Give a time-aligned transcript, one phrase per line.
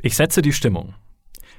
[0.00, 0.94] Ich setze die Stimmung.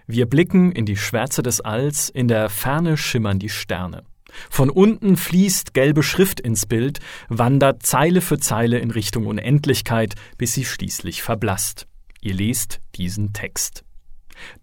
[0.07, 4.03] Wir blicken in die Schwärze des Alls, in der Ferne schimmern die Sterne.
[4.49, 10.53] Von unten fließt gelbe Schrift ins Bild, wandert Zeile für Zeile in Richtung Unendlichkeit, bis
[10.53, 11.87] sie schließlich verblasst.
[12.21, 13.83] Ihr lest diesen Text.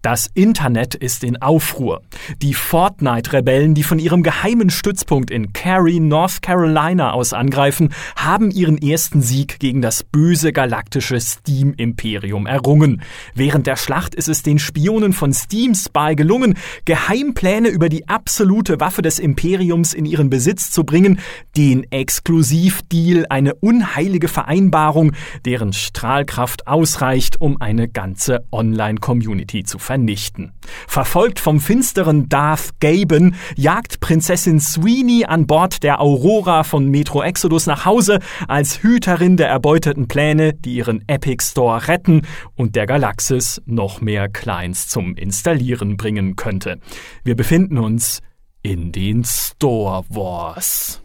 [0.02, 2.02] Das Internet ist in Aufruhr.
[2.42, 8.78] Die Fortnite-Rebellen, die von ihrem geheimen Stützpunkt in Cary, North Carolina aus angreifen, haben ihren
[8.78, 13.02] ersten Sieg gegen das böse galaktische Steam-Imperium errungen.
[13.34, 18.80] Während der Schlacht ist es den Spionen von Steam Spy gelungen, Geheimpläne über die absolute
[18.80, 21.18] Waffe des Imperiums in ihren Besitz zu bringen,
[21.56, 25.12] den Exklusivdeal, eine unheilige Vereinbarung,
[25.44, 30.52] deren Strahlkraft ausreicht, um eine ganze Online-Community zu vernichten.
[30.86, 37.66] Verfolgt vom finsteren Darth Gaben jagt Prinzessin Sweeney an Bord der Aurora von Metro Exodus
[37.66, 42.22] nach Hause als Hüterin der erbeuteten Pläne, die ihren Epic Store retten
[42.54, 46.78] und der Galaxis noch mehr Clients zum Installieren bringen könnte.
[47.24, 48.20] Wir befinden uns
[48.62, 51.00] in den Store Wars.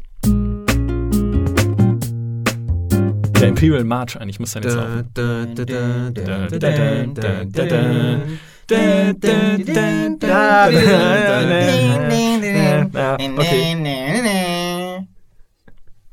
[3.41, 4.77] Der Imperial March eigentlich muss dann jetzt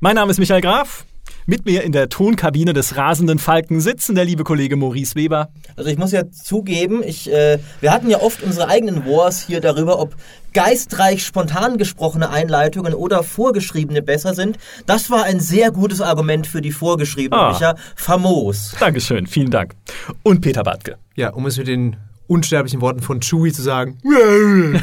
[0.01, 1.05] Mein Name ist Michael Graf.
[1.47, 5.49] Mit mir in der Tonkabine des rasenden Falken sitzen der liebe Kollege Maurice Weber.
[5.77, 9.61] Also ich muss ja zugeben, ich, äh, wir hatten ja oft unsere eigenen Wars hier
[9.63, 10.15] darüber, ob
[10.53, 14.59] geistreich spontan gesprochene Einleitungen oder vorgeschriebene besser sind.
[14.85, 17.53] Das war ein sehr gutes Argument für die vorgeschriebene, Ah.
[17.53, 17.77] Micha.
[17.97, 18.75] Famos.
[18.79, 19.75] Dankeschön, vielen Dank.
[20.23, 20.97] Und Peter Bartke.
[21.15, 21.97] Ja, um es mit den
[22.29, 23.99] unsterblichen Worten von Chewie zu sagen.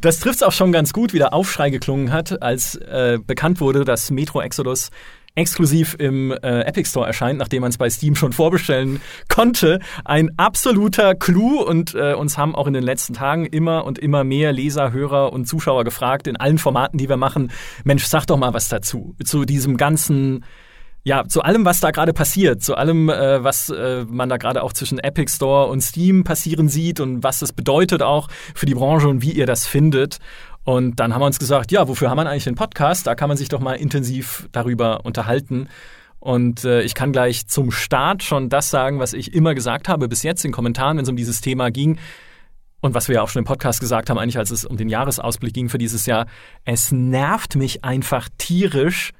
[0.00, 3.84] Das trifft's auch schon ganz gut, wie der Aufschrei geklungen hat, als äh, bekannt wurde,
[3.84, 4.90] dass Metro Exodus
[5.34, 9.80] exklusiv im äh, Epic Store erscheint, nachdem man es bei Steam schon vorbestellen konnte.
[10.04, 14.24] Ein absoluter Clou und äh, uns haben auch in den letzten Tagen immer und immer
[14.24, 17.50] mehr Leser, Hörer und Zuschauer gefragt, in allen Formaten, die wir machen,
[17.84, 20.44] Mensch, sag doch mal was dazu, zu diesem ganzen
[21.04, 24.62] ja, zu allem, was da gerade passiert, zu allem, äh, was äh, man da gerade
[24.62, 28.74] auch zwischen Epic Store und Steam passieren sieht und was das bedeutet auch für die
[28.74, 30.18] Branche und wie ihr das findet.
[30.64, 33.06] Und dann haben wir uns gesagt, ja, wofür haben wir eigentlich den Podcast?
[33.06, 35.68] Da kann man sich doch mal intensiv darüber unterhalten.
[36.20, 40.08] Und äh, ich kann gleich zum Start schon das sagen, was ich immer gesagt habe
[40.08, 41.98] bis jetzt in Kommentaren, wenn es um dieses Thema ging.
[42.80, 44.88] Und was wir ja auch schon im Podcast gesagt haben, eigentlich als es um den
[44.88, 46.26] Jahresausblick ging für dieses Jahr.
[46.64, 49.12] Es nervt mich einfach tierisch,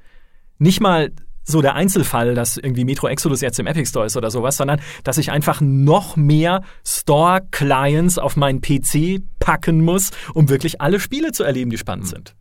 [0.59, 1.11] nicht mal
[1.45, 4.81] so der Einzelfall, dass irgendwie Metro Exodus jetzt im Epic Store ist oder sowas, sondern
[5.05, 11.33] dass ich einfach noch mehr Store-Clients auf meinen PC packen muss, um wirklich alle Spiele
[11.33, 12.35] zu erleben, die spannend sind.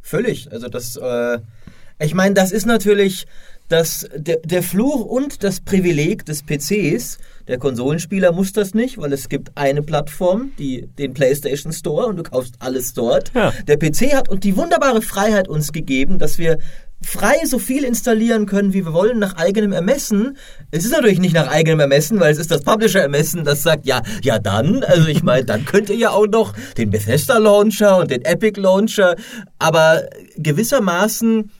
[0.00, 0.50] Völlig.
[0.52, 1.38] Also das, äh,
[1.98, 3.26] ich meine, das ist natürlich
[3.68, 7.18] das, der, der Fluch und das Privileg des PCs.
[7.48, 12.16] Der Konsolenspieler muss das nicht, weil es gibt eine Plattform, die, den PlayStation Store und
[12.16, 13.32] du kaufst alles dort.
[13.34, 13.52] Ja.
[13.66, 16.58] Der PC hat und die wunderbare Freiheit uns gegeben, dass wir
[17.04, 20.36] frei so viel installieren können, wie wir wollen, nach eigenem Ermessen.
[20.70, 24.02] Es ist natürlich nicht nach eigenem Ermessen, weil es ist das Publisher-Ermessen, das sagt, ja,
[24.22, 28.24] ja dann, also ich meine, dann könnt ihr ja auch noch den Bethesda-Launcher und den
[28.24, 29.16] Epic-Launcher,
[29.58, 30.04] aber
[30.36, 31.50] gewissermaßen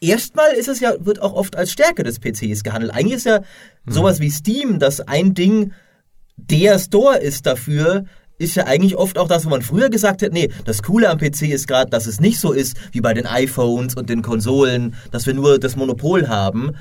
[0.00, 2.94] Erstmal ist es ja, wird auch oft als Stärke des PCs gehandelt.
[2.94, 3.40] Eigentlich ist ja
[3.84, 5.72] sowas wie Steam, das ein Ding
[6.36, 8.04] der Store ist dafür,
[8.38, 11.18] ist ja eigentlich oft auch das, wo man früher gesagt hat, nee, das Coole am
[11.18, 14.94] PC ist gerade, dass es nicht so ist wie bei den iPhones und den Konsolen,
[15.10, 16.72] dass wir nur das Monopol haben.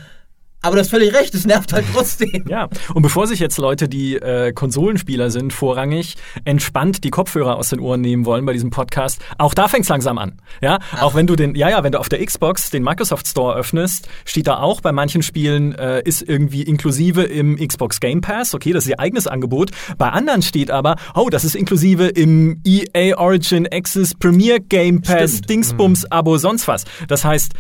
[0.62, 2.46] Aber du hast völlig recht, es nervt halt trotzdem.
[2.48, 7.70] Ja, und bevor sich jetzt Leute, die äh, Konsolenspieler sind, vorrangig entspannt die Kopfhörer aus
[7.70, 10.42] den Ohren nehmen wollen bei diesem Podcast, auch da fängt's langsam an.
[10.62, 13.56] Ja, auch wenn du den, ja, ja, wenn du auf der Xbox den Microsoft Store
[13.56, 18.56] öffnest, steht da auch bei manchen Spielen äh, ist irgendwie inklusive im Xbox Game Pass.
[18.56, 19.70] Okay, das ist ihr eigenes Angebot.
[19.98, 25.34] Bei anderen steht aber, oh, das ist inklusive im EA Origin Access Premier Game Pass
[25.34, 25.50] Stimmt.
[25.50, 26.86] Dingsbums Abo sonst was.
[27.08, 27.54] Das heißt,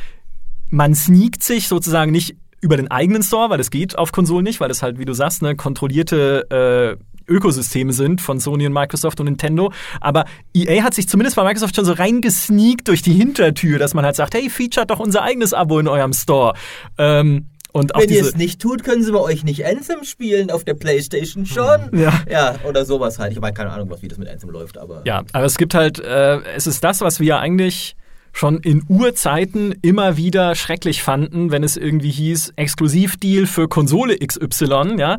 [0.69, 4.59] man sneakt sich sozusagen nicht über den eigenen Store, weil das geht auf Konsolen nicht,
[4.59, 9.19] weil das halt, wie du sagst, ne, kontrollierte äh, Ökosysteme sind von Sony und Microsoft
[9.19, 9.71] und Nintendo.
[9.99, 14.05] Aber EA hat sich zumindest bei Microsoft schon so reingesneakt durch die Hintertür, dass man
[14.05, 16.53] halt sagt, hey, featuret doch unser eigenes Abo in eurem Store.
[16.97, 20.63] Ähm, und Wenn ihr es nicht tut, können sie bei euch nicht Anthem spielen, auf
[20.63, 21.91] der Playstation schon.
[21.93, 22.21] Ja.
[22.27, 23.33] Ja, oder sowas halt.
[23.33, 25.03] Ich habe keine Ahnung, was, wie das mit Anthem läuft, aber...
[25.05, 27.95] Ja, aber es gibt halt, äh, es ist das, was wir eigentlich
[28.37, 34.95] schon in Urzeiten immer wieder schrecklich fanden, wenn es irgendwie hieß, Exklusivdeal für Konsole XY,
[34.99, 35.17] ja,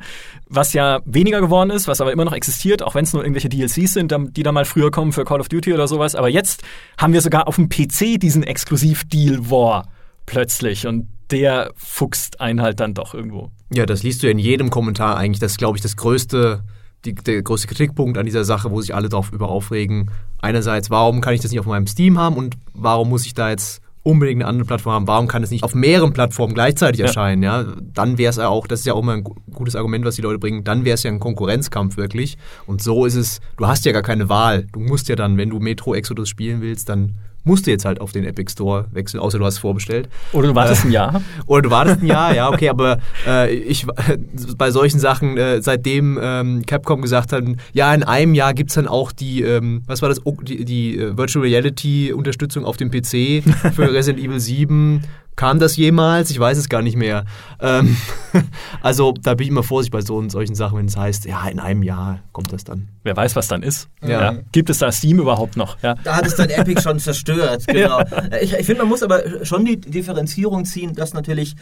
[0.49, 3.49] was ja weniger geworden ist, was aber immer noch existiert, auch wenn es nur irgendwelche
[3.49, 6.15] DLCs sind, die da mal früher kommen für Call of Duty oder sowas.
[6.15, 6.63] Aber jetzt
[6.97, 9.89] haben wir sogar auf dem PC diesen Exklusivdeal-War
[10.27, 13.51] plötzlich und der fuchst einen halt dann doch irgendwo.
[13.73, 15.41] Ja, das liest du ja in jedem Kommentar eigentlich.
[15.41, 16.63] Das ist, glaube ich, das größte,
[17.05, 20.11] die, der größte Kritikpunkt an dieser Sache, wo sich alle darauf über aufregen.
[20.41, 23.51] Einerseits, warum kann ich das nicht auf meinem Steam haben und warum muss ich da
[23.51, 25.07] jetzt unbedingt eine andere Plattform haben?
[25.07, 27.07] Warum kann es nicht auf mehreren Plattformen gleichzeitig Ja.
[27.07, 27.43] erscheinen?
[27.43, 27.65] Ja,
[27.95, 30.17] dann wäre es ja auch, das ist ja auch immer ein gu- gutes Argument, was
[30.17, 32.39] die Leute bringen, dann wäre es ja ein Konkurrenzkampf wirklich.
[32.67, 34.67] Und so ist es, du hast ja gar keine Wahl.
[34.73, 38.01] Du musst ja dann, wenn du Metro Exodus spielen willst, dann musst du jetzt halt
[38.01, 40.09] auf den Epic Store wechseln, außer du hast es vorbestellt.
[40.33, 41.23] Oder du wartest Äh, ein Jahr.
[41.47, 43.87] Oder du wartest ein Jahr, ja, okay, aber äh, ich
[44.59, 48.75] bei solchen Sachen, äh, seitdem ähm, Capcom gesagt hat, ja, in einem Jahr gibt es
[48.75, 52.91] dann auch die, ähm, was war das, die, die äh, Virtual Reality Unterstützung auf dem
[52.91, 53.43] PC
[53.75, 55.03] für Resident Evil 7.
[55.39, 56.33] Kam das jemals?
[56.33, 57.25] Ich weiß es gar nicht mehr.
[57.61, 57.97] Ähm,
[58.83, 61.61] also da bin ich immer vorsichtig bei so solchen Sachen, wenn es heißt, ja, in
[61.61, 62.89] einem Jahr kommt das dann.
[63.05, 63.89] Wer weiß, was dann ist.
[64.05, 64.35] Ja.
[64.51, 65.81] Gibt es da Steam überhaupt noch?
[65.81, 65.95] Ja.
[66.03, 68.03] Da hat es dann Epic schon zerstört, genau.
[68.43, 71.55] Ich, ich finde, man muss aber schon die Differenzierung ziehen, dass natürlich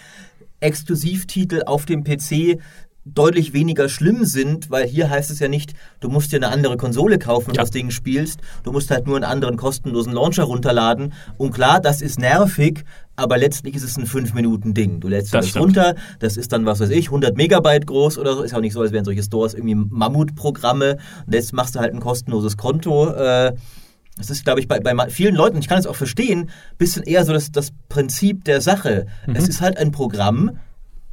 [0.60, 2.58] Exklusivtitel auf dem PC
[3.14, 6.76] deutlich weniger schlimm sind, weil hier heißt es ja nicht, du musst dir eine andere
[6.76, 7.62] Konsole kaufen und Ja.
[7.62, 12.02] das Ding spielst, du musst halt nur einen anderen kostenlosen Launcher runterladen und klar, das
[12.02, 15.00] ist nervig, aber letztlich ist es ein 5-Minuten-Ding.
[15.00, 18.34] Du lädst Das das, runter, das ist dann, was weiß ich, 100 Megabyte groß oder
[18.34, 21.80] so, ist auch nicht so, als wären solche Stores irgendwie Mammutprogramme und jetzt machst du
[21.80, 23.52] halt ein kostenloses Konto, äh,
[24.18, 26.48] das ist, glaube ich, bei, bei vielen Leuten, ich kann es auch verstehen,
[26.78, 29.06] bisschen eher so das, das Prinzip der Sache.
[29.26, 29.36] Mhm.
[29.36, 30.52] Es ist halt ein Programm,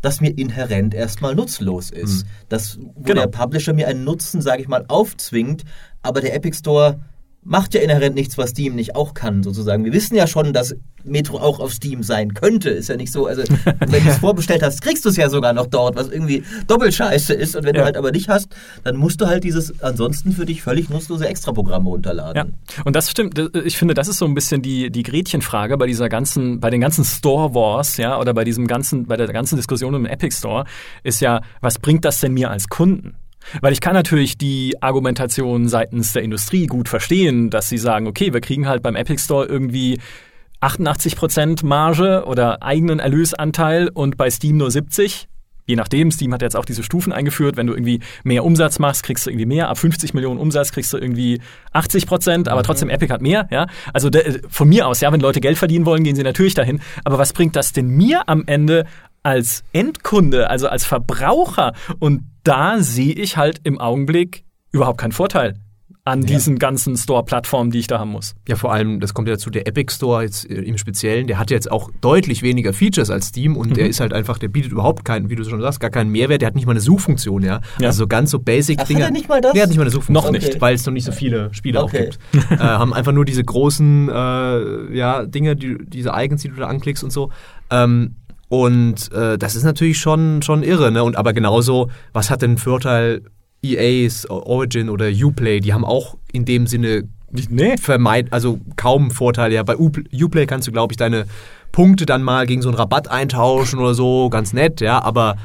[0.04, 2.26] das mir inhärent erstmal nutzlos ist.
[2.50, 3.22] Das, wo Genau.
[3.22, 5.64] der Publisher mir einen Nutzen, sage ich mal, aufzwingt,
[6.04, 7.00] aber der Epic Store
[7.46, 9.84] macht ja inhärent nichts, was Steam nicht auch kann, sozusagen.
[9.86, 10.76] Wir wissen ja schon, dass
[11.06, 12.70] Metro auch auf Steam sein könnte.
[12.70, 13.44] Ist ja nicht so, also
[13.80, 16.94] wenn du es vorbestellt hast, kriegst du es ja sogar noch dort, was irgendwie doppelt
[16.94, 17.56] scheiße ist.
[17.58, 17.82] Und wenn Ja.
[17.82, 18.56] du halt aber nicht hast,
[18.86, 22.36] dann musst du halt dieses ansonsten für dich völlig nutzlose Extraprogramm runterladen.
[22.36, 23.38] Ja, und das stimmt.
[23.66, 26.80] Ich finde, das ist so ein bisschen die, die Gretchenfrage bei dieser ganzen, bei den
[26.80, 30.38] ganzen Store Wars, ja, oder bei diesem ganzen, bei der ganzen Diskussion um den Epic
[30.38, 30.64] Store,
[31.04, 33.16] ist ja, was bringt das denn mir als Kunden?
[33.62, 38.34] Weil ich kann natürlich die Argumentation seitens der Industrie gut verstehen, dass sie sagen, okay,
[38.34, 40.00] wir kriegen halt beim Epic Store irgendwie
[40.62, 45.28] 88% Marge oder eigenen Erlösanteil und bei Steam nur 70.
[45.66, 47.56] Je nachdem, Steam hat jetzt auch diese Stufen eingeführt.
[47.56, 49.70] Wenn du irgendwie mehr Umsatz machst, kriegst du irgendwie mehr.
[49.70, 51.40] Ab 50 Millionen Umsatz kriegst du irgendwie
[51.72, 53.48] 80 Prozent, aber trotzdem Epic hat mehr.
[53.50, 56.54] Ja, also de, von mir aus, ja, wenn Leute Geld verdienen wollen, gehen sie natürlich
[56.54, 56.82] dahin.
[57.06, 58.86] Aber was bringt das denn mir am Ende
[59.24, 61.74] als Endkunde, also als Verbraucher?
[62.00, 65.56] Und da sehe ich halt im Augenblick überhaupt keinen Vorteil
[66.06, 68.36] an diesen ganzen Store-Plattformen, die ich da haben muss.
[68.46, 71.40] Ja, vor allem, das kommt ja dazu, der Epic Store jetzt äh, im Speziellen, der
[71.40, 73.74] hat jetzt auch deutlich weniger Features als Steam und Mhm.
[73.76, 76.42] der ist halt einfach, der bietet überhaupt keinen, wie du schon sagst, gar keinen Mehrwert,
[76.42, 77.62] der hat nicht mal eine Suchfunktion, ja.
[77.80, 77.88] Ja.
[77.88, 79.04] Also so ganz so basic Ach, hat Dinge.
[79.04, 79.54] er nicht mal das?
[79.54, 80.26] Der hat nicht mal eine Suchfunktion.
[80.26, 80.50] Noch nicht.
[80.50, 80.60] Okay.
[80.60, 82.10] Weil es noch nicht so viele Spiele Okay.
[82.12, 82.52] auch gibt.
[82.52, 86.68] äh, haben einfach nur diese großen äh, ja, Dinge, die, diese Icons, die du da
[86.68, 87.32] anklickst und so.
[87.70, 88.18] Ähm,
[88.54, 91.04] und äh, das ist natürlich schon, schon irre, ne?
[91.04, 93.22] Und aber genauso, was hat denn Vorteil
[93.64, 97.06] EAs, Origin oder Uplay, die haben auch in dem Sinne
[97.50, 97.78] Nee.
[97.78, 99.56] vermeid, also kaum Vorteile.
[99.56, 101.26] Ja, bei Uplay kannst du, glaube ich, deine
[101.72, 105.38] Punkte dann mal gegen so einen Rabatt eintauschen oder so, ganz nett, ja, aber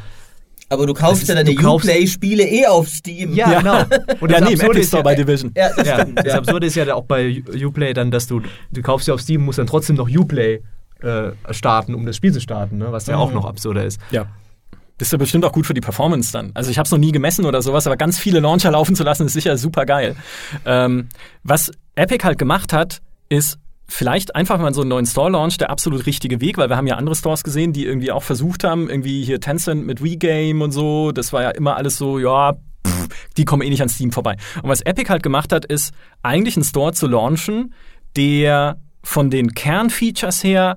[0.68, 3.32] Aber du kaufst ist- ja deine Uplay-Spiele eh auf Steam.
[3.32, 3.58] Ja.
[3.60, 3.78] genau.
[4.20, 5.52] Und Ja, das nee, im Absurde Epic ist Store ja- bei Division.
[5.56, 6.18] Ja, das Ja, stimmt.
[6.18, 6.34] das Ja.
[6.34, 9.58] Absurde ist ja auch bei Uplay dann, dass du, du kaufst ja auf Steam, musst
[9.58, 10.60] dann trotzdem noch Uplay
[11.02, 12.92] äh, starten, um das Spiel zu starten, ne?
[12.92, 14.00] was ja auch noch absurder ist.
[14.10, 14.26] Ja.
[14.98, 16.50] Das ist ja bestimmt auch gut für die Performance dann.
[16.54, 19.04] Also ich habe es noch nie gemessen oder sowas, aber ganz viele Launcher laufen zu
[19.04, 20.16] lassen, ist sicher super geil.
[20.64, 21.08] Ähm,
[21.44, 26.04] was Epic halt gemacht hat, ist vielleicht einfach mal so einen neuen Store-Launch der absolut
[26.04, 29.24] richtige Weg, weil wir haben ja andere Stores gesehen, die irgendwie auch versucht haben, irgendwie
[29.24, 32.54] hier Tencent mit WeGame und so, das war ja immer alles so, ja,
[32.86, 34.36] pff, die kommen eh nicht an Steam vorbei.
[34.62, 37.72] Und was Epic halt gemacht hat, ist eigentlich einen Store zu launchen,
[38.16, 40.76] der von den Kernfeatures her,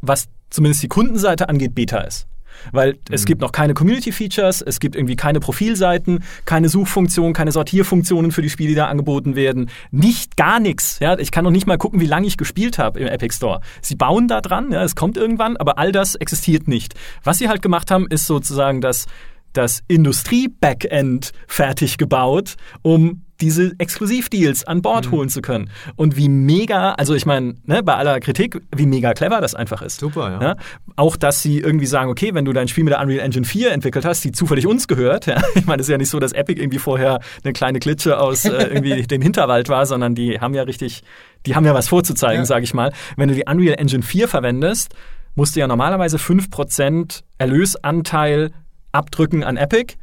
[0.00, 2.26] was zumindest die Kundenseite angeht, Beta ist.
[2.70, 8.30] Weil es gibt noch keine Community-Features, es gibt irgendwie keine Profilseiten, keine Suchfunktion, keine Sortierfunktionen
[8.30, 9.70] für die Spiele, die da angeboten werden.
[9.90, 10.98] Nicht gar nichts.
[11.00, 11.18] Ja?
[11.18, 13.60] Ich kann noch nicht mal gucken, wie lange ich gespielt habe im Epic Store.
[13.80, 16.94] Sie bauen da dran, ja, es kommt irgendwann, aber all das existiert nicht.
[17.24, 19.06] Was sie halt gemacht haben, ist sozusagen das,
[19.52, 25.68] das Industrie-Backend fertig gebaut, um diese Exklusivdeals an Bord holen zu können.
[25.96, 29.82] Und wie mega, also ich meine, ne, bei aller Kritik, wie mega clever das einfach
[29.82, 30.00] ist.
[30.00, 30.40] Super, ja.
[30.40, 30.56] Ja?
[30.96, 33.72] Auch, dass sie irgendwie sagen, okay, wenn du dein Spiel mit der Unreal Engine 4
[33.72, 35.42] entwickelt hast, die zufällig uns gehört, ja?
[35.54, 38.44] ich meine, es ist ja nicht so, dass Epic irgendwie vorher eine kleine Klitsche aus
[38.44, 41.02] äh, irgendwie dem Hinterwald war, sondern die haben ja richtig,
[41.44, 42.46] die haben ja was vorzuzeigen, Ja.
[42.46, 42.92] sage ich mal.
[43.16, 44.94] Wenn du die Unreal Engine 4 verwendest,
[45.34, 48.52] musst du ja normalerweise 5% Erlösanteil
[48.92, 49.94] abdrücken an Epic.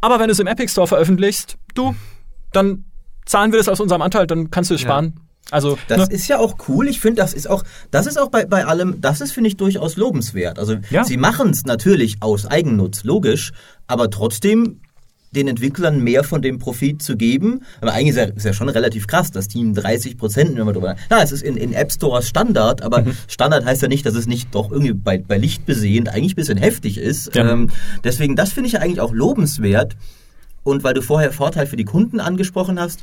[0.00, 1.94] Aber wenn du es im Epic Store veröffentlichst, du,
[2.52, 2.84] dann
[3.26, 4.88] zahlen wir das aus unserem Anteil, dann kannst du es Ja.
[4.88, 5.20] sparen.
[5.50, 6.14] Also, Das ne?
[6.14, 6.86] ist ja auch cool.
[6.86, 9.56] Ich finde, das ist auch, das ist auch bei, bei allem, das ist, finde ich,
[9.56, 10.58] durchaus lobenswert.
[10.58, 11.04] Also, Ja.
[11.04, 13.52] sie machen es natürlich aus Eigennutz, logisch,
[13.86, 14.80] aber trotzdem
[15.32, 17.62] den Entwicklern mehr von dem Profit zu geben.
[17.80, 20.74] Aber eigentlich ist ja, ist ja schon relativ krass, das Team 30 Prozent, wenn man
[20.74, 23.16] drüber Na, es ist in, in App Stores Standard, aber Mhm.
[23.28, 26.36] Standard heißt ja nicht, dass es nicht doch irgendwie bei, bei Licht besehend eigentlich ein
[26.36, 27.34] bisschen heftig ist.
[27.34, 27.48] Ja.
[27.48, 27.70] Ähm,
[28.04, 29.96] deswegen, das finde ich ja eigentlich auch lobenswert.
[30.62, 33.02] Und weil du vorher Vorteil für die Kunden angesprochen hast,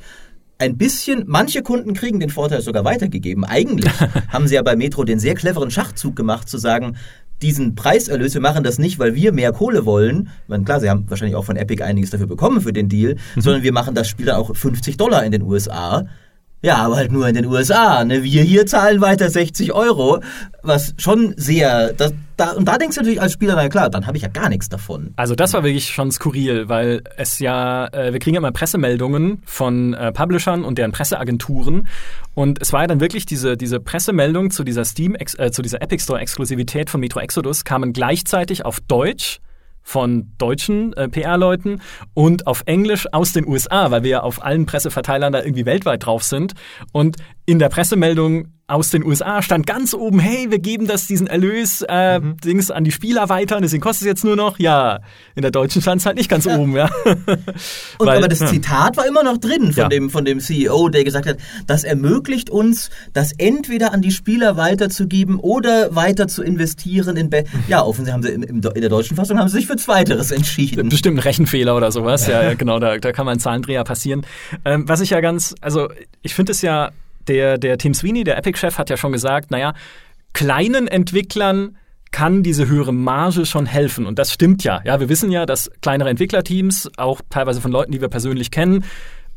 [0.60, 3.46] ein bisschen, manche Kunden kriegen den Vorteil sogar weitergegeben.
[3.46, 3.92] Eigentlich
[4.30, 6.98] haben sie ja bei Metro den sehr cleveren Schachzug gemacht, zu sagen,
[7.42, 10.30] diesen Preiserlös, wir machen das nicht, weil wir mehr Kohle wollen.
[10.48, 13.62] Meine, klar, sie haben wahrscheinlich auch von Epic einiges dafür bekommen für den Deal, sondern
[13.62, 16.06] wir machen das Spiel dann auch 50 Dollar in den USA.
[16.68, 18.04] Ja, aber halt nur in den USA.
[18.04, 18.24] Ne?
[18.24, 20.20] Wir hier zahlen weiter 60 Euro,
[20.64, 21.94] was schon sehr.
[21.94, 24.28] Das, da, und da denkst du natürlich als Spieler, na klar, dann habe ich ja
[24.28, 25.14] gar nichts davon.
[25.16, 29.42] Also das war wirklich schon skurril, weil es ja, äh, wir kriegen ja immer Pressemeldungen
[29.46, 31.88] von äh, Publishern und deren Presseagenturen
[32.34, 35.82] und es war ja dann wirklich diese, diese Pressemeldung zu dieser Steam, äh, zu dieser
[35.82, 39.40] Epic Store Exklusivität von Metro Exodus kamen gleichzeitig auf Deutsch
[39.88, 41.82] von deutschen äh, PR-Leuten
[42.14, 46.06] und auf Englisch aus den USA, weil wir ja auf allen Presseverteilern da irgendwie weltweit
[46.06, 46.56] drauf sind.
[46.92, 47.16] Und
[47.46, 51.84] in der Pressemeldung aus den USA stand ganz oben, hey, wir geben das diesen Erlös
[51.84, 55.00] äh, Dings an die Spieler weiter und deswegen kostet es jetzt nur noch, ja,
[55.36, 56.90] in der deutschen stand es halt nicht ganz oben, ja.
[57.06, 57.18] Und
[58.00, 58.48] Weil- aber das ja.
[58.48, 59.88] Zitat war immer noch drin von, Ja.
[59.88, 64.58] dem, von dem CEO, der gesagt hat, das ermöglicht uns, das entweder an die Spieler
[64.58, 67.30] weiterzugeben oder weiter zu investieren in.
[67.30, 69.78] Be ja, offensichtlich haben sie im, im, in der deutschen Fassung haben sie sich für
[69.78, 70.90] Zweiteres entschieden.
[70.90, 72.28] Bestimmt ein Rechenfehler oder sowas.
[72.28, 74.26] Ja, ja genau, da, da kann mal ein Zahlendreher passieren.
[74.66, 75.88] Ähm, was ich ja ganz, also
[76.22, 76.92] ich finde es ja,
[77.28, 79.74] der, der Tim Sweeney, der Epic-Chef, hat ja schon gesagt, naja,
[80.34, 81.78] kleinen Entwicklern
[82.12, 84.06] kann diese höhere Marge schon helfen.
[84.06, 84.82] Und das stimmt ja.
[84.86, 88.86] Ja, wir wissen ja, dass kleinere Entwicklerteams, auch teilweise von Leuten, die wir persönlich kennen,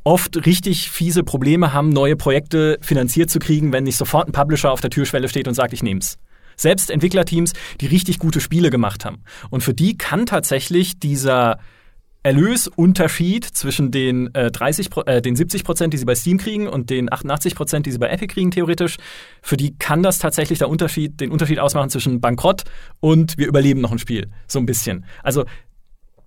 [0.04, 4.70] oft richtig fiese Probleme haben, neue Projekte finanziert zu kriegen, wenn nicht sofort ein Publisher
[4.70, 6.16] auf der Türschwelle steht und sagt, ich nehm's.
[6.56, 9.22] Selbst Entwicklerteams, die richtig gute Spiele gemacht haben.
[9.50, 11.58] Und für die kann tatsächlich dieser
[12.22, 16.68] Erlösunterschied zwischen den, äh, 30, Pro- äh, den 70 Prozent, die sie bei Steam kriegen,
[16.68, 18.96] und den 88 Prozent, die sie bei Epic kriegen, theoretisch,
[19.42, 22.64] für die kann das tatsächlich der Unterschied, den Unterschied ausmachen zwischen Bankrott
[23.00, 24.28] und wir überleben noch ein Spiel.
[24.46, 25.04] So ein bisschen.
[25.22, 25.44] Also,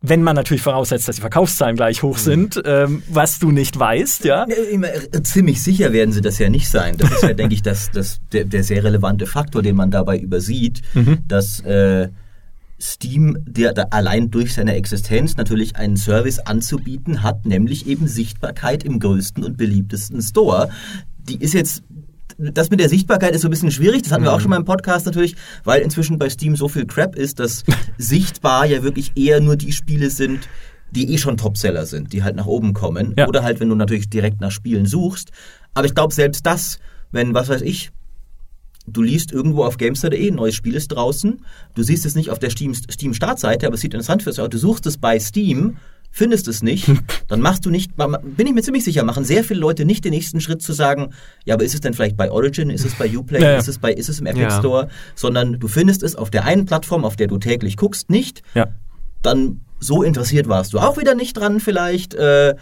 [0.06, 4.26] wenn man natürlich voraussetzt, dass die Verkaufszahlen gleich hoch sind, ähm, was du nicht weißt,
[4.26, 4.46] ja.
[4.50, 6.98] Äh, Ziemlich sicher werden sie das ja nicht sein.
[6.98, 10.18] Das ist ja, denke ich, das, das, der, der sehr relevante Faktor, den man dabei
[10.18, 10.82] übersieht,
[11.28, 12.10] dass äh,
[12.84, 18.84] Steam, der, da allein durch seine Existenz natürlich einen Service anzubieten hat, nämlich eben Sichtbarkeit
[18.84, 20.70] im größten und beliebtesten Store.
[21.30, 21.84] Die ist jetzt
[22.38, 24.58] das mit der Sichtbarkeit ist so ein bisschen schwierig, das hatten wir auch schon mal
[24.58, 27.64] im Podcast natürlich, weil inzwischen bei Steam so viel Crap ist, dass
[27.98, 30.50] sichtbar ja wirklich eher nur die Spiele sind,
[30.92, 33.14] die eh schon Topseller sind, die halt nach oben kommen.
[33.18, 33.28] Ja.
[33.28, 35.32] Oder halt, wenn du natürlich direkt nach Spielen suchst.
[35.74, 36.80] Aber ich glaube, selbst das,
[37.12, 37.92] wenn, was weiß ich,
[38.86, 41.42] du liest irgendwo auf Gamester.de, ein neues Spiel ist draußen,
[41.76, 44.50] du siehst es nicht auf der Steam- Steam-Startseite, aber es sieht interessant für dich aus,
[44.50, 45.78] du suchst es bei Steam,
[46.12, 46.88] findest es nicht,
[47.28, 50.12] dann machst du nicht, bin ich mir ziemlich sicher, machen sehr viele Leute nicht den
[50.12, 51.14] nächsten Schritt zu sagen,
[51.46, 53.58] ja, aber ist es denn vielleicht bei Origin, ist es bei Uplay, ja.
[53.58, 54.60] ist es bei, ist es im Epic Ja.
[54.60, 58.44] Store, sondern du findest es auf der einen Plattform, auf der du täglich guckst, nicht,
[58.54, 58.68] Ja.
[59.22, 62.56] dann so interessiert warst du auch wieder nicht dran vielleicht äh,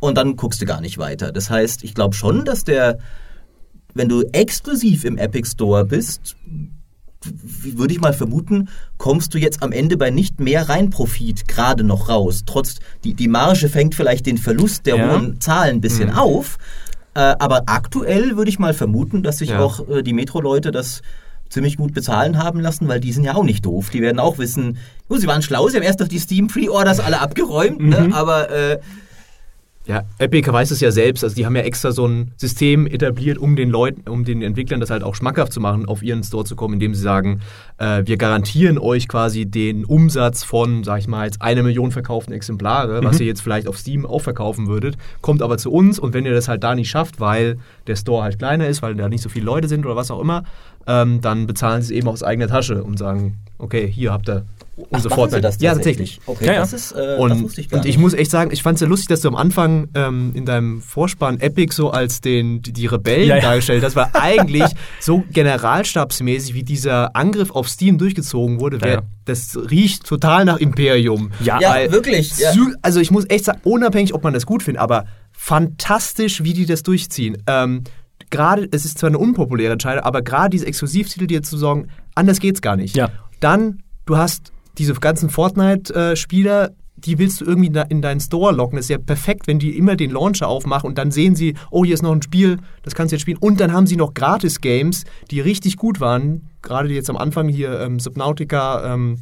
[0.00, 1.30] und dann guckst du gar nicht weiter.
[1.32, 2.98] Das heißt, ich glaube schon, dass der,
[3.94, 6.36] wenn du exklusiv im Epic Store bist,
[7.24, 8.68] würde ich mal vermuten,
[8.98, 12.42] kommst du jetzt am Ende bei nicht mehr Reinprofit gerade noch raus.
[12.46, 15.12] Trotz, die, die Marge fängt vielleicht den Verlust der Ja.
[15.12, 16.58] hohen Zahlen ein bisschen auf,
[17.14, 19.60] äh, aber aktuell würde ich mal vermuten, dass sich Ja.
[19.60, 21.02] auch äh, die Metro-Leute das
[21.48, 23.90] ziemlich gut bezahlen haben lassen, weil die sind ja auch nicht doof.
[23.90, 26.98] Die werden auch wissen, oh, sie waren schlau, sie haben erst noch die Steam Pre-Orders
[26.98, 28.08] alle abgeräumt, ne?
[28.12, 28.78] aber äh,
[29.84, 31.24] Ja, Epic weiß es ja selbst.
[31.24, 34.78] Also die haben ja extra so ein System etabliert, um den Leuten, um den Entwicklern
[34.78, 37.40] das halt auch schmackhaft zu machen, auf ihren Store zu kommen, indem sie sagen,
[37.78, 42.32] äh, wir garantieren euch quasi den Umsatz von, sag ich mal, jetzt eine Million verkauften
[42.32, 46.14] Exemplare, was ihr jetzt vielleicht auf Steam auch verkaufen würdet, kommt aber zu uns und
[46.14, 47.58] wenn ihr das halt da nicht schafft, weil
[47.88, 50.20] der Store halt kleiner ist, weil da nicht so viele Leute sind oder was auch
[50.20, 50.44] immer,
[50.86, 54.44] ähm, dann bezahlen sie es eben aus eigener Tasche und sagen, okay, hier habt ihr
[54.90, 55.36] machen Vorteile.
[55.36, 56.20] sie das ja, tatsächlich?
[56.26, 56.60] Okay, Ja, ja.
[56.60, 58.02] das ist, äh, Und, das wusste ich gar und ich nicht.
[58.02, 60.80] muss echt sagen, ich fand es ja lustig, dass du am Anfang ähm, in deinem
[60.82, 63.42] Vorspann Epic so als den, die, die Rebellen Ja, ja.
[63.42, 64.64] dargestellt hast, weil eigentlich
[65.00, 69.02] so generalstabsmäßig wie dieser Angriff auf Steam durchgezogen wurde, wär, Ja, ja.
[69.24, 71.30] das riecht total nach Imperium.
[71.40, 71.58] Ja,
[71.90, 72.32] wirklich.
[72.82, 76.66] Also ich muss echt sagen, unabhängig, ob man das gut findet, aber fantastisch, wie die
[76.66, 77.36] das durchziehen.
[77.46, 77.84] Ähm,
[78.30, 82.40] gerade, es ist zwar eine unpopuläre Entscheidung, aber gerade diese Exklusivtitel dir zu sorgen, anders
[82.40, 82.96] geht's gar nicht.
[82.96, 83.10] Ja.
[83.40, 88.76] Dann, du hast diese ganzen Fortnite-Spieler, die willst du irgendwie in deinen Store locken.
[88.76, 91.84] Das ist ja perfekt, wenn die immer den Launcher aufmachen und dann sehen sie, oh,
[91.84, 93.38] hier ist noch ein Spiel, das kannst du jetzt spielen.
[93.38, 96.48] Und dann haben sie noch Gratis-Games, die richtig gut waren.
[96.62, 99.18] Gerade jetzt am Anfang hier ähm, Subnautica, ähm,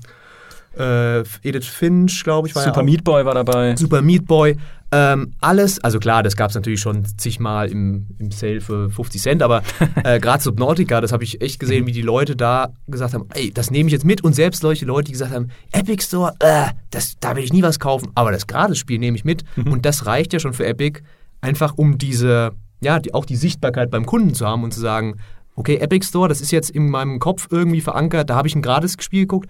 [0.79, 2.85] äh, Edith Finch, glaube ich, war Super ja auch.
[2.85, 3.77] Meat Boy war dabei.
[3.77, 4.57] Super Meat Boy.
[4.93, 9.23] Ähm, alles, also klar, das gab es natürlich schon zigmal im, im Sale für 50
[9.23, 9.63] Cent, aber
[10.05, 13.53] äh, gerade Subnautica, das habe ich echt gesehen, wie die Leute da gesagt haben, ey,
[13.53, 14.25] das nehme ich jetzt mit.
[14.25, 17.63] Und selbst solche Leute, die gesagt haben, Epic Store, äh, das, da will ich nie
[17.63, 19.45] was kaufen, aber das Gratis-Spiel nehme ich mit.
[19.57, 21.01] Und das reicht ja schon für Epic,
[21.41, 25.17] einfach um diese, ja, die, auch die Sichtbarkeit beim Kunden zu haben und zu sagen,
[25.55, 28.63] okay, Epic Store, das ist jetzt in meinem Kopf irgendwie verankert, da habe ich ein
[28.63, 29.49] Gratis-Spiel geguckt,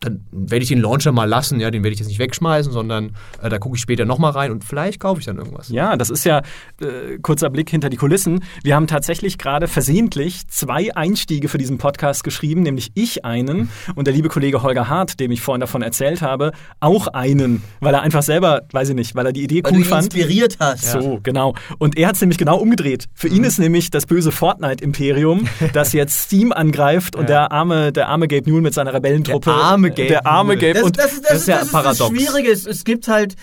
[0.00, 3.12] dann werde ich den Launcher mal lassen, ja, den werde ich jetzt nicht wegschmeißen, sondern
[3.42, 5.68] äh, da gucke ich später nochmal rein und vielleicht kaufe ich dann irgendwas.
[5.68, 6.42] Ja, das ist ja
[6.80, 8.44] äh, kurzer Blick hinter die Kulissen.
[8.62, 14.06] Wir haben tatsächlich gerade versehentlich zwei Einstiege für diesen Podcast geschrieben, nämlich ich einen und
[14.06, 18.02] der liebe Kollege Holger Hart, dem ich vorhin davon erzählt habe, auch einen, weil er
[18.02, 20.04] einfach selber, weiß ich nicht, weil er die Idee Weil cool du ihn fand.
[20.04, 20.92] inspiriert hast.
[20.92, 21.54] So, genau.
[21.78, 23.06] Und er hat es nämlich genau umgedreht.
[23.14, 28.08] Für ihn ist nämlich das böse Fortnite-Imperium, das jetzt Steam angreift und der arme, der
[28.08, 29.50] arme Gabe Newell mit seiner Rebellentruppe.
[29.50, 30.56] Der arme Gabe Der arme.
[30.56, 30.74] Gabe.
[30.74, 31.98] Das, und das, ist, das, das ist ja das, ist paradox.
[31.98, 32.50] das Schwierige.
[32.50, 33.34] Es, es gibt halt,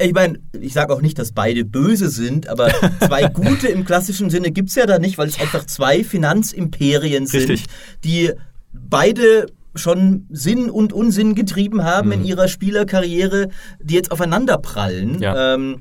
[0.00, 2.72] ich meine, ich sage auch nicht, dass beide böse sind, aber
[3.06, 7.26] zwei gute im klassischen Sinne gibt es ja da nicht, weil es einfach zwei Finanzimperien
[7.26, 7.66] sind, Richtig.
[8.04, 8.32] die
[8.72, 13.48] beide schon Sinn und Unsinn getrieben haben in ihrer Spielerkarriere,
[13.80, 15.20] die jetzt aufeinander prallen.
[15.20, 15.54] Ja.
[15.54, 15.80] Ähm,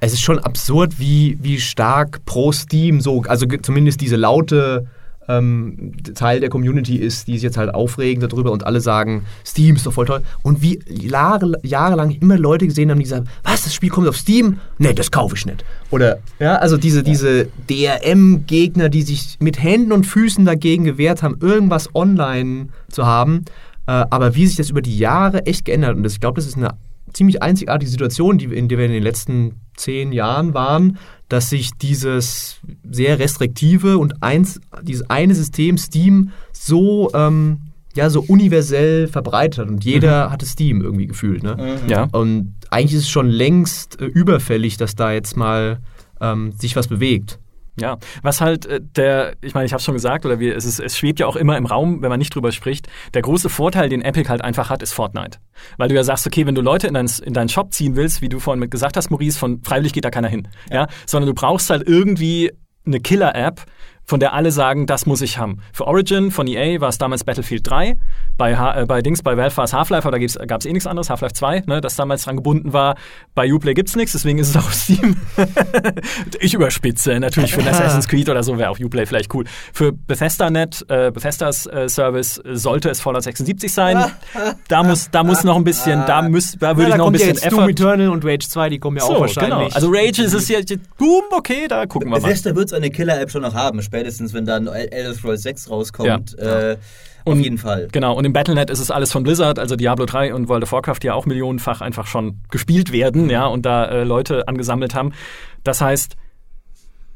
[0.00, 4.86] Es ist schon absurd, wie, wie stark pro Steam so, also zumindest diese laute
[5.30, 9.76] ähm, Teil der Community ist, die sich jetzt halt aufregen darüber und alle sagen, Steam
[9.76, 10.22] ist doch voll toll.
[10.42, 14.16] Und wie Jahre, jahrelang immer Leute gesehen haben, die sagen, was, das Spiel kommt auf
[14.16, 14.58] Steam?
[14.78, 15.64] Nee, das kaufe ich nicht.
[15.90, 21.38] Oder, ja, also diese, diese DRM-Gegner, die sich mit Händen und Füßen dagegen gewehrt haben,
[21.40, 23.44] irgendwas online zu haben.
[23.86, 26.46] Äh, aber wie sich das über die Jahre echt geändert und das, ich glaube, das
[26.46, 26.74] ist eine
[27.12, 31.70] ziemlich einzigartige Situation, die, in der wir in den letzten zehn Jahren waren, dass sich
[31.72, 37.60] dieses sehr restriktive und eins, dieses eine System Steam so, ähm,
[37.94, 41.42] ja, so universell verbreitet hat und jeder hatte Steam irgendwie gefühlt.
[41.42, 41.78] Ne?
[41.88, 42.08] ja.
[42.12, 45.78] Und eigentlich ist es schon längst äh, überfällig, dass da jetzt mal
[46.20, 47.38] ähm, sich was bewegt.
[47.78, 50.64] Ja, was halt äh, der, ich meine, ich habe es schon gesagt, oder wir, es,
[50.64, 52.88] ist, es schwebt ja auch immer im Raum, wenn man nicht drüber spricht.
[53.14, 55.38] Der große Vorteil, den Epic halt einfach hat, ist Fortnite.
[55.76, 58.22] Weil du ja sagst, okay, wenn du Leute in, dein, in deinen Shop ziehen willst,
[58.22, 60.48] wie du vorhin mit gesagt hast, Maurice, von freiwillig geht da keiner hin.
[60.70, 60.88] Ja.
[61.06, 62.50] Sondern du brauchst halt irgendwie
[62.86, 63.62] eine Killer-App,
[64.10, 65.58] von der alle sagen, das muss ich haben.
[65.72, 67.96] Für Origin von EA war es damals Battlefield 3.
[68.36, 70.88] Bei, äh, bei Dings, bei Valve war es Half-Life, aber da gab es eh nichts
[70.88, 72.96] anderes, Half-Life 2, ne, das damals dran gebunden war.
[73.36, 75.16] Bei Uplay gibt's nichts, deswegen ist es auch auf Steam.
[76.40, 79.44] ich überspitze, natürlich für ein Assassin's Creed oder so wäre auch Uplay vielleicht cool.
[79.72, 84.04] Für Bethesda.net, äh, Bethesdas äh, Service äh, sollte es Fallout 76 sein.
[84.66, 87.28] da muss, da muss noch ein bisschen, da, müß, da würde ich noch ein bisschen
[87.28, 87.60] jetzt Effort.
[87.60, 89.54] Doom Eternal und Rage 2, die kommen ja auch So, wahrscheinlich.
[89.54, 89.68] genau.
[89.72, 92.26] Also Rage ist es jetzt, boom, okay, da gucken wir mal.
[92.26, 96.38] Bethesda wird eine Killer-App schon noch haben, spätestens wenn dann Elder Scrolls 6 rauskommt.
[96.38, 96.76] Äh,
[97.24, 97.88] auf Und- jeden Fall.
[97.92, 100.72] Genau, und im Battle.net ist es alles von Blizzard, also Diablo 3 und World of
[100.72, 104.94] Warcraft, die ja auch millionenfach einfach schon gespielt werden, ja, und da äh, Leute angesammelt
[104.94, 105.12] haben.
[105.62, 106.16] Das heißt,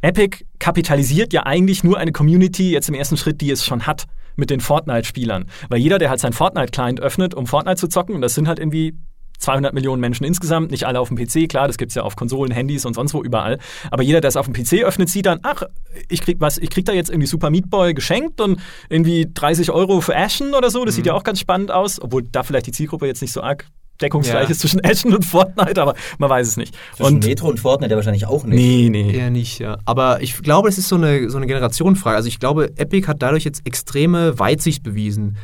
[0.03, 4.05] Epic kapitalisiert ja eigentlich nur eine Community jetzt im ersten Schritt, die es schon hat
[4.37, 5.47] mit den Fortnite-Spielern.
[5.71, 8.59] Weil jeder, der halt sein Fortnite-Client öffnet, um Fortnite zu zocken, und das sind halt
[8.59, 8.99] irgendwie
[9.45, 12.53] 200 Millionen Menschen insgesamt, nicht alle auf dem PC, klar, das gibt's ja auf Konsolen,
[12.53, 13.59] Handys und sonst wo überall.
[13.91, 15.63] Aber jeder, der es auf dem PC öffnet, sieht dann, ach,
[16.09, 19.71] ich krieg was, ich krieg da jetzt irgendwie Super Meat Boy geschenkt und irgendwie 30
[19.71, 20.85] Euro für Ashen oder so.
[20.85, 23.43] Das sieht ja auch ganz spannend aus, obwohl da vielleicht die Zielgruppe jetzt nicht so
[23.43, 23.67] arg
[24.03, 24.51] deckungsgleich Ja.
[24.51, 26.75] ist zwischen Ashen und Fortnite, aber man weiß es nicht.
[26.97, 28.57] Zwischen Und Metro und Fortnite ja wahrscheinlich auch nicht.
[28.57, 29.17] nee, nee.
[29.17, 29.79] Eher nicht, ja.
[29.85, 32.17] Aber ich glaube, es ist so eine, so eine Generationenfrage.
[32.17, 35.37] Also ich glaube, Epic hat dadurch jetzt extreme Weitsicht bewiesen.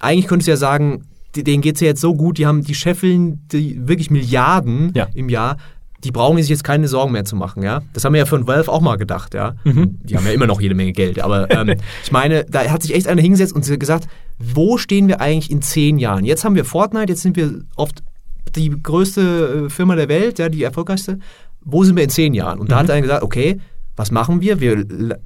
[0.00, 1.04] Eigentlich könntest du ja sagen,
[1.44, 5.08] denen geht es ja jetzt so gut, die haben, die scheffeln die wirklich Milliarden Ja.
[5.14, 5.56] im Jahr.
[6.04, 7.80] Die brauchen sich jetzt keine Sorgen mehr zu machen, ja.
[7.94, 9.54] Das haben wir ja von Valve auch mal gedacht, ja.
[9.64, 11.20] Die haben ja immer noch jede Menge Geld.
[11.20, 14.06] Aber ähm, ich meine, da hat sich echt einer hingesetzt und gesagt,
[14.38, 16.24] wo stehen wir eigentlich in zehn Jahren?
[16.24, 18.02] Jetzt haben wir Fortnite, jetzt sind wir oft
[18.54, 21.18] die größte äh, Firma der Welt, ja, die erfolgreichste.
[21.62, 22.60] Wo sind wir in zehn Jahren?
[22.60, 23.58] Und da hat einer gesagt, okay,
[23.96, 24.60] was machen wir?
[24.60, 24.84] Wir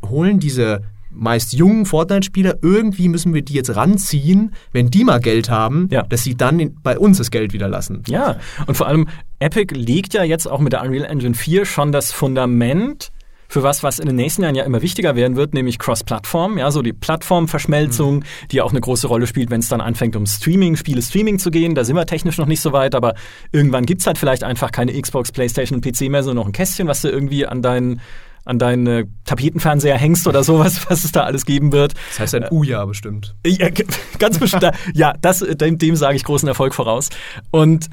[0.09, 5.51] holen diese meist jungen Fortnite-Spieler, irgendwie müssen wir die jetzt ranziehen, wenn die mal Geld
[5.51, 6.03] haben, Ja.
[6.03, 8.03] dass sie dann bei uns das Geld wieder lassen.
[8.07, 9.09] Ja, und vor allem
[9.41, 13.11] Epic legt ja jetzt auch mit der Unreal Engine 4 schon das Fundament
[13.49, 16.71] für was, was in den nächsten Jahren ja immer wichtiger werden wird, nämlich Cross-Plattform, ja,
[16.71, 20.25] so die Plattformverschmelzung, die ja auch eine große Rolle spielt, wenn es dann anfängt, um
[20.27, 21.75] Streaming, Spiele Streaming zu gehen.
[21.75, 23.15] Da sind wir technisch noch nicht so weit, aber
[23.51, 26.87] irgendwann gibt's halt vielleicht einfach keine Xbox, Playstation und PC mehr, sondern noch ein Kästchen,
[26.87, 28.01] was du irgendwie an deinen
[28.45, 31.95] an deinen äh, Tapetenfernseher hängst oder sowas, was es da alles geben wird.
[32.11, 33.35] Das heißt ein Uja bestimmt.
[33.47, 33.85] Ja, g-
[34.19, 34.71] ganz bestimmt.
[34.95, 37.09] ja, das, dem, dem sage ich großen Erfolg voraus.
[37.51, 37.89] Und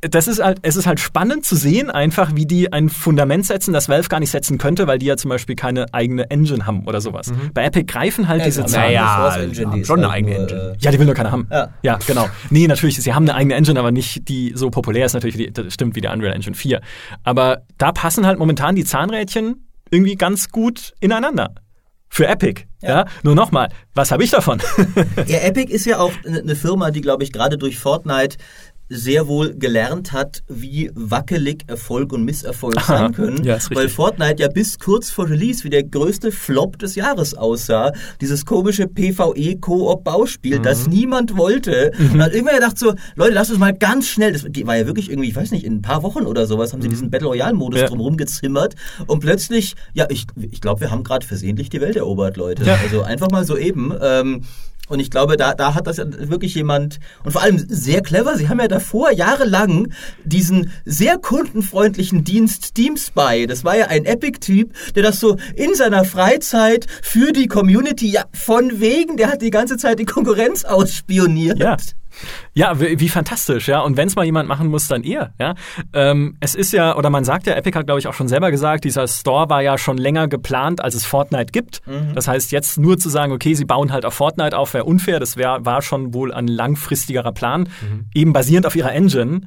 [0.00, 3.74] das ist halt, es ist halt spannend zu sehen, einfach, wie die ein Fundament setzen,
[3.74, 6.86] das Valve gar nicht setzen könnte, weil die ja zum Beispiel keine eigene Engine haben
[6.88, 7.30] oder sowas.
[7.52, 8.86] Bei Epic greifen halt diese Ja, Zahlen.
[8.94, 10.60] naja, Source Engine, die ist schon eine halt eigene Engine.
[10.72, 11.46] äh, Ja, die will nur keiner haben.
[11.82, 11.98] Ja.
[12.06, 12.28] genau.
[12.48, 15.46] Nee, natürlich, sie haben eine eigene Engine, aber nicht die so populär ist natürlich, wie
[15.48, 16.80] die, das stimmt, wie der Unreal Engine 4.
[17.22, 19.63] Aber da passen halt momentan die Zahnrädchen
[19.94, 21.54] irgendwie ganz gut ineinander.
[22.08, 22.62] Für Epic.
[22.82, 22.88] Ja.
[22.88, 23.04] Ja.
[23.22, 24.60] Nur nochmal, was habe ich davon?
[25.26, 28.36] Ja, Epic ist ja auch eine Firma, die, glaube ich, gerade durch Fortnite
[28.94, 32.98] sehr wohl gelernt hat, wie wackelig Erfolg und Misserfolg Aha.
[32.98, 33.44] sein können.
[33.44, 37.92] Ja, weil Fortnite ja bis kurz vor Release wie der größte Flop des Jahres aussah.
[38.20, 41.92] Dieses komische PvE-Koop-Bauspiel, das niemand wollte.
[41.98, 45.10] Und dann irgendwann gedacht so, Leute, lasst uns mal ganz schnell, das war ja wirklich
[45.10, 47.80] irgendwie, ich weiß nicht, in ein paar Wochen oder sowas haben sie diesen Battle Royale-Modus
[47.80, 47.86] Ja.
[47.86, 48.74] drumherum gezimmert
[49.06, 52.64] und plötzlich, ja, ich, ich glaube, wir haben gerade versehentlich die Welt erobert, Leute.
[52.64, 52.78] Ja.
[52.82, 53.92] Also einfach mal so eben.
[54.00, 54.42] Ähm,
[54.88, 58.48] und ich glaube, da, da hat das wirklich jemand, und vor allem sehr clever, sie
[58.48, 59.92] haben ja davor jahrelang
[60.24, 65.74] diesen sehr kundenfreundlichen Dienst Steam Spy, das war ja ein Epic-Typ, der das so in
[65.74, 70.64] seiner Freizeit für die Community, ja, von wegen, der hat die ganze Zeit die Konkurrenz
[70.64, 71.58] ausspioniert.
[71.58, 71.76] Ja.
[72.54, 73.80] Ja, wie, wie fantastisch, ja.
[73.80, 75.54] Und wenn es mal jemand machen muss, dann ihr, ja.
[75.92, 78.50] Ähm, es ist ja, oder man sagt ja, Epic hat, glaube ich, auch schon selber
[78.50, 81.82] gesagt, dieser Store war ja schon länger geplant, als es Fortnite gibt.
[82.14, 85.20] Das heißt, jetzt nur zu sagen, okay, sie bauen halt auf Fortnite auf, wäre unfair.
[85.20, 87.68] Das wär, war schon wohl ein langfristigerer Plan,
[88.14, 89.42] eben basierend auf ihrer Engine.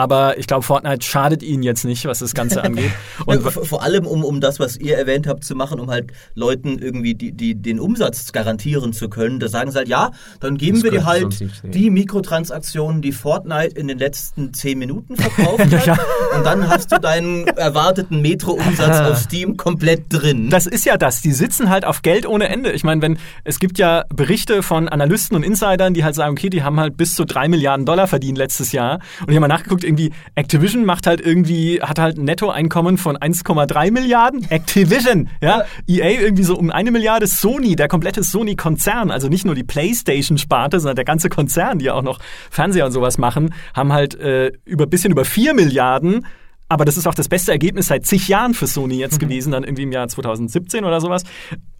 [0.00, 2.90] Aber ich glaube, Fortnite schadet ihnen jetzt nicht, was das Ganze angeht.
[3.26, 6.10] Und Und vor allem, um, um das, was ihr erwähnt habt, zu machen, um halt
[6.34, 9.40] Leuten irgendwie die, die, den Umsatz garantieren zu können.
[9.40, 10.10] Da sagen sie halt, ja,
[10.40, 15.16] dann geben Das wir dir halt die Mikrotransaktionen, die Fortnite in den letzten zehn Minuten
[15.16, 15.86] verkauft hat.
[15.86, 15.98] Ja.
[16.34, 20.48] Und dann hast du deinen erwarteten Metro-Umsatz auf Steam komplett drin.
[20.48, 21.20] Das ist ja das.
[21.20, 22.72] Die sitzen halt auf Geld ohne Ende.
[22.72, 26.48] Ich meine, wenn es gibt ja Berichte von Analysten und Insidern, die halt sagen, okay,
[26.48, 29.00] die haben halt bis zu drei Milliarden Dollar verdient letztes Jahr.
[29.20, 33.16] Und ich habe mal nachgeguckt, irgendwie Activision macht halt irgendwie hat halt ein Nettoeinkommen von
[33.16, 34.48] 1,3 Milliarden.
[34.50, 35.64] Activision, ja.
[35.86, 37.26] EA irgendwie so um eine Milliarde.
[37.26, 41.94] Sony, der komplette Sony-Konzern, also nicht nur die PlayStation-Sparte, sondern der ganze Konzern, die ja
[41.94, 46.26] auch noch Fernseher und sowas machen, haben halt äh, über bisschen über vier Milliarden.
[46.68, 49.64] Aber das ist auch das beste Ergebnis seit zig Jahren für Sony jetzt gewesen, dann
[49.64, 51.24] irgendwie im Jahr 2017 oder sowas.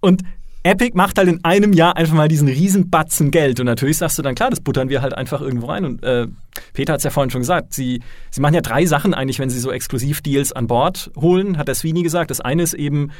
[0.01, 0.23] Und
[0.63, 3.61] Epic macht halt in einem Jahr einfach mal diesen riesen Batzen Geld.
[3.61, 5.85] Und natürlich sagst du dann, klar, das buttern wir halt einfach irgendwo rein.
[5.85, 6.27] Und äh,
[6.75, 9.49] Peter hat es ja vorhin schon gesagt, sie, sie machen ja drei Sachen eigentlich, wenn
[9.49, 12.31] sie so Exklusivdeals an Bord holen, hat der Sweeney gesagt.
[12.31, 13.11] Das eine ist eben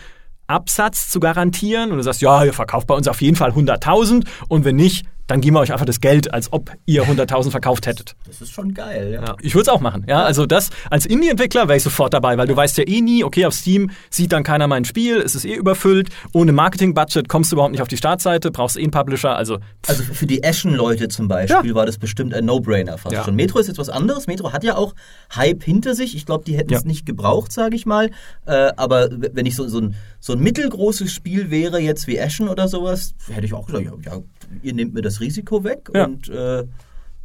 [0.49, 1.91] Absatz zu garantieren.
[1.93, 4.27] Und du sagst, ja, ihr verkauft bei uns auf jeden Fall 100.000.
[4.49, 7.87] Und wenn nicht, dann geben wir euch einfach das Geld, als ob ihr 100.000 verkauft
[7.87, 8.17] hättet.
[8.27, 9.23] Das ist schon geil, ja.
[9.25, 9.37] Ja.
[9.41, 10.05] Ich würde es auch machen.
[10.09, 13.23] Ja, also das als Indie-Entwickler wäre ich sofort dabei, weil du weißt ja eh nie,
[13.23, 17.53] okay, auf Steam sieht dann keiner mein Spiel, es ist eh überfüllt, ohne Marketing-Budget kommst
[17.53, 21.09] du überhaupt nicht auf die Startseite, brauchst eh einen Publisher, also Also für die Ashen-Leute
[21.09, 23.25] zum Beispiel war das bestimmt ein No-Brainer fast Ja.
[23.25, 23.37] schon.
[23.37, 24.27] Metro ist jetzt was anderes.
[24.27, 24.95] Metro hat ja auch
[25.37, 26.17] Hype hinter sich.
[26.17, 26.89] Ich glaube, die hätten es Ja.
[26.89, 28.11] nicht gebraucht, sage ich mal.
[28.47, 32.49] Äh, aber wenn ich so, so, ein, so ein mittelgroßes Spiel wäre, jetzt wie Ashen
[32.49, 34.21] oder sowas, hätte ich auch gesagt, ja, ja
[34.63, 36.05] ihr nehmt mir das Risiko weg Ja.
[36.07, 36.65] und äh,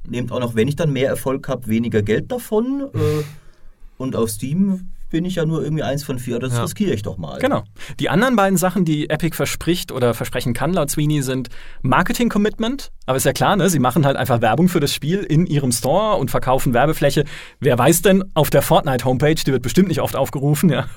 [0.08, 2.90] nehmt auch noch, wenn ich dann mehr Erfolg habe, weniger Geld davon.
[2.94, 3.24] Äh,
[3.98, 6.64] und auf Steam bin ich ja nur irgendwie eins von vier, das Ja.
[6.64, 7.40] riskiere ich doch mal.
[7.40, 7.64] Genau.
[8.02, 11.48] Die anderen beiden Sachen, die Epic verspricht oder versprechen kann laut Sweeney, sind
[11.84, 12.92] Marketing-Commitment.
[13.06, 13.70] Aber ist ja klar, ne?
[13.70, 17.24] Sie machen halt einfach Werbung für das Spiel in ihrem Store und verkaufen Werbefläche.
[17.62, 20.88] Wer weiß denn auf der Fortnite-Homepage, die wird bestimmt nicht oft aufgerufen, ja.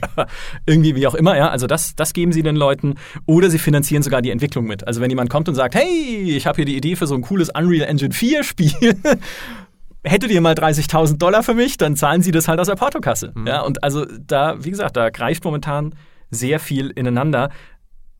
[0.66, 1.48] Irgendwie wie auch immer, ja.
[1.50, 2.96] Also das, das geben sie den Leuten.
[3.26, 4.84] Oder sie finanzieren sogar die Entwicklung mit.
[4.88, 7.22] Also wenn jemand kommt und sagt, hey, ich habe hier die Idee für so ein
[7.22, 8.72] cooles Unreal Engine 4 Spiel.
[10.04, 13.32] Hättet ihr mal 30.000 Dollar für mich, dann zahlen sie das halt aus der Portokasse.
[13.46, 15.94] Ja, und also da, wie gesagt, da greift momentan
[16.30, 17.50] sehr viel ineinander.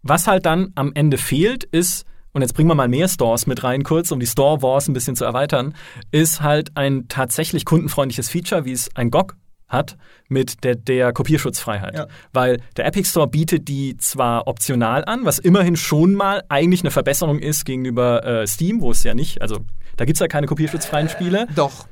[0.03, 3.62] Was halt dann am Ende fehlt, ist, und jetzt bringen wir mal mehr Stores mit
[3.64, 5.75] rein kurz, um die Store Wars ein bisschen zu erweitern,
[6.11, 9.37] ist halt ein tatsächlich kundenfreundliches Feature, wie es ein GOG
[9.71, 9.97] hat
[10.29, 11.95] mit der, der Kopierschutzfreiheit.
[11.95, 12.07] Ja.
[12.35, 16.91] Weil der Epic Store bietet die zwar optional an, was immerhin schon mal eigentlich eine
[16.91, 19.61] Verbesserung ist gegenüber äh, Steam, wo es ja nicht, also
[19.97, 21.87] da gibt es ja keine kopierschutzfreien Spiele, Doch,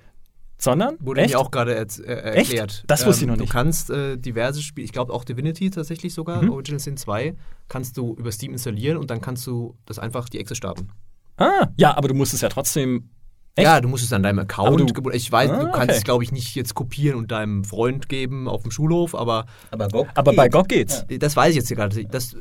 [0.58, 1.34] sondern wurde echt?
[1.34, 2.52] mir auch gerade äh, Echt?
[2.52, 2.82] erklärt.
[2.88, 3.52] Das wusste ich noch Du nicht.
[3.52, 6.50] kannst äh, diverse Spiele, ich glaube auch Divinity tatsächlich sogar, Mhm.
[6.50, 7.34] Original Sin 2,
[7.68, 10.88] kannst du über Steam installieren und dann kannst du das einfach die Exe starten.
[11.36, 13.10] Ah, ja, aber du musst es ja trotzdem.
[13.58, 13.64] Echt?
[13.64, 15.98] Ja, du musst es an deinem Account, du- ich weiß, Ah, du kannst okay.
[15.98, 19.88] es glaube ich nicht jetzt kopieren und deinem Freund geben auf dem Schulhof, aber Aber,
[19.88, 20.52] GOG Aber bei geht.
[20.52, 21.04] GOG geht's.
[21.18, 22.04] das weiß ich jetzt hier gerade.
[22.06, 22.36] Das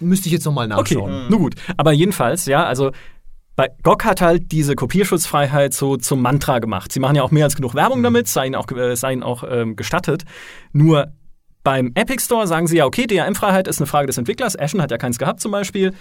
[0.00, 1.28] müsste ich jetzt nochmal Okay, nachschauen.
[1.28, 1.54] nur gut.
[1.76, 2.92] Aber jedenfalls, ja, also
[3.56, 6.92] bei GOG hat halt diese Kopierschutzfreiheit so zum Mantra gemacht.
[6.92, 9.22] Sie machen ja auch mehr als genug Werbung damit, sei ihnen auch, äh, sei ihnen
[9.24, 10.22] auch ähm, gestattet.
[10.72, 11.12] Nur
[11.64, 14.56] beim Epic Store sagen sie ja, okay, DRM-Freiheit ist eine Frage des Entwicklers.
[14.58, 15.92] Ashen hat ja keins gehabt zum Beispiel.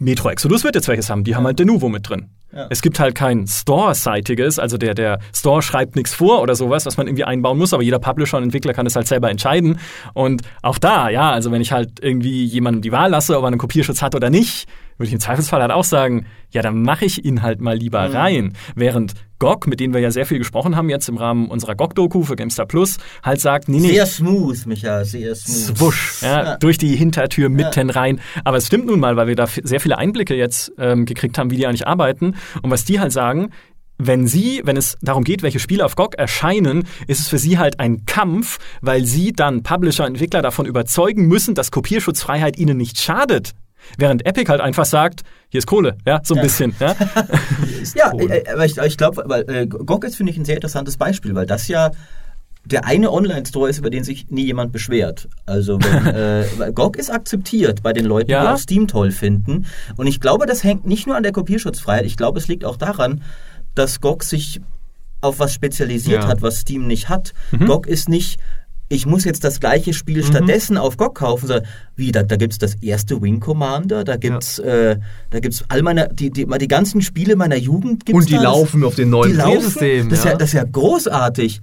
[0.00, 1.24] Metro Exodus wird jetzt welches haben.
[1.24, 2.30] Die haben halt Denuvo mit drin.
[2.52, 2.66] Ja.
[2.70, 6.96] Es gibt halt kein Store-seitiges, also der, der Store schreibt nichts vor oder sowas, was
[6.96, 9.78] man irgendwie einbauen muss, aber jeder Publisher und Entwickler kann es halt selber entscheiden.
[10.12, 13.48] Und auch da, ja, also wenn ich halt irgendwie jemandem die Wahl lasse, ob er
[13.48, 17.04] einen Kopierschutz hat oder nicht, würde ich im Zweifelsfall halt auch sagen, ja, dann mache
[17.04, 18.14] ich ihn halt mal lieber Mhm.
[18.14, 18.52] rein.
[18.76, 22.22] Während GOG, mit denen wir ja sehr viel gesprochen haben jetzt im Rahmen unserer GOG-Doku
[22.22, 25.76] für GameStar Plus, halt sagt, nee, nee, Sehr smooth, Micha, sehr smooth.
[25.76, 26.56] Swusch, ja, Ja.
[26.58, 28.20] durch die Hintertür mitten rein.
[28.44, 31.50] Aber es stimmt nun mal, weil wir da sehr viele Einblicke jetzt ähm, gekriegt haben,
[31.50, 32.36] wie die eigentlich arbeiten.
[32.62, 33.50] Und was die halt sagen,
[33.98, 37.58] wenn sie, wenn es darum geht, welche Spiele auf GOG erscheinen, ist es für sie
[37.58, 43.00] halt ein Kampf, weil sie dann Publisher, Entwickler davon überzeugen müssen, dass Kopierschutzfreiheit ihnen nicht
[43.00, 43.52] schadet.
[43.98, 46.96] Während Epic halt einfach sagt, hier ist Kohle, ja, so ein bisschen, ja.
[47.94, 50.96] Ja, äh, aber ich, ich glaube, weil äh, GOG ist, finde ich, ein sehr interessantes
[50.96, 51.90] Beispiel, weil das ja
[52.66, 55.28] der eine Online-Store ist, über den sich nie jemand beschwert.
[55.46, 58.54] Also wenn, äh, GOG ist akzeptiert bei den Leuten, die Ja.
[58.54, 59.66] auch Steam toll finden.
[59.96, 62.06] Und ich glaube, das hängt nicht nur an der Kopierschutzfreiheit.
[62.06, 63.22] Ich glaube, es liegt auch daran,
[63.74, 64.60] dass GOG sich
[65.20, 66.28] auf was spezialisiert Ja.
[66.28, 67.32] hat, was Steam nicht hat.
[67.52, 67.66] Mhm.
[67.66, 68.38] GOG ist nicht
[68.90, 72.52] ich muss jetzt das gleiche Spiel stattdessen auf GOG kaufen, sondern wie, da, da gibt
[72.52, 74.98] es das erste Wing Commander, da gibt's, äh,
[75.30, 78.42] da gibt's all meine, die, die, die ganzen Spiele meiner Jugend gibt's Und die da.
[78.42, 80.36] Das- laufen auf den neuen die Betriebssystem, Das ist ja, ja.
[80.36, 81.62] das ist ja großartig.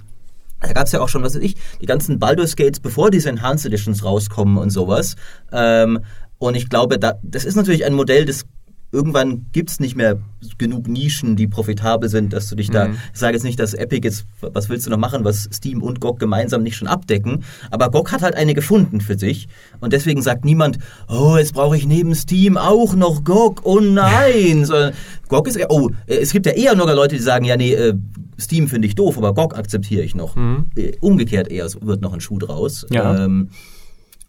[0.62, 3.30] Da gab es ja auch schon, was weiß ich, die ganzen Baldur's Gates, bevor diese
[3.30, 5.16] Enhanced Editions rauskommen und sowas.
[5.52, 6.00] Ähm,
[6.38, 8.46] und ich glaube, da, das ist natürlich ein Modell, das
[8.94, 10.20] irgendwann gibt's nicht mehr
[10.58, 12.98] genug Nischen, die profitabel sind, dass du dich da, Mhm.
[13.14, 16.02] ich sage jetzt nicht, dass Epic jetzt, was willst du noch machen, was Steam und
[16.02, 19.48] GOG gemeinsam nicht schon abdecken, aber GOG hat halt eine gefunden für sich
[19.80, 24.66] und deswegen sagt niemand, oh, jetzt brauche ich neben Steam auch noch GOG, oh nein,
[24.66, 24.94] sondern
[25.30, 27.94] GOG ist, oh, es gibt ja eher nur Leute, die sagen, ja nee, äh,
[28.42, 30.36] Steam finde ich doof, aber GOG akzeptiere ich noch.
[30.76, 32.86] Äh, Umgekehrt eher so wird noch ein Schuh draus.
[32.90, 33.26] Ja.
[33.26, 33.50] Ähm,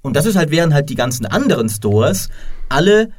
[0.02, 2.28] und das ist halt, während halt die ganzen anderen Stores
[2.68, 3.10] alle,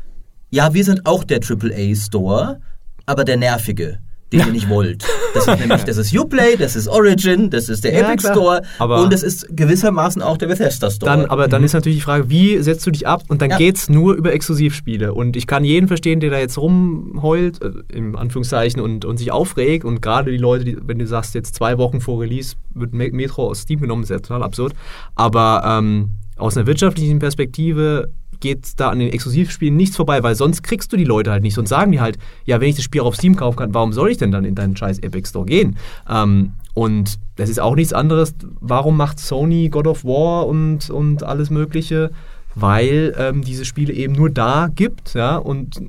[0.50, 2.60] ja, wir sind auch der AAA-Store,
[3.06, 4.00] aber der nervige,
[4.34, 5.06] den ihr nicht wollt.
[5.34, 8.34] Das ist nämlich, das ist Uplay, das ist Origin, das ist der Ja, Epic klar.
[8.34, 11.10] Store Aber- und das ist gewissermaßen auch der Bethesda Store.
[11.10, 13.24] Dann, aber dann ist natürlich die Frage, wie setzt du dich ab?
[13.30, 13.58] Und dann Ja.
[13.58, 15.14] geht's nur über Exklusivspiele.
[15.14, 19.32] Und ich kann jeden verstehen, der da jetzt rumheult, äh, im Anführungszeichen, und, und sich
[19.32, 19.86] aufregt.
[19.86, 23.12] Und gerade die Leute, die, wenn du sagst, jetzt zwei Wochen vor Release wird Me-
[23.12, 24.74] Metro aus Steam genommen, ist ja total absurd.
[25.16, 28.10] Aber ähm, aus einer wirtschaftlichen Perspektive
[28.44, 31.54] geht da an den Exklusivspielen nichts vorbei, weil sonst kriegst du die Leute halt nicht.
[31.54, 33.94] Sonst sagen die halt, ja, wenn ich das Spiel auch auf Steam kaufen kann, warum
[33.94, 35.78] soll ich denn dann in deinen scheiß Epic Store gehen?
[36.10, 38.36] Ähm, und das ist auch nichts anderes.
[38.60, 42.12] Warum macht Sony God of War und, und alles Mögliche?
[42.54, 45.82] Weil ähm, diese Spiele eben nur da gibt, ja, und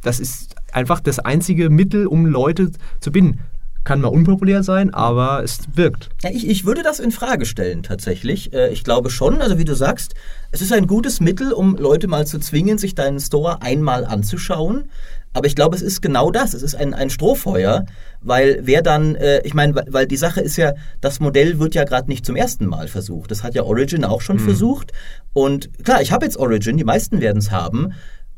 [0.00, 3.40] das ist einfach das einzige Mittel, um Leute zu binden.
[3.84, 6.10] Kann mal unpopulär sein, aber es wirkt.
[6.22, 8.52] Ja, ich, ich würde das in Frage stellen, tatsächlich.
[8.52, 10.14] Äh, Ich glaube schon, also wie du sagst,
[10.52, 14.88] es ist ein gutes Mittel, um Leute mal zu zwingen, sich deinen Store einmal anzuschauen.
[15.34, 16.52] Aber ich glaube, es ist genau das.
[16.54, 17.86] Es ist ein, ein Strohfeuer,
[18.20, 21.74] weil wer dann, äh, ich meine, weil, weil die Sache ist ja, das Modell wird
[21.74, 23.30] ja gerade nicht zum ersten Mal versucht.
[23.30, 24.92] Das hat ja Origin auch schon versucht.
[25.32, 27.94] Und klar, ich habe jetzt Origin, die meisten werden es haben.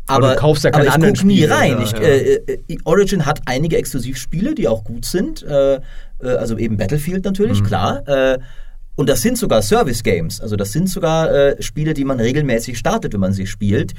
[0.07, 1.71] Aber Aber, du kaufst ja keine aber ich anderen guck nie Spiele, rein.
[1.73, 1.99] ja, ich, ja.
[1.99, 2.35] Äh,
[2.69, 5.43] äh, Origin hat einige Exklusivspiele, die auch gut sind.
[5.43, 5.81] Äh, äh,
[6.23, 7.67] also eben Battlefield natürlich, Mhm.
[7.67, 8.09] klar.
[8.09, 8.38] Äh,
[8.97, 10.40] und das sind sogar Service Games.
[10.40, 13.93] Also das sind sogar äh, Spiele, die man regelmäßig startet, wenn man sie spielt.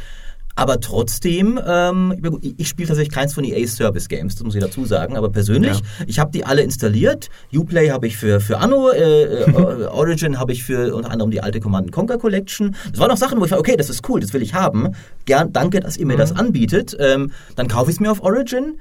[0.58, 2.14] Aber trotzdem, ähm,
[2.58, 5.18] ich, spiele tatsächlich keins von EA's Service Games, das muss ich dazu sagen.
[5.18, 6.06] Aber persönlich, Ja.
[6.08, 7.30] ich habe die alle installiert.
[7.54, 11.42] Uplay habe ich für, für Anno, äh, äh, Origin habe ich für unter anderem die
[11.42, 12.76] alte Command Conquer Collection.
[12.90, 14.94] Das waren auch Sachen, wo ich war, okay, das ist cool, das will ich haben.
[15.26, 16.96] Gern, danke, dass ihr mir das anbietet.
[17.00, 18.78] Ähm, dann kaufe ich es mir auf Origin.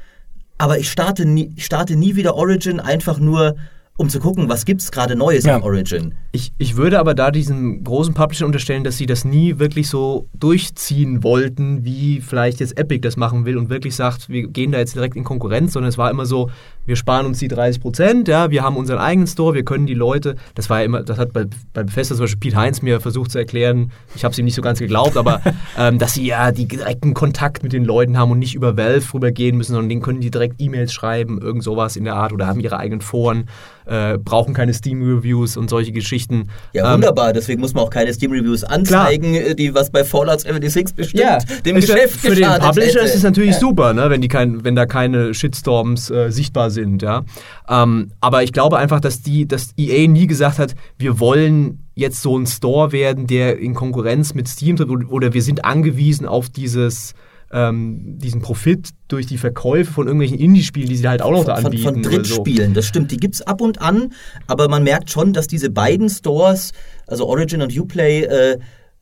[0.59, 3.57] Aber ich starte nie, ich starte nie wieder Origin einfach nur,
[3.97, 5.63] um zu gucken, was gibt's gerade Neues Ja.
[5.63, 6.15] Origin.
[6.33, 10.29] Ich, ich würde aber da diesen großen Publisher unterstellen, dass sie das nie wirklich so
[10.35, 14.79] durchziehen wollten, wie vielleicht jetzt Epic das machen will und wirklich sagt, wir gehen da
[14.79, 16.51] jetzt direkt in Konkurrenz, sondern es war immer so,
[16.87, 19.95] wir sparen uns die 30 Prozent, ja, wir haben unseren eigenen Store, wir können die
[19.95, 23.01] Leute, das war ja immer, das hat bei, bei Bethesda zum Beispiel Pete Heinz mir
[23.01, 25.41] versucht zu erklären, ich habe es ihm nicht so ganz geglaubt, aber
[25.79, 29.15] ähm, dass sie ja die direkten Kontakt mit den Leuten haben und nicht über Valve
[29.15, 32.49] rübergehen müssen, sondern denen können die direkt E-Mails schreiben, irgend sowas in der Art oder
[32.49, 33.49] haben ihre eigenen Foren,
[33.87, 36.49] äh, brauchen keine Steam-Reviews und solche Geschichten.
[36.73, 37.33] Ja, Ähm, wunderbar.
[37.33, 41.23] Deswegen muss man auch keine Steam-Reviews anzeigen, äh, die was bei Fallout 76 bestimmt
[41.67, 42.99] dem ja- Geschäft für den Publisher hätte.
[43.01, 43.61] ist es natürlich Ja.
[43.61, 47.03] super, ne, wenn, die kein, wenn da keine Shitstorms äh, sichtbar sind.
[47.03, 47.25] Ja?
[47.69, 52.23] Ähm, aber ich glaube einfach, dass, die, dass EA nie gesagt hat, wir wollen jetzt
[52.23, 56.49] so ein Store werden, der in Konkurrenz mit Steam tritt oder wir sind angewiesen auf
[56.49, 57.15] dieses
[57.55, 61.57] ähm, diesen Profit durch die Verkäufe von irgendwelchen Indie-Spielen, die sie halt auch noch da
[61.57, 61.85] von, anbieten.
[61.85, 62.11] von so.
[62.11, 63.11] Drittspielen, das stimmt.
[63.13, 64.13] Die gibt's ab und an,
[64.49, 66.73] aber man merkt schon, dass diese beiden Stores,
[67.07, 68.59] also Origin und Uplay, äh,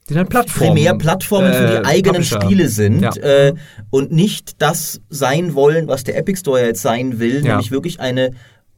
[0.07, 0.75] sind halt Plattformen.
[0.75, 2.41] primär Plattformen für äh, die eigenen Publisher.
[2.43, 3.11] Spiele sind Ja.
[3.17, 3.55] äh,
[3.91, 7.53] und nicht das sein wollen, was der Epic Store jetzt sein will, Ja.
[7.53, 8.33] nämlich wirklich eine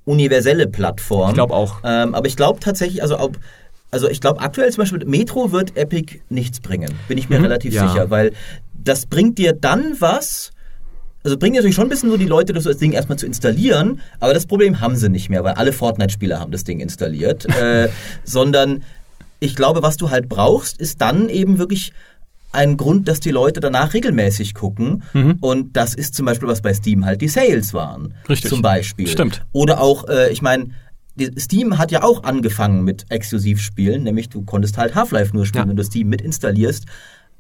[0.05, 1.31] universelle Plattform.
[1.31, 1.77] Ich glaube auch.
[1.83, 3.39] Ähm, aber ich glaube tatsächlich, also ob,
[3.91, 7.41] also ich glaube aktuell zum Beispiel mit Metro wird Epic nichts bringen, bin ich mir
[7.43, 7.77] relativ Mhm.
[7.77, 7.89] Ja.
[7.89, 8.33] sicher, weil
[8.85, 10.51] das bringt dir dann was.
[11.23, 14.35] Also bringt natürlich schon ein bisschen so die Leute, das, Ding erstmal zu installieren, aber
[14.35, 17.47] das Problem haben sie nicht mehr, weil alle Fortnite-Spieler haben das Ding installiert.
[17.61, 17.89] äh,
[18.25, 18.83] sondern
[19.41, 21.93] ich glaube, was du halt brauchst, ist dann eben wirklich
[22.53, 25.03] ein Grund, dass die Leute danach regelmäßig gucken.
[25.13, 25.39] Mhm.
[25.41, 28.15] Und das ist zum Beispiel, was bei Steam halt die Sales waren.
[28.29, 28.51] Richtig.
[28.51, 29.09] Zum Beispiel.
[29.09, 29.45] Stimmt.
[29.53, 30.69] Oder auch, äh, ich meine,
[31.39, 35.69] Steam hat ja auch angefangen mit Exklusivspielen, nämlich du konntest halt Half-Life nur spielen, Ja.
[35.71, 36.87] wenn du Steam mit installierst.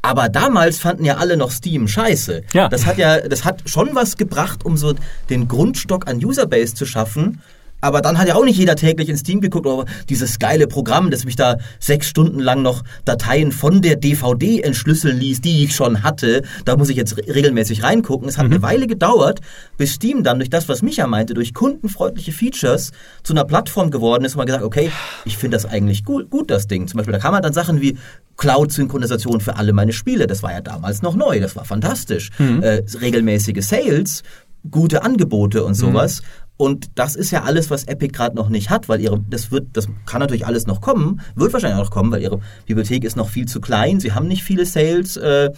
[0.04, 2.42] Aber damals fanden ja alle noch Steam scheiße.
[2.52, 2.68] Ja.
[2.68, 4.94] Das hat ja, das hat schon was gebracht, um so
[5.30, 7.40] den Grundstock an Userbase zu schaffen.
[7.84, 11.10] Aber dann hat ja auch nicht jeder täglich in Steam geguckt, aber dieses geile Programm,
[11.10, 15.74] das mich da sechs Stunden lang noch Dateien von der DVD entschlüsseln ließ, die ich
[15.74, 16.42] schon hatte.
[16.64, 18.26] Da muss ich jetzt re- regelmäßig reingucken.
[18.28, 19.40] Es hat eine Weile gedauert,
[19.76, 22.92] bis Steam dann durch das, was Micha meinte, durch kundenfreundliche Features
[23.22, 24.90] zu einer Plattform geworden ist, wo man gesagt okay,
[25.26, 26.88] ich finde das eigentlich gut, gut, das Ding.
[26.88, 27.98] Zum Beispiel, da kam man dann Sachen wie
[28.36, 30.26] Cloud-Synchronisation für alle meine Spiele.
[30.26, 32.30] Das war ja damals noch neu, das war fantastisch.
[32.62, 34.22] Äh, regelmäßige Sales,
[34.70, 36.22] gute Angebote und sowas.
[36.56, 39.68] Und das ist ja alles, was Epic gerade noch nicht hat, weil ihre, das wird,
[39.72, 43.16] das kann natürlich alles noch kommen, wird wahrscheinlich auch noch kommen, weil ihre Bibliothek ist
[43.16, 45.16] noch viel zu klein, sie haben nicht viele Sales.
[45.16, 45.50] Äh,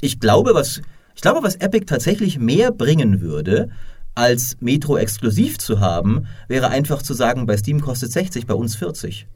[0.00, 0.82] ich glaube, was,
[1.14, 3.70] ich glaube, was Epic tatsächlich mehr bringen würde,
[4.16, 8.76] als Metro exklusiv zu haben, wäre einfach zu sagen, bei Steam kostet 60, bei uns
[8.76, 9.26] 40.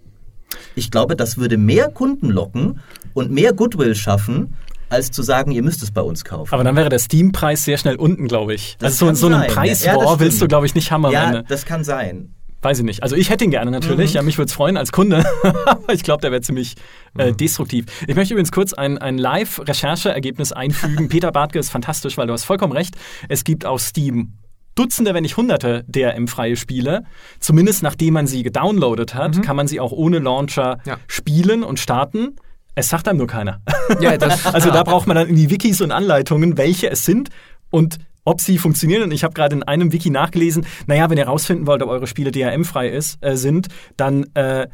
[0.75, 2.81] Ich glaube, das würde mehr Kunden locken
[3.15, 4.55] und mehr Goodwill schaffen,
[4.91, 6.53] als zu sagen, ihr müsst es bei uns kaufen.
[6.53, 8.77] Aber dann wäre der Steam-Preis sehr schnell unten, glaube ich.
[8.79, 9.47] Das also so, so einen.
[9.49, 11.45] Preis Ja, boah, willst du, glaube ich, nicht haben am ja, Ende.
[11.49, 12.35] das kann sein.
[12.61, 13.05] Weiß ich nicht.
[13.05, 14.15] Also ich hätte ihn gerne natürlich.
[14.15, 15.25] Ja, mich würde es freuen als Kunde.
[15.67, 16.75] Aber ich glaube, der wäre ziemlich
[17.17, 17.85] äh, destruktiv.
[18.09, 21.09] Ich möchte übrigens kurz ein, ein Live-Rechercheergebnis einfügen.
[21.09, 22.97] Peter Bartke ist fantastisch, weil du hast vollkommen recht.
[23.29, 24.33] Es gibt auf Steam
[24.75, 27.05] Dutzende, wenn nicht Hunderte DRM-freie Spiele.
[27.41, 30.99] Zumindest nachdem man sie gedownloadet hat, kann man sie auch ohne Launcher Ja.
[31.09, 32.37] spielen und starten.
[32.79, 33.61] Es sagt einem nur keiner.
[34.01, 34.11] Ja,
[34.53, 37.31] also da braucht man dann in die Wikis und Anleitungen, welche es sind
[37.71, 39.03] und ob sie funktionieren.
[39.03, 42.07] Und ich habe gerade in einem Wiki nachgelesen, naja, wenn ihr rausfinden wollt, ob eure
[42.07, 44.69] Spiele DRM-frei äh, sind, dann äh,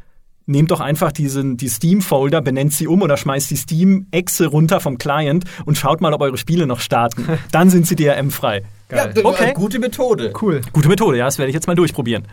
[0.47, 4.99] nehmt doch einfach diesen, die Steam-Folder, benennt sie um oder schmeißt die Steam-Exe runter vom
[4.99, 7.27] Client und schaut mal, ob eure Spiele noch starten.
[7.53, 8.63] Dann sind sie DRM-frei.
[8.95, 9.25] Geil.
[9.25, 9.53] war Okay.
[9.55, 10.33] gute Methode.
[10.41, 10.61] Cool.
[10.73, 12.25] Gute Methode, ja, das werde ich jetzt mal durchprobieren.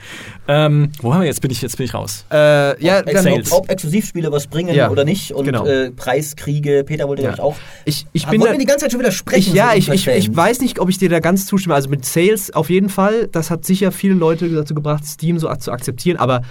[0.47, 1.41] Ähm, wo haben wir jetzt?
[1.41, 2.25] Bin ich, jetzt bin ich raus.
[2.31, 3.51] Äh, ja, Ob, dann, Sales.
[3.51, 5.65] ob Exklusivspiele was bringen Ja, oder nicht und genau.
[5.65, 7.35] äh, Preiskriege, Peter wollte Ja.
[7.35, 7.43] ja.
[7.43, 7.55] auch.
[7.85, 9.49] ich, ich Ah, bin da, wir die ganze Zeit schon wieder sprechen?
[9.49, 11.75] ich, ja, so ich, ich, ich weiß nicht, ob ich dir da ganz zustimme.
[11.75, 15.53] Also mit Sales auf jeden Fall, das hat sicher viele Leute dazu gebracht, Steam so
[15.55, 16.41] zu akzeptieren, aber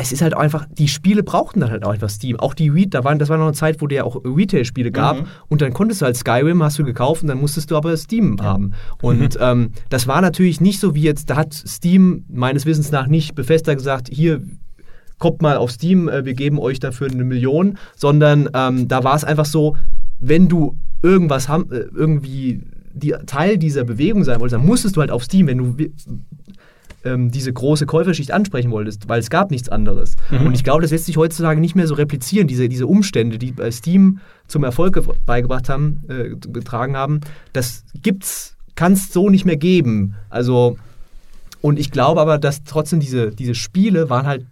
[0.00, 2.38] es ist halt einfach, die Spiele brauchten dann halt auch einfach Steam.
[2.38, 5.18] Auch die Re da waren, das war noch eine Zeit, wo der auch Retail-Spiele gab
[5.18, 5.26] Mhm.
[5.48, 8.40] und dann konntest du halt Skyrim, hast du gekauft und dann musstest du aber Steam
[8.40, 8.72] haben.
[9.02, 13.08] Und ähm, das war natürlich nicht so wie jetzt, da hat Steam meines Wissens nach
[13.08, 14.40] nicht Bethesda gesagt, hier,
[15.18, 19.16] kommt mal auf Steam, äh, wir geben euch dafür eine Million, sondern ähm, da war
[19.16, 19.76] es einfach so,
[20.20, 25.00] wenn du irgendwas ham, äh, irgendwie die, Teil dieser Bewegung sein wolltest, dann musstest du
[25.00, 25.76] halt auf Steam, wenn du
[27.04, 30.16] ähm, diese große Käuferschicht ansprechen wolltest, weil es gab nichts anderes.
[30.30, 33.52] Und ich glaube, das lässt sich heutzutage nicht mehr so replizieren, diese, diese Umstände, die
[33.52, 37.20] bei Steam zum Erfolg ge- beigebracht haben, äh, getragen haben,
[37.52, 40.14] das gibt's, kann es so nicht mehr geben.
[40.30, 40.76] Also
[41.60, 44.46] und ich glaube aber, dass trotzdem diese, diese Spiele waren halt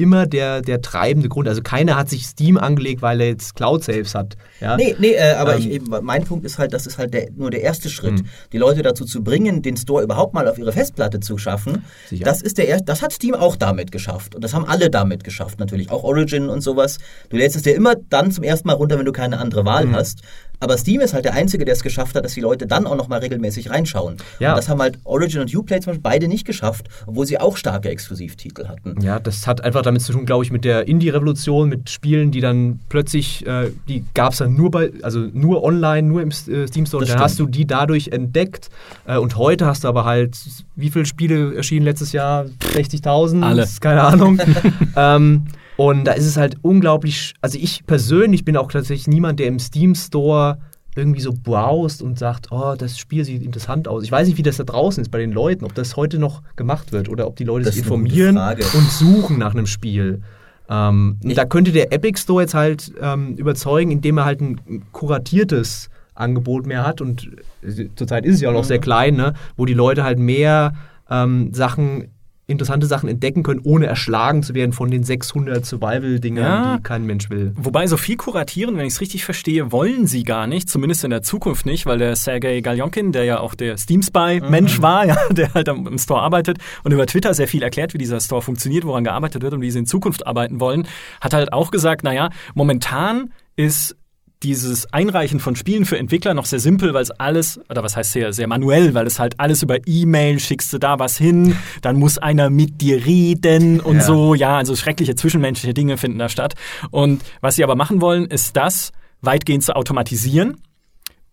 [0.00, 1.46] immer der, der treibende Grund.
[1.46, 4.36] Also keiner hat sich Steam angelegt, weil er jetzt Cloud-Saves hat.
[4.60, 4.76] Ja?
[4.76, 5.60] Nee, nee, äh, aber Ähm.
[5.60, 8.22] ich, eben, mein Punkt ist halt, das ist halt der, nur der erste Schritt.
[8.52, 12.24] Die Leute dazu zu bringen, den Store überhaupt mal auf ihre Festplatte zu schaffen, Sicher.
[12.24, 14.34] das ist der erste, das hat Steam auch damit geschafft.
[14.34, 15.90] Und das haben alle damit geschafft, natürlich.
[15.90, 16.98] Auch Origin und sowas.
[17.28, 19.86] Du lädst es dir immer dann zum ersten Mal runter, wenn du keine andere Wahl
[19.86, 19.94] Mhm.
[19.96, 20.20] hast.
[20.60, 22.96] Aber Steam ist halt der Einzige, der es geschafft hat, dass die Leute dann auch
[22.96, 24.16] noch mal regelmäßig reinschauen.
[24.38, 24.50] Ja.
[24.50, 27.56] Und das haben halt Origin und Uplay zum Beispiel beide nicht geschafft, obwohl sie auch
[27.56, 29.00] starke Exklusivtitel hatten.
[29.00, 32.40] Ja, das hat einfach damit zu tun, glaube ich, mit der Indie-Revolution, mit Spielen, die
[32.40, 36.66] dann plötzlich, äh, die gab es dann nur bei, also nur online, nur im äh,
[36.66, 37.00] Steam Store.
[37.00, 38.68] Und Das dann hast du die dadurch entdeckt.
[39.06, 40.36] Äh, und heute hast du aber halt,
[40.76, 42.44] wie viele Spiele erschienen letztes Jahr?
[42.74, 43.42] 60.000?
[43.42, 43.66] Alle.
[43.80, 44.38] Keine Ahnung.
[44.96, 45.46] ähm,
[45.80, 49.58] und da ist es halt unglaublich, also ich persönlich bin auch tatsächlich niemand, der im
[49.58, 50.58] Steam Store
[50.94, 54.02] irgendwie so browst und sagt, oh, das Spiel sieht interessant aus.
[54.02, 56.42] Ich weiß nicht, wie das da draußen ist bei den Leuten, ob das heute noch
[56.56, 60.20] gemacht wird oder ob die Leute Das sich informieren und suchen nach einem Spiel.
[60.68, 65.88] Ähm, da könnte der Epic Store jetzt halt ähm, überzeugen, indem er halt ein kuratiertes
[66.14, 67.00] Angebot mehr hat.
[67.00, 67.30] Und
[67.62, 68.68] äh, zurzeit ist es ja auch noch Mhm.
[68.68, 69.32] sehr klein, ne?
[69.56, 70.74] wo die Leute halt mehr
[71.08, 72.08] ähm, Sachen
[72.50, 76.76] interessante Sachen entdecken können, ohne erschlagen zu werden von den 600 Survival-Dingern, Ja.
[76.76, 77.52] die kein Mensch will.
[77.56, 81.10] Wobei so viel kuratieren, wenn ich es richtig verstehe, wollen sie gar nicht, zumindest in
[81.10, 85.06] der Zukunft nicht, weil der Sergei Galjonkin, der ja auch der Steam Spy Mensch war,
[85.06, 88.20] ja, der halt am, im Store arbeitet und über Twitter sehr viel erklärt, wie dieser
[88.20, 90.86] Store funktioniert, woran gearbeitet wird und wie sie in Zukunft arbeiten wollen,
[91.20, 93.96] hat halt auch gesagt, naja, momentan ist
[94.42, 98.12] dieses Einreichen von Spielen für Entwickler noch sehr simpel, weil es alles, oder was heißt
[98.12, 101.96] sehr, sehr manuell, weil es halt alles über E-Mail schickst du da was hin, dann
[101.96, 104.02] muss einer mit dir reden und Ja.
[104.02, 106.54] so, ja, also schreckliche zwischenmenschliche Dinge finden da statt.
[106.90, 110.56] Und was sie aber machen wollen, ist das weitgehend zu automatisieren.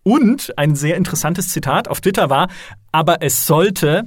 [0.02, 2.48] Und ein sehr interessantes Zitat auf Twitter war,
[2.92, 4.04] aber es sollte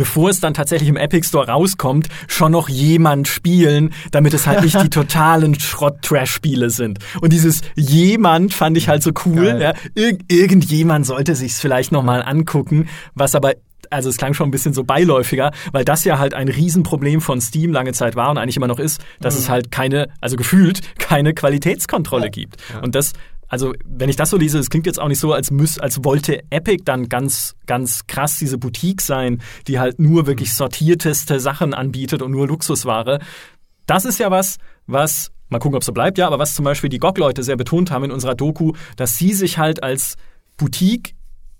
[0.00, 4.62] bevor es dann tatsächlich im Epic Store rauskommt, schon noch jemand spielen, damit es halt
[4.62, 7.00] nicht die totalen Schrott-Trash-Spiele sind.
[7.20, 9.58] Und dieses jemand fand ich halt so cool.
[9.60, 9.74] Ja.
[9.94, 13.52] Ir irgendjemand sollte sich's vielleicht noch mal angucken, was aber
[13.90, 17.42] also es klang schon ein bisschen so beiläufiger, weil das ja halt ein Riesenproblem von
[17.42, 20.80] Steam lange Zeit war und eigentlich immer noch ist, dass es halt keine, also gefühlt
[20.98, 22.56] keine Qualitätskontrolle gibt.
[22.82, 23.12] Und das
[23.50, 26.04] also wenn ich das so lese, es klingt jetzt auch nicht so, als müß, als
[26.04, 31.74] wollte Epic dann ganz, ganz krass diese Boutique sein, die halt nur wirklich sortierteste Sachen
[31.74, 33.18] anbietet und nur Luxusware.
[33.86, 36.64] Das ist ja was, was, mal gucken, ob es so bleibt, ja, aber was zum
[36.64, 40.14] Beispiel die GOG-Leute sehr betont haben in unserer Doku, dass sie sich halt als
[40.56, 41.16] Boutique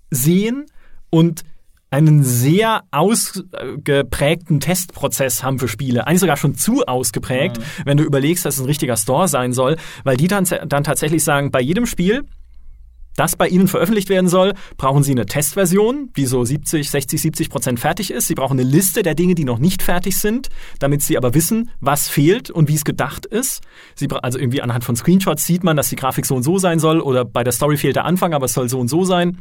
[0.09, 0.67] sehen
[1.09, 1.43] und
[1.91, 6.07] einen sehr ausgeprägten Testprozess haben für Spiele.
[6.07, 9.75] Eigentlich sogar schon zu ausgeprägt, wenn du überlegst, dass es ein richtiger Store sein soll,
[10.05, 12.23] weil die dann, dann tatsächlich sagen, bei jedem Spiel,
[13.17, 17.49] das bei Ihnen veröffentlicht werden soll, brauchen Sie eine Testversion, die so 70, 60, 70
[17.49, 18.27] Prozent fertig ist.
[18.27, 20.47] Sie brauchen eine Liste der Dinge, die noch nicht fertig sind,
[20.79, 23.61] damit Sie aber wissen, was fehlt und wie es gedacht ist.
[23.95, 26.79] Sie, also irgendwie anhand von Screenshots sieht man, dass die Grafik so und so sein
[26.79, 29.39] soll oder bei der Story fehlt der Anfang, aber es soll so und so sein.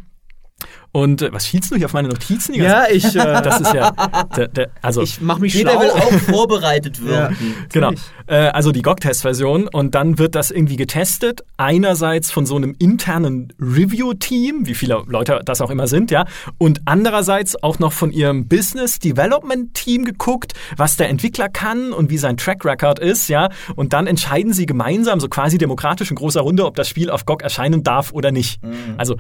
[0.93, 2.55] Und äh, was schielst du hier auf meine Notizen?
[2.55, 3.93] Ja, ich, äh, das ist ja,
[4.37, 5.81] der, der, also ich mache mich Jeder schlau.
[5.81, 7.37] will auch vorbereitet werden.
[7.73, 7.93] Genau.
[8.27, 11.43] Äh, also die GOG-Testversion und dann wird das irgendwie getestet.
[11.57, 16.25] Einerseits von so einem internen Review-Team, wie viele Leute das auch immer sind, ja,
[16.59, 22.11] und andererseits auch noch von ihrem Business Development Team geguckt, was der Entwickler kann und
[22.11, 26.17] wie sein Track Record ist, ja, und dann entscheiden sie gemeinsam, so quasi demokratisch in
[26.17, 28.61] großer Runde, ob das Spiel auf GOG erscheinen darf oder nicht.
[28.97, 29.17] Also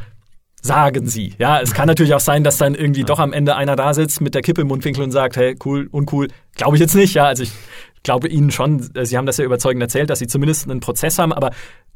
[0.63, 1.35] sagen sie.
[1.39, 4.21] Ja, es kann natürlich auch sein, dass dann irgendwie doch am Ende einer da sitzt
[4.21, 6.29] mit der Kippe im Mundwinkel und sagt, hey, cool, uncool.
[6.57, 7.25] Glaube ich jetzt nicht, ja.
[7.25, 7.53] Also ich
[8.03, 11.19] glaube Ihnen schon, äh, Sie haben das ja überzeugend erzählt, dass Sie zumindest einen Prozess
[11.19, 11.51] haben, aber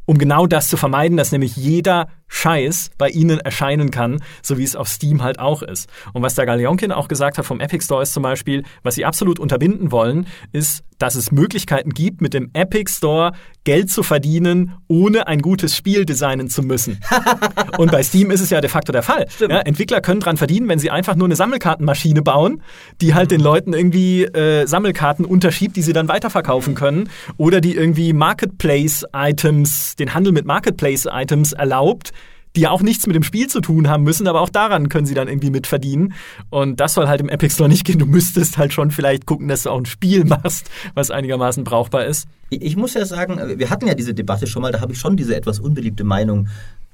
[0.07, 4.65] um genau das zu vermeiden, dass nämlich jeder Scheiß bei Ihnen erscheinen kann, so wie
[4.65, 5.89] es auf Steam halt auch ist.
[6.13, 9.05] Und was der Galionkin auch gesagt hat vom Epic Store ist zum Beispiel, was Sie
[9.05, 13.33] absolut unterbinden wollen, ist, dass es Möglichkeiten gibt, mit dem Epic Store
[13.65, 17.01] Geld zu verdienen, ohne ein gutes Spiel designen zu müssen.
[17.79, 19.27] Und bei Steam ist es ja de facto der Fall.
[19.41, 22.63] Ja, Entwickler können dran verdienen, wenn sie einfach nur eine Sammelkartenmaschine bauen,
[23.01, 27.09] die halt den Leuten irgendwie äh, Sammelkarten unterschiebt, die sie dann weiterverkaufen können.
[27.39, 32.13] Oder die irgendwie Marketplace-Items, den Handel mit Marketplace-Items erlaubt,
[32.57, 35.07] die ja auch nichts mit dem Spiel zu tun haben müssen, aber auch daran können
[35.07, 36.15] sie dann irgendwie mitverdienen.
[36.51, 37.99] Und das soll halt im Epic Store nicht gehen.
[37.99, 42.05] Du müsstest halt schon vielleicht gucken, dass du auch ein Spiel machst, was einigermaßen brauchbar
[42.05, 42.29] ist.
[42.51, 45.17] Ich muss ja sagen, wir hatten ja diese Debatte schon mal, da habe ich schon
[45.17, 46.49] diese etwas unbeliebte Meinung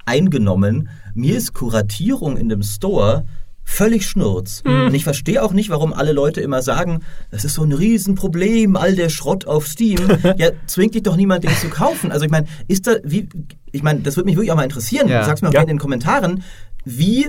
[0.05, 0.89] eingenommen.
[1.13, 3.25] Mir ist Kuratierung in dem Store
[3.63, 4.61] völlig Schnurz.
[4.65, 8.75] Und ich verstehe auch nicht, warum alle Leute immer sagen, das ist so ein Riesenproblem,
[8.75, 9.99] all der Schrott auf Steam.
[10.37, 12.11] ja, zwingt dich doch niemand, den zu kaufen.
[12.11, 13.29] Also ich meine, ist da, wie,
[13.71, 15.07] ich meine, das würde mich wirklich auch mal interessieren.
[15.07, 15.23] Ja.
[15.23, 15.61] Sag's mir auch Ja.
[15.61, 16.43] in den Kommentaren.
[16.83, 17.27] Wie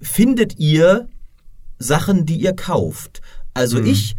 [0.00, 1.08] findet ihr
[1.78, 3.20] Sachen, die ihr kauft?
[3.52, 4.16] Also ich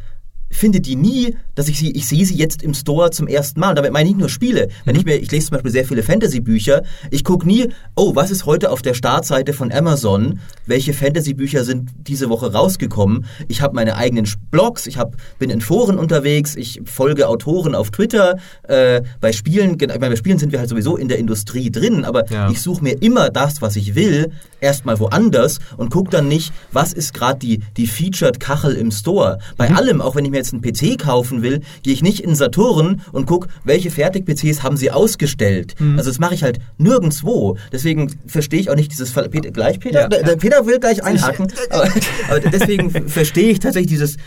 [0.51, 3.74] finde die nie, dass ich sie, ich sehe sie jetzt im Store zum ersten Mal.
[3.76, 4.68] Damit meine ich nicht nur Spiele.
[4.86, 8.32] Wenn ich mir, ich lese zum Beispiel sehr viele Fantasy-Bücher, ich gucke nie, oh, was
[8.32, 10.39] ist heute auf der Startseite von Amazon?
[10.66, 13.26] Welche Fantasy-Bücher sind diese Woche rausgekommen?
[13.47, 17.91] Ich habe meine eigenen Blogs, ich hab, bin in Foren unterwegs, ich folge Autoren auf
[17.91, 18.38] Twitter.
[18.64, 22.06] Äh, bei Spielen, ich meine, bei Spielen sind wir halt sowieso in der Industrie drin,
[22.06, 22.49] aber Ja.
[22.49, 26.91] ich suche mir immer das, was ich will, erstmal woanders und gucke dann nicht, was
[26.93, 29.39] ist gerade die, die Featured-Kachel im Store.
[29.58, 31.44] Bei allem, auch wenn ich mir jetzt einen PC kaufen will,
[31.83, 35.75] gehe ich nicht in Saturn und gucke, welche Fertig-PCs haben sie ausgestellt.
[35.97, 37.57] Also das mache ich halt nirgendwo.
[37.71, 40.01] Deswegen verstehe ich auch nicht dieses Ver Peter, gleich Peter?
[40.01, 40.35] Ja, Der- ja.
[40.35, 41.47] Peter will gleich einhaken.
[41.69, 41.87] aber,
[42.29, 44.17] aber deswegen verstehe ich tatsächlich dieses,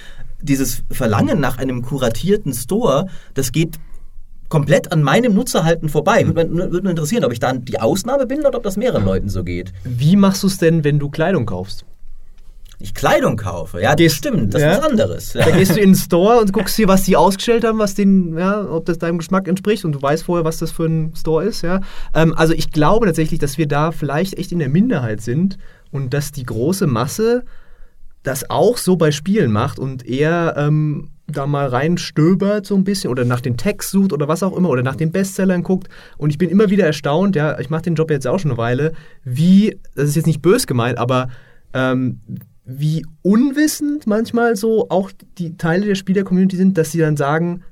[0.43, 3.77] dieses Verlangen nach einem kuratierten Store, das geht
[4.49, 6.27] komplett an meinem Nutzerhalten vorbei.
[6.27, 9.29] Würde würde mich interessieren, ob ich da die Ausnahme bin oder ob das mehreren Leuten
[9.29, 9.73] so geht.
[9.85, 11.85] Wie machst du es denn, wenn du Kleidung kaufst?
[12.81, 14.73] Ich Kleidung kaufe, ja, das Gehst- stimmt, das ja.
[14.73, 15.33] ist was anderes.
[15.35, 15.45] Ja.
[15.45, 18.39] Da gehst du in den Store und guckst dir, was die ausgestellt haben, was den,
[18.39, 21.45] ja, ob das deinem Geschmack entspricht und du weißt vorher, was das für ein Store
[21.45, 21.81] ist, ja.
[22.15, 25.59] Ähm, also ich glaube tatsächlich, dass wir da vielleicht echt in der Minderheit sind
[25.91, 27.45] und dass die große Masse
[28.23, 33.11] das auch so bei Spielen macht und er ähm, da mal reinstöbert so ein bisschen
[33.11, 36.31] oder nach den Text sucht oder was auch immer oder nach den Bestsellern guckt und
[36.31, 38.93] ich bin immer wieder erstaunt, ja, ich mache den Job jetzt auch schon eine Weile,
[39.25, 41.29] wie, das ist jetzt nicht bös gemeint, aber
[41.75, 42.21] ähm,
[42.71, 47.63] wie unwissend manchmal so auch die Teile der Spieler-Community sind, dass sie dann sagen,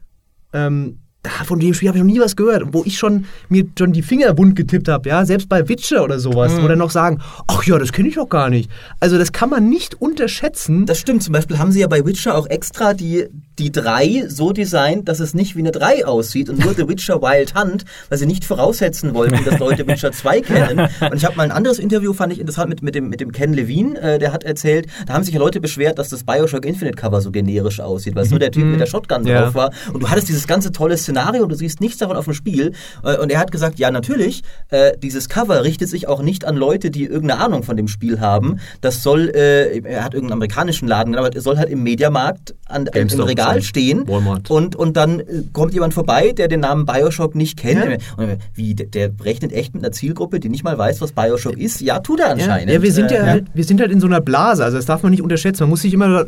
[0.55, 0.99] ähm,
[1.44, 4.03] von dem Spiel habe ich noch nie was gehört, wo ich schon mir schon die
[4.03, 6.64] Finger wund getippt habe, ja, selbst bei Witcher oder sowas, Mhm.
[6.64, 7.18] oder noch sagen,
[7.49, 8.70] ach ja, das kenne ich doch gar nicht.
[9.01, 10.86] Also das kann man nicht unterschätzen.
[10.86, 13.26] Das stimmt, zum Beispiel haben sie ja bei Witcher auch extra die,
[13.59, 17.23] die 3 so designt, dass es nicht wie eine 3 aussieht und nur The Witcher
[17.23, 20.89] Wild Hunt, weil sie nicht voraussetzen wollten, dass Leute Witcher 2 kennen.
[21.01, 23.33] Und ich habe mal ein anderes Interview, fand ich interessant, mit, mit, dem, mit dem
[23.33, 26.65] Ken Levine, äh, der hat erzählt, da haben sich ja Leute beschwert, dass das Bioshock
[26.67, 29.43] Infinite Cover so generisch aussieht, weil es nur der Typ mit der Shotgun Ja.
[29.45, 29.71] drauf war.
[29.93, 32.73] Und du hattest dieses ganze tolle Szenario und du siehst nichts davon auf dem Spiel.
[33.05, 36.57] Äh, Und er hat gesagt, ja natürlich, äh, dieses Cover richtet sich auch nicht an
[36.57, 38.59] Leute, die irgendeine Ahnung von dem Spiel haben.
[38.81, 42.87] Das soll, äh, er hat irgendeinen amerikanischen Laden, aber es soll halt im Mediamarkt an,
[42.87, 43.62] im GameStop Regal sein.
[43.62, 44.09] stehen.
[44.09, 44.51] Walmart.
[44.51, 47.85] Und, und dann äh, kommt jemand vorbei, der den Namen Bioshock nicht kennt.
[47.85, 47.97] Ja.
[48.17, 51.57] Und wie, der, der rechnet echt mit einer Zielgruppe, die nicht mal weiß, was Bioshock
[51.59, 51.81] ist.
[51.81, 52.73] Ja, tut er Ja, anscheinend.
[52.73, 54.87] ja, wir sind ja, Äh, halt, wir sind halt in so einer Blase, also das
[54.87, 55.62] darf man nicht unterschätzen.
[55.62, 56.27] Man muss sich immer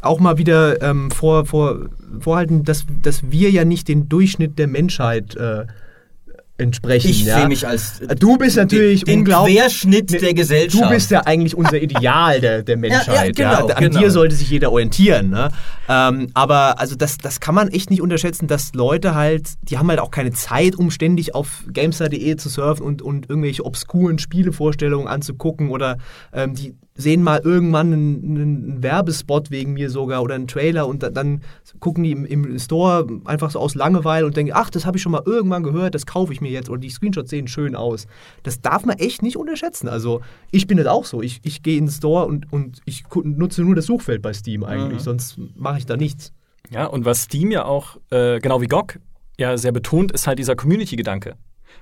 [0.00, 1.86] auch mal wieder ähm, vor, vor,
[2.20, 5.64] vorhalten, dass, dass wir ja nicht den Durchschnitt der Menschheit äh,
[6.56, 7.10] entsprechen.
[7.10, 7.38] Ich ja?
[7.38, 9.56] sehe mich als äh, Du bist natürlich den, den unglaublich.
[9.56, 10.84] Querschnitt der Gesellschaft.
[10.84, 13.36] Du bist ja eigentlich unser Ideal der, der Menschheit.
[13.38, 14.00] ja, genau, An genau.
[14.00, 15.30] dir sollte sich jeder orientieren.
[15.30, 15.48] Ne?
[15.88, 19.88] Ähm, aber also das, das kann man echt nicht unterschätzen, dass Leute halt, die haben
[19.88, 25.08] halt auch keine Zeit, um ständig auf GameStar.de zu surfen und, und irgendwelche obskuren Spielevorstellungen
[25.08, 25.98] anzugucken oder
[26.32, 31.02] ähm, die sehen mal irgendwann einen, einen Werbespot wegen mir sogar oder einen Trailer und
[31.02, 31.42] da, dann
[31.80, 35.02] gucken die im, im Store einfach so aus Langeweile und denken, ach, das habe ich
[35.02, 38.06] schon mal irgendwann gehört, das kaufe ich mir jetzt oder die Screenshots sehen schön aus.
[38.44, 39.88] Das darf man echt nicht unterschätzen.
[39.88, 40.20] Also
[40.52, 41.20] ich bin das auch so.
[41.20, 44.62] Ich, ich gehe in den Store und, und ich nutze nur das Suchfeld bei Steam
[44.62, 46.32] eigentlich, sonst mache ich da nichts.
[46.70, 49.00] Ja, und was Steam ja auch, äh, genau wie GOG,
[49.38, 51.34] ja sehr betont, ist halt dieser Community-Gedanke.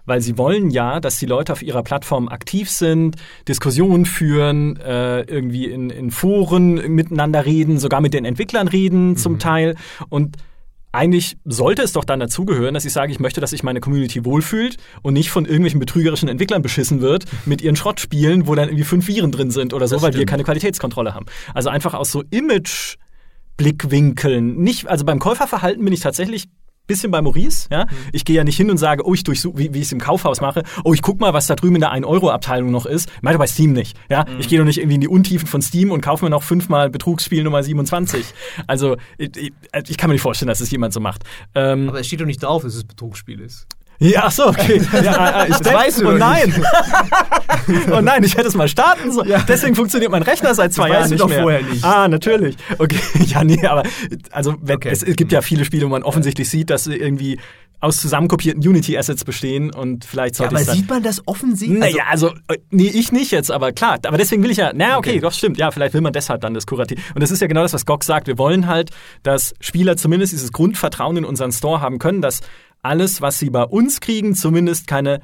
[0.05, 3.17] Weil sie wollen ja, dass die Leute auf ihrer Plattform aktiv sind,
[3.49, 9.39] Diskussionen führen, äh, irgendwie in, in Foren miteinander reden, sogar mit den Entwicklern reden zum
[9.39, 9.77] Teil.
[10.09, 10.37] Und
[10.93, 14.25] eigentlich sollte es doch dann dazugehören, dass ich sage, ich möchte, dass sich meine Community
[14.27, 18.85] wohlfühlt und nicht von irgendwelchen betrügerischen Entwicklern beschissen wird mit ihren Schrottspielen, wo dann irgendwie
[18.85, 20.31] fünf Viren drin sind oder so, Das weil wir stimmt.
[20.31, 21.27] keine Qualitätskontrolle haben.
[21.55, 22.97] Also einfach aus so Image
[23.57, 24.57] Blickwinkeln.
[24.57, 26.45] Nicht, also beim Käuferverhalten bin ich tatsächlich
[26.87, 27.87] bisschen bei Maurice, ja.
[28.13, 30.01] Ich gehe ja nicht hin und sage, oh, ich durchsuche, wie, wie ich es im
[30.01, 33.11] Kaufhaus mache, oh, ich guck mal, was da drüben in der 1-Euro-Abteilung noch ist.
[33.17, 34.25] Ich meine bei Steam nicht, ja.
[34.39, 36.91] Ich gehe doch nicht irgendwie in die Untiefen von Steam und kaufe mir noch fünfmal
[36.91, 38.25] Betrugsspiel Nummer 27.
[38.67, 39.53] Also, ich, ich,
[39.89, 41.25] ich kann mir nicht vorstellen, dass es jemand so macht.
[41.55, 43.67] Ähm, Aber es steht doch nicht drauf, dass es Betrugsspiel ist.
[43.99, 44.81] Ja, ach so, okay.
[45.05, 46.53] Ja, äh, ich Das weißt du oh nein.
[47.93, 49.33] oh nein, ich hätte es mal starten sollen.
[49.49, 51.43] Deswegen funktioniert mein Rechner seit zwei Jahren nicht doch mehr.
[51.43, 51.85] vorher nicht.
[51.85, 52.57] Ah, natürlich.
[52.79, 53.83] Okay, ja, nee, aber
[54.31, 54.89] also Okay.
[54.91, 57.39] es, es gibt ja viele Spiele, wo man offensichtlich sieht, dass sie irgendwie
[57.81, 61.81] aus zusammenkopierten Unity-Assets bestehen und vielleicht Ja, sollte aber ich sieht man das offensichtlich?
[61.81, 63.99] naja, also, äh, nee, ich nicht jetzt, aber klar.
[64.07, 65.21] Aber deswegen will ich ja, na, okay, Okay.
[65.21, 65.59] doch, stimmt.
[65.59, 67.01] Ja, vielleicht will man deshalb dann das Kurativ.
[67.15, 68.29] Und das ist ja genau das, was GOG sagt.
[68.29, 68.91] Wir wollen halt,
[69.25, 72.41] dass Spieler zumindest dieses Grundvertrauen in unseren Store haben können, dass
[72.83, 75.21] alles, was sie bei uns kriegen, zumindest keine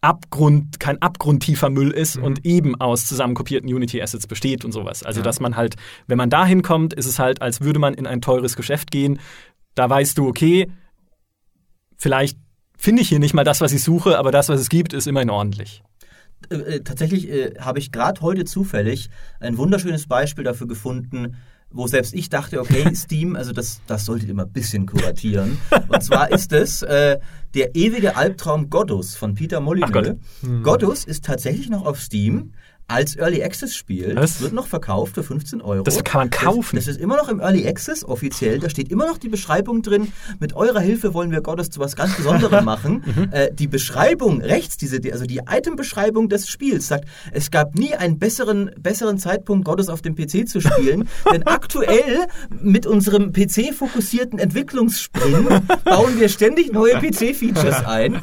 [0.00, 5.02] Abgrund, kein abgrundtiefer Müll ist und eben aus zusammenkopierten Unity-Assets besteht und sowas.
[5.02, 5.74] Also, dass man halt,
[6.06, 9.18] wenn man dahin kommt, ist es halt, als würde man in ein teures Geschäft gehen.
[9.74, 10.70] Da weißt du, okay,
[11.96, 12.38] vielleicht
[12.76, 15.08] finde ich hier nicht mal das, was ich suche, aber das, was es gibt, ist
[15.08, 15.82] immerhin ordentlich.
[16.48, 19.10] Äh, äh, tatsächlich äh, habe ich gerade heute zufällig
[19.40, 21.36] ein wunderschönes Beispiel dafür gefunden,
[21.70, 25.58] wo selbst ich dachte, okay, Steam, also das, das solltet ihr mal ein bisschen kuratieren.
[25.88, 27.18] Und zwar ist es äh,
[27.54, 29.92] der ewige Albtraum Godus von Peter Molyneux.
[29.92, 30.62] Gott.
[30.62, 32.52] Godus ist tatsächlich noch auf Steam
[32.88, 34.16] als Early Access Spiel.
[34.16, 34.40] Was?
[34.40, 35.82] Wird noch verkauft für 15 Euro.
[35.84, 36.76] Das kann man kaufen.
[36.76, 38.58] Das, das ist immer noch im Early Access offiziell.
[38.58, 40.10] Da steht immer noch die Beschreibung drin.
[40.40, 43.04] Mit eurer Hilfe wollen wir Godus zu was ganz Besonderem machen.
[43.04, 43.28] Mhm.
[43.32, 47.94] äh, die Beschreibung rechts, diese, die- also die Item-Beschreibung des Spiels sagt, es gab nie
[47.94, 51.08] einen besseren, besseren Zeitpunkt, Godus auf dem PC zu spielen.
[51.32, 52.26] denn aktuell
[52.58, 55.48] mit unserem PC-fokussierten Entwicklungssprint
[55.84, 58.14] bauen wir ständig neue PC-Features ein.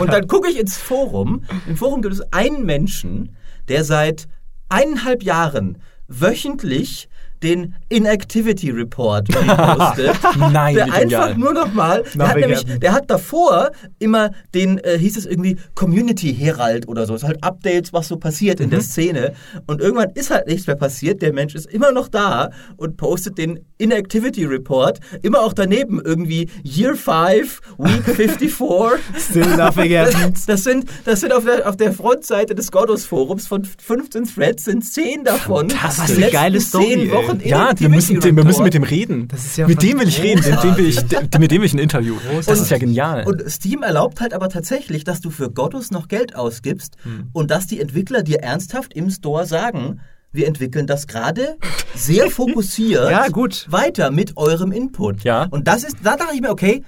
[0.00, 1.42] Und dann gucke ich ins Forum.
[1.66, 3.30] Im Forum gibt es einen Menschen,
[3.68, 4.28] der seit
[4.68, 7.08] eineinhalb Jahren wöchentlich
[7.44, 10.16] den Inactivity Report repostet.
[10.52, 14.78] Nein, der einfach nur noch mal, Na, der hat, nämlich, der hat davor immer den,
[14.78, 18.60] äh, hieß es irgendwie Community Herald oder so, das ist halt Updates, was so passiert
[18.60, 19.34] in der Szene.
[19.66, 23.38] Und irgendwann ist halt nichts mehr passiert, der Mensch ist immer noch da und postet
[23.38, 29.00] den Inactivity Report, immer auch daneben irgendwie Year 5, Week 54.
[29.18, 30.34] Still nothing happened.
[30.34, 34.24] Das, das sind, das sind auf, der, auf der Frontseite des Godos Forums von 15
[34.24, 35.68] Threads sind 10 davon.
[35.70, 36.16] Fantastisch.
[36.16, 37.10] Die Eine geile Story, 10 ey.
[37.40, 39.28] Wochen Ja, wir müssen, wir müssen mit dem reden.
[39.56, 41.30] Ja mit dem will ich reden, mit dem will ich, großartig.
[41.40, 42.16] mit dem will ich ein Interview.
[42.46, 43.24] Das ist ja genial.
[43.26, 47.28] Und Steam erlaubt halt aber tatsächlich, dass du für Goddos noch Geld ausgibst Hm.
[47.32, 50.00] und dass die Entwickler dir ernsthaft im Store sagen,
[50.32, 51.56] wir entwickeln das gerade
[51.94, 53.66] sehr fokussiert Ja, gut.
[53.70, 55.22] weiter mit eurem Input.
[55.24, 55.44] Ja.
[55.50, 56.82] Und das ist, da dachte ich mir, okay,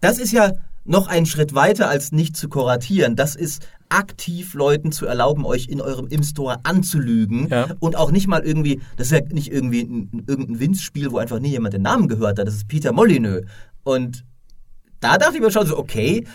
[0.00, 0.52] das ist ja
[0.84, 3.16] noch ein Schritt weiter als nicht zu kuratieren.
[3.16, 7.68] Das ist aktiv Leuten zu erlauben, euch in eurem Im-Store anzulügen Ja.
[7.80, 11.38] und auch nicht mal irgendwie, das ist ja nicht irgendwie ein, irgendein Winzspiel, wo einfach
[11.40, 12.46] nie jemand den Namen gehört hat.
[12.46, 13.44] Das ist Peter Molyneux.
[13.84, 14.24] Und
[15.00, 16.26] da dachte ich mir schon so, okay,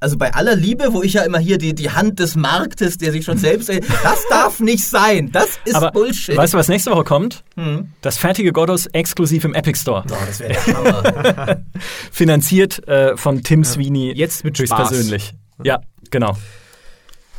[0.00, 3.10] also bei aller Liebe, wo ich ja immer hier die, die Hand des Marktes, der
[3.10, 3.68] sich schon selbst,
[4.02, 5.30] das darf nicht sein.
[5.32, 6.36] Das ist Aber Bullshit.
[6.36, 7.42] weißt du, was nächste Woche kommt?
[7.56, 7.88] Hm.
[8.00, 10.04] Das fertige Goddos exklusiv im Epic Store.
[10.08, 11.56] Oh, das wäre der Hammer.
[12.12, 14.12] Finanziert äh, von Tim Sweeney.
[14.12, 14.70] Jetzt mit Spaß.
[14.90, 15.34] höchstpersönlich.
[15.64, 15.80] Ja,
[16.10, 16.36] genau.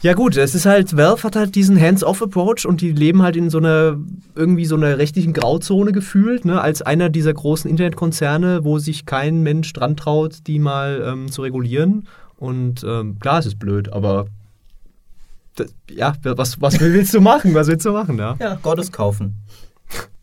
[0.01, 3.49] Ja gut, es ist halt, Valve hat halt diesen Hands-off-Approach und die leben halt in
[3.49, 3.97] so einer,
[4.34, 9.43] irgendwie so einer rechtlichen Grauzone gefühlt, ne, als einer dieser großen Internetkonzerne, wo sich kein
[9.43, 12.07] Mensch dran traut, die mal ähm, zu regulieren.
[12.38, 14.28] Und ähm, klar, es ist blöd, aber
[15.55, 17.53] das, ja, was, was willst du machen?
[17.53, 18.38] Was willst du machen, ja?
[18.39, 19.36] Ja, Gottes kaufen.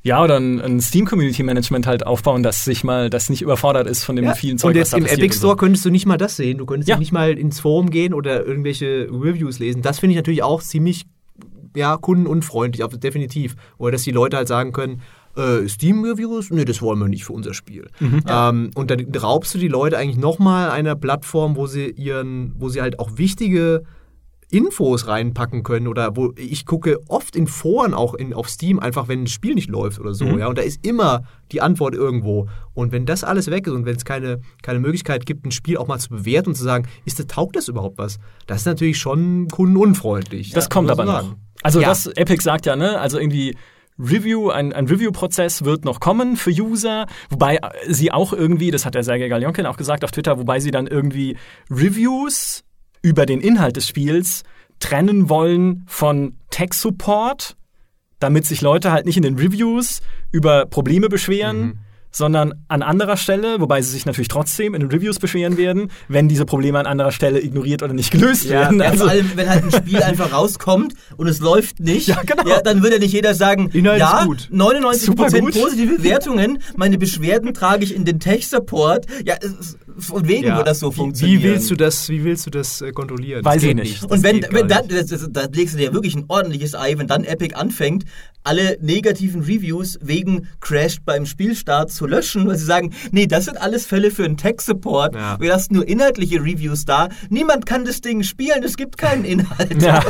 [0.06, 3.88] Ja, oder ein, ein Steam Community Management halt aufbauen, das sich mal, das nicht überfordert
[3.88, 5.56] ist von dem Ja, vielen Zeug, und jetzt im Epic Store so.
[5.56, 6.58] könntest du nicht mal das sehen.
[6.58, 6.96] Du könntest Ja.
[6.96, 9.82] nicht mal ins Forum gehen oder irgendwelche Reviews lesen.
[9.82, 11.06] Das finde ich natürlich auch ziemlich
[11.74, 13.56] ja, kundenunfreundlich, also definitiv.
[13.78, 15.02] Oder dass die Leute halt sagen können,
[15.36, 16.50] äh, Steam-Reviews?
[16.50, 17.88] Nee, das wollen wir nicht für unser Spiel.
[17.98, 18.22] Mhm.
[18.28, 22.68] Ähm, und dann raubst du die Leute eigentlich nochmal einer Plattform, wo sie ihren, wo
[22.68, 23.82] sie halt auch wichtige
[24.50, 29.08] Infos reinpacken können oder wo ich gucke oft in Foren auch in, auf Steam einfach,
[29.08, 30.38] wenn ein Spiel nicht läuft oder so, Mhm.
[30.38, 32.48] ja, und da ist immer die Antwort irgendwo.
[32.72, 35.76] Und wenn das alles weg ist und wenn es keine, keine Möglichkeit gibt, ein Spiel
[35.78, 38.18] auch mal zu bewerten und zu sagen, ist das, taugt das überhaupt was?
[38.46, 40.50] Das ist natürlich schon kundenunfreundlich.
[40.50, 41.34] Das Ja, kommt aber noch.
[41.62, 41.88] Also Ja.
[41.88, 43.56] das Epic sagt ja, ne, also irgendwie
[43.98, 48.84] Review, ein, ein Review-Prozess wird noch kommen für User, wobei äh, sie auch irgendwie, das
[48.84, 51.36] hat der Sergei Galionkin auch gesagt auf Twitter, wobei sie dann irgendwie
[51.70, 52.62] Reviews
[53.02, 54.42] über den Inhalt des Spiels
[54.80, 57.56] trennen wollen von Tech-Support,
[58.18, 60.00] damit sich Leute halt nicht in den Reviews
[60.32, 61.78] über Probleme beschweren, Mhm.
[62.10, 66.28] sondern an anderer Stelle, wobei sie sich natürlich trotzdem in den Reviews beschweren werden, wenn
[66.28, 68.80] diese Probleme an anderer Stelle ignoriert oder nicht gelöst Ja, werden.
[68.80, 72.22] Ja, Also, vor allem, wenn halt ein Spiel einfach rauskommt und es läuft nicht, Ja,
[72.24, 72.48] genau.
[72.48, 74.48] ja, dann würde ja nicht jeder sagen, Inhalt ja, ist gut.
[74.50, 75.52] 99% Super gut.
[75.54, 79.06] positive Bewertungen, meine Beschwerden trage ich in den Tech-Support.
[79.26, 80.56] Ja, es ist- von wegen Ja.
[80.58, 81.42] wird das so Wie- funktionieren.
[81.42, 83.44] Wie willst du das, wie willst du das äh, kontrollieren?
[83.44, 84.04] Weiß das ich nicht.
[84.04, 84.88] Und wenn, wenn dann,
[85.30, 88.04] da legst du dir wirklich ein ordentliches Ei, wenn dann Epic anfängt,
[88.44, 93.60] alle negativen Reviews wegen Crashed beim Spielstart zu löschen, weil sie sagen, nee, das sind
[93.60, 95.16] alles Fälle für einen Tech-Support.
[95.16, 95.40] Ja.
[95.40, 97.08] Wir lassen nur inhaltliche Reviews da.
[97.28, 99.82] Niemand kann das Ding spielen, es gibt keinen Inhalt.
[99.82, 100.00] Ja.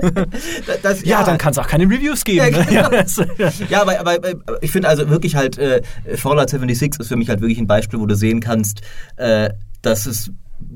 [0.00, 2.38] Das- das, Ja, dann kann es auch keine Reviews geben.
[2.38, 2.64] Ja, ne?
[2.68, 2.80] genau.
[2.82, 3.52] ja, das, ja.
[3.68, 5.82] Ja, aber, aber, aber ich finde also wirklich halt, äh,
[6.16, 8.49] Fallout 76 ist für mich halt wirklich ein Beispiel, wo du sehen kannst,
[9.16, 9.50] äh,
[9.82, 10.30] dass es,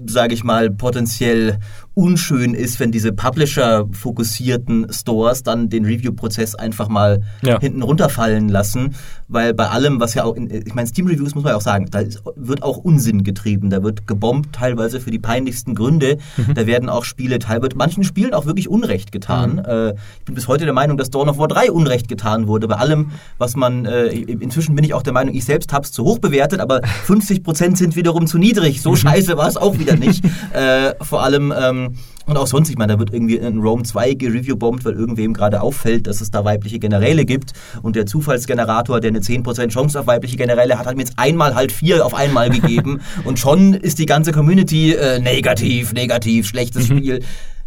[0.07, 1.59] sage ich mal, potenziell
[1.95, 7.61] unschön ist, wenn diese Publisher-fokussierten Stores dann den Review-Prozess einfach mal Ja.
[7.61, 8.95] hinten runterfallen lassen,
[9.29, 11.87] weil bei allem, was ja auch, in, ich meine, Steam-Reviews muss man ja auch sagen,
[11.91, 16.55] da ist, wird auch Unsinn getrieben, da wird gebombt teilweise für die peinlichsten Gründe, Mhm.
[16.55, 19.59] da werden auch Spiele teilweise, manchen Spielen auch wirklich Unrecht getan.
[19.59, 22.69] Äh, ich bin bis heute der Meinung, dass Dawn of War 3 Unrecht getan wurde,
[22.69, 25.93] bei allem, was man, äh, inzwischen bin ich auch der Meinung, ich selbst habe es
[25.93, 29.97] zu hoch bewertet, aber 50% sind wiederum zu niedrig, so scheiße war es auch wieder
[29.97, 30.25] nicht.
[30.53, 31.84] äh, vor allem, ähm,
[32.27, 35.61] und auch sonst, ich meine, da wird irgendwie in Rome 2 gereviewbombt, weil irgendwem gerade
[35.63, 37.53] auffällt, dass es da weibliche Generäle gibt.
[37.83, 41.55] Und der Zufallsgenerator, der eine 10% Chance auf weibliche Generäle hat, hat mir jetzt einmal
[41.55, 43.01] halt vier auf einmal gegeben.
[43.25, 47.21] und schon ist die ganze Community äh, negativ, negativ, schlechtes Spiel.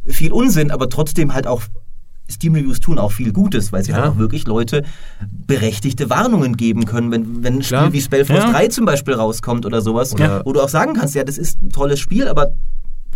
[0.05, 1.61] Viel Unsinn, aber trotzdem halt auch
[2.30, 3.97] Steam-Reviews tun auch viel Gutes, weil sie Ja.
[4.01, 4.84] halt auch wirklich Leute
[5.32, 7.93] berechtigte Warnungen geben können, wenn, wenn ein Spiel Klar.
[7.93, 8.51] wie Spellforce Ja.
[8.51, 11.61] 3 zum Beispiel rauskommt oder sowas, Oder- wo du auch sagen kannst, ja, das ist
[11.61, 12.49] ein tolles Spiel, aber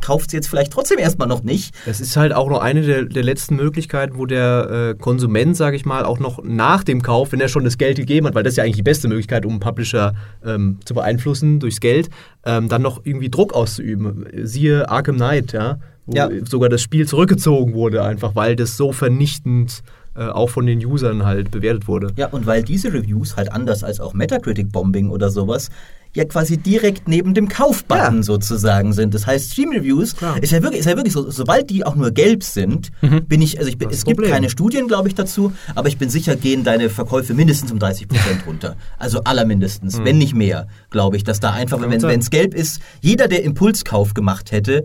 [0.01, 1.73] kauft jetzt vielleicht trotzdem erstmal noch nicht.
[1.85, 5.75] Das ist halt auch noch eine der, der letzten Möglichkeiten, wo der äh, Konsument, sage
[5.75, 8.43] ich mal, auch noch nach dem Kauf, wenn er schon das Geld gegeben hat, weil
[8.43, 10.13] das ist ja eigentlich die beste Möglichkeit, um einen Publisher
[10.45, 12.09] ähm, zu beeinflussen durchs Geld,
[12.45, 14.25] ähm, dann noch irgendwie Druck auszuüben.
[14.43, 16.29] Siehe Arkham Knight, ja, wo Ja.
[16.45, 19.83] sogar das Spiel zurückgezogen wurde, einfach weil das so vernichtend
[20.13, 22.11] äh, auch von den Usern halt bewertet wurde.
[22.17, 25.69] Ja, und weil diese Reviews halt anders als auch Metacritic-Bombing oder sowas
[26.13, 28.23] ja quasi direkt neben dem Kaufbutton Ja.
[28.23, 29.13] sozusagen sind.
[29.13, 32.43] Das heißt, Stream-Reviews ist ja wirklich, ist ja wirklich so, sobald die auch nur gelb
[32.43, 32.91] sind,
[33.27, 34.33] bin ich, also ich bin, es ist gibt Problem.
[34.33, 38.09] keine Studien, glaube ich, dazu, aber ich bin sicher, gehen deine Verkäufe mindestens um 30
[38.09, 38.75] Prozent runter.
[38.97, 43.27] Also allermindestens, wenn nicht mehr, glaube ich, dass da einfach, wenn es gelb ist, jeder,
[43.29, 44.83] der Impulskauf gemacht hätte,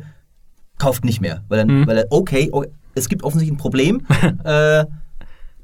[0.78, 1.42] kauft nicht mehr.
[1.48, 4.06] Weil dann, weil er, okay, okay, es gibt offensichtlich ein Problem.
[4.44, 4.84] äh,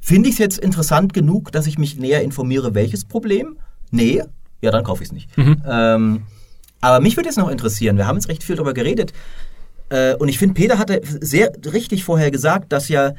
[0.01, 3.57] Finde ich es jetzt interessant genug, dass ich mich näher informiere, welches Problem?
[3.93, 4.23] Nee,
[4.63, 5.29] ja, dann kaufe ich es nicht.
[5.37, 6.23] Ähm,
[6.81, 9.13] aber mich würde jetzt noch interessieren, wir haben jetzt recht viel darüber geredet,
[9.91, 13.13] äh, und ich finde, Peter hatte sehr richtig vorher gesagt, dass ja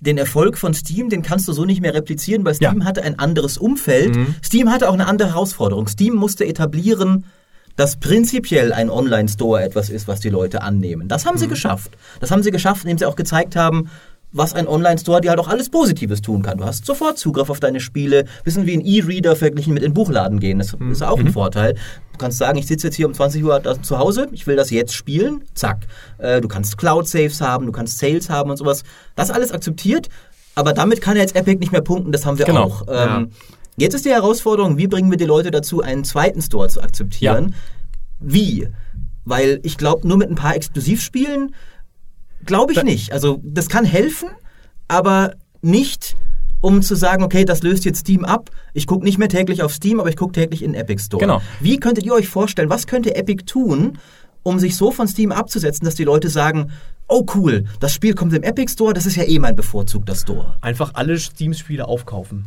[0.00, 2.84] den Erfolg von Steam, den kannst du so nicht mehr replizieren, weil Steam Ja.
[2.86, 4.16] hatte ein anderes Umfeld.
[4.44, 5.88] Steam hatte auch eine andere Herausforderung.
[5.88, 7.26] Steam musste etablieren,
[7.76, 11.08] dass prinzipiell ein Online-Store etwas ist, was die Leute annehmen.
[11.08, 11.92] Das haben sie geschafft.
[12.18, 13.90] Das haben sie geschafft, indem sie auch gezeigt haben,
[14.32, 16.58] was ein Online-Store dir halt auch alles Positives tun kann.
[16.58, 19.94] Du hast sofort Zugriff auf deine Spiele, bisschen wie ein E-Reader verglichen mit in den
[19.94, 20.58] Buchladen gehen.
[20.58, 21.74] Das ist auch ein Vorteil.
[22.12, 24.70] Du kannst sagen, ich sitze jetzt hier um 20 Uhr zu Hause, ich will das
[24.70, 25.86] jetzt spielen, zack.
[26.18, 28.82] Äh, Du kannst Cloud-Saves haben, du kannst Sales haben und sowas.
[29.16, 30.08] Das alles akzeptiert,
[30.54, 32.64] aber damit kann jetzt Epic nicht mehr punkten, das haben wir Genau.
[32.64, 32.82] auch.
[32.88, 33.30] Ähm,
[33.76, 37.54] Jetzt ist die Herausforderung, wie bringen wir die Leute dazu, einen zweiten Store zu akzeptieren?
[38.20, 38.68] Wie?
[39.24, 41.54] Weil ich glaube, nur mit ein paar Exklusivspielen
[42.44, 43.12] glaube ich nicht.
[43.12, 44.30] Also das kann helfen,
[44.88, 46.16] aber nicht,
[46.60, 48.50] um zu sagen, okay, das löst jetzt Steam ab.
[48.74, 51.20] Ich gucke nicht mehr täglich auf Steam, aber ich gucke täglich in Epic Store.
[51.20, 51.40] Genau.
[51.60, 53.98] Wie könntet ihr euch vorstellen, was könnte Epic tun,
[54.42, 56.70] um sich so von Steam abzusetzen, dass die Leute sagen,
[57.10, 60.56] oh cool, das Spiel kommt im Epic Store, das ist ja eh mein bevorzugter Store.
[60.60, 62.46] Einfach alle Steam-Spiele aufkaufen.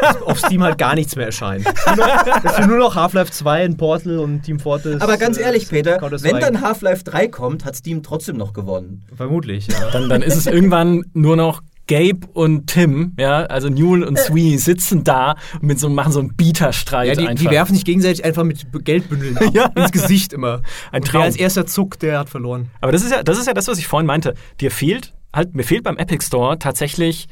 [0.00, 1.64] Dass auf Steam halt gar nichts mehr erscheint.
[1.64, 5.00] Nur noch, dass du nur noch Half-Life 2 in Portal und Team Fortress.
[5.00, 6.34] Aber ganz äh, ehrlich, Peter, Counter-Strike.
[6.34, 9.02] wenn dann Half-Life 3 kommt, hat Steam trotzdem noch gewonnen.
[9.16, 9.90] Vermutlich, ja.
[9.92, 14.58] Dann, dann ist es irgendwann nur noch Gabe und Tim, ja, also Newell und Sweeney
[14.58, 17.44] sitzen da und mit so, machen so einen Bieterstreit Ja, die, einfach.
[17.44, 19.66] die werfen sich gegenseitig einfach mit Geldbündeln ab, Ja.
[19.74, 20.62] ins Gesicht immer.
[20.92, 21.20] Ein Und Traum.
[21.22, 22.70] Wer als erster zuckt, der hat verloren.
[22.80, 24.34] Aber das ist ja, das ist ja das, was ich vorhin meinte.
[24.60, 27.26] Dir fehlt, halt, mir fehlt beim Epic Store tatsächlich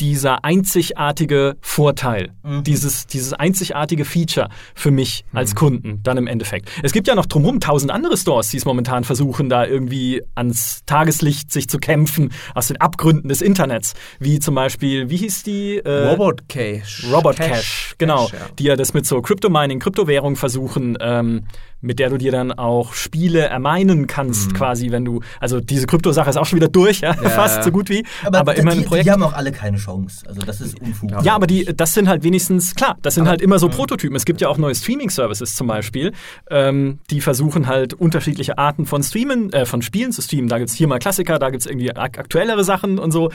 [0.00, 2.32] dieser einzigartige Vorteil,
[2.62, 6.68] dieses, dieses einzigartige Feature für mich als Kunden dann im Endeffekt.
[6.82, 10.82] Es gibt ja noch drumherum tausend andere Stores, die es momentan versuchen, da irgendwie ans
[10.86, 13.94] Tageslicht sich zu kämpfen, aus den Abgründen des Internets.
[14.18, 15.78] Wie zum Beispiel, wie hieß die?
[15.78, 17.06] Äh, Robot Cash.
[17.10, 18.26] Robot Cash, genau.
[18.26, 18.46] Cash, ja.
[18.58, 21.44] Die ja das mit so Crypto-Mining, Kryptowährung versuchen, ähm,
[21.84, 26.30] mit der du dir dann auch Spiele ermeinen kannst, quasi, wenn du, also diese Krypto-Sache
[26.30, 29.06] ist auch schon wieder durch, ja, fast so gut wie, aber, immer die, ein Projekt.
[29.06, 30.26] die haben auch alle keine Chance.
[30.26, 31.10] Also das ist Unfug.
[31.22, 34.16] Ja, aber die, das sind halt wenigstens, klar, das sind halt immer so Prototypen.
[34.16, 36.12] Es gibt ja auch neue Streaming-Services zum Beispiel,
[36.50, 40.48] ähm, die versuchen halt unterschiedliche Arten von Streamen, äh, von Spielen zu streamen.
[40.48, 43.30] Da gibt's hier mal Klassiker, da gibt's irgendwie ak aktuellere Sachen und so.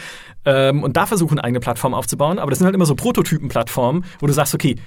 [0.46, 2.40] Ähm, und da versuchen eigene Plattformen aufzubauen.
[2.40, 4.78] Aber das sind halt immer so Prototypen-Plattformen, wo du sagst, okay,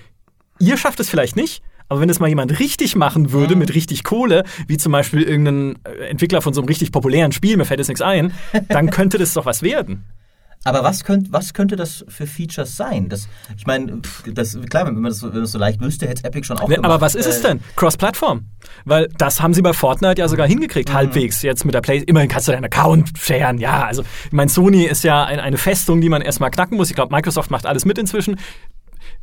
[0.59, 1.63] ihr schafft es vielleicht nicht,
[1.93, 5.77] aber wenn es mal jemand richtig machen würde, mit richtig Kohle, wie zum Beispiel irgendein
[5.85, 8.33] äh, Entwickler von so einem richtig populären Spiel, mir fällt jetzt nichts ein,
[8.69, 10.05] dann könnte das doch was werden.
[10.65, 13.09] Aber was, könnt, was könnte das für Features sein?
[13.09, 13.27] Das,
[13.57, 14.01] ich meine,
[14.33, 16.47] das, klar, wenn man das, so- wenn man das so leicht wüsste, hätte es Epic
[16.47, 16.85] schon auch gemacht.
[16.85, 17.61] Aber was ist es Äh, denn?
[17.75, 18.47] Cross-Plattform.
[18.85, 21.43] Weil das haben sie bei Fortnite ja sogar hingekriegt, halbwegs.
[21.43, 21.99] Jetzt mit der Play.
[22.07, 23.59] Immerhin kannst du deinen Account sharen.
[23.59, 26.91] Ja, also, ich meine, Sony ist ja ein, eine Festung, die man erstmal knacken muss.
[26.91, 28.39] Ich glaube, Microsoft macht alles mit inzwischen.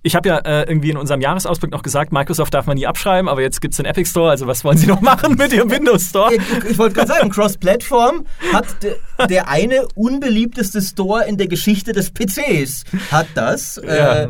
[0.02, 3.28] Ich habe ja äh, irgendwie in unserem Jahresausblick noch gesagt, Microsoft darf man nie abschreiben,
[3.28, 4.30] aber jetzt gibt's den Epic Store.
[4.30, 6.34] Also, was wollen sie noch machen mit ihrem Windows Store?
[6.34, 8.96] Ich, ich wollte gerade sagen, Cross-Plattform hat de,
[9.28, 12.86] der eine unbeliebteste Store in der Geschichte des PCs.
[13.12, 13.82] Hat das.
[13.86, 14.24] Ja.
[14.24, 14.28] Äh,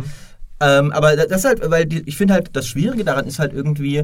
[0.62, 4.04] ähm, aber das halt, weil die, ich finde halt, das Schwierige daran ist halt irgendwie,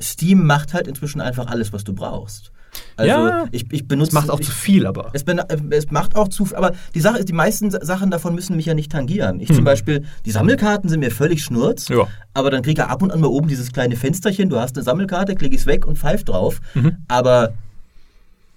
[0.00, 2.52] Steam macht halt inzwischen einfach alles, was du brauchst.
[2.96, 3.44] Also Ja.
[3.52, 4.10] ich, ich benutze.
[4.10, 5.10] Das macht auch ich, zu viel, aber.
[5.12, 5.40] Es, ben-
[5.70, 8.66] es macht auch zu aber die Sache ist, die meisten Sa- Sachen davon müssen mich
[8.66, 9.40] ja nicht tangieren.
[9.40, 12.06] Ich zum Beispiel, die Sammelkarten sind mir völlig schnurz, Ja.
[12.34, 14.84] aber dann kriege ich ab und an mal oben dieses kleine Fensterchen, du hast eine
[14.84, 16.60] Sammelkarte, klicke ich es weg und pfeif drauf.
[17.08, 17.52] Aber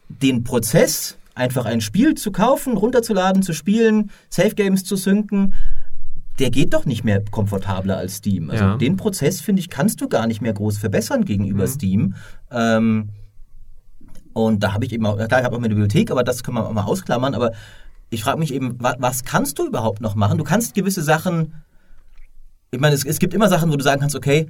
[0.09, 5.53] den Prozess, einfach ein Spiel zu kaufen, runterzuladen, zu spielen, Safe Games zu synken,
[6.39, 8.49] der geht doch nicht mehr komfortabler als Steam.
[8.49, 8.77] Also Ja.
[8.77, 12.15] den Prozess, finde ich, kannst du gar nicht mehr groß verbessern gegenüber Steam.
[12.51, 13.09] Ähm,
[14.33, 16.57] und da habe ich eben auch, klar, ich habe auch meine Bibliothek, aber das können
[16.57, 17.35] wir auch mal ausklammern.
[17.35, 17.51] Aber
[18.09, 20.37] ich frage mich eben, was, was kannst du überhaupt noch machen?
[20.37, 21.53] Du kannst gewisse Sachen.
[22.73, 24.49] Ich meine, es, es gibt immer Sachen, wo du sagen kannst, okay,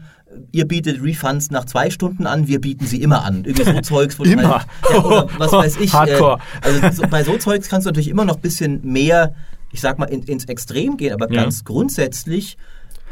[0.51, 3.45] ihr bietet Refunds nach zwei Stunden an, wir bieten sie immer an.
[3.45, 4.59] Irgendwie so Zeugs, wo du Immer.
[4.59, 5.91] Halt, ja, oder was weiß ich.
[5.91, 6.37] Hardcore.
[6.61, 9.33] Äh, also so, bei so Zeugs kannst du natürlich immer noch ein bisschen mehr,
[9.71, 11.41] ich sag mal, in, ins Extrem gehen, aber Ja.
[11.41, 12.57] ganz grundsätzlich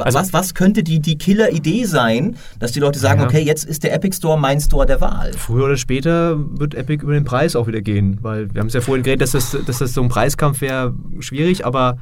[0.05, 3.27] Also- was, was könnte die, die Killer-Idee sein, dass die Leute sagen, Ja.
[3.27, 5.33] okay, jetzt ist der Epic Store mein Store der Wahl?
[5.33, 8.73] Früher oder später wird Epic über den Preis auch wieder gehen, weil wir haben es
[8.73, 11.97] ja vorhin geredet, dass das, dass das so ein Preiskampf wäre schwierig, aber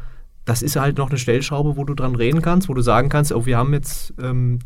[0.46, 3.34] das ist halt noch eine Stellschraube, wo du dran reden kannst, wo du sagen kannst,
[3.34, 4.60] oh, wir haben jetzt, ähm,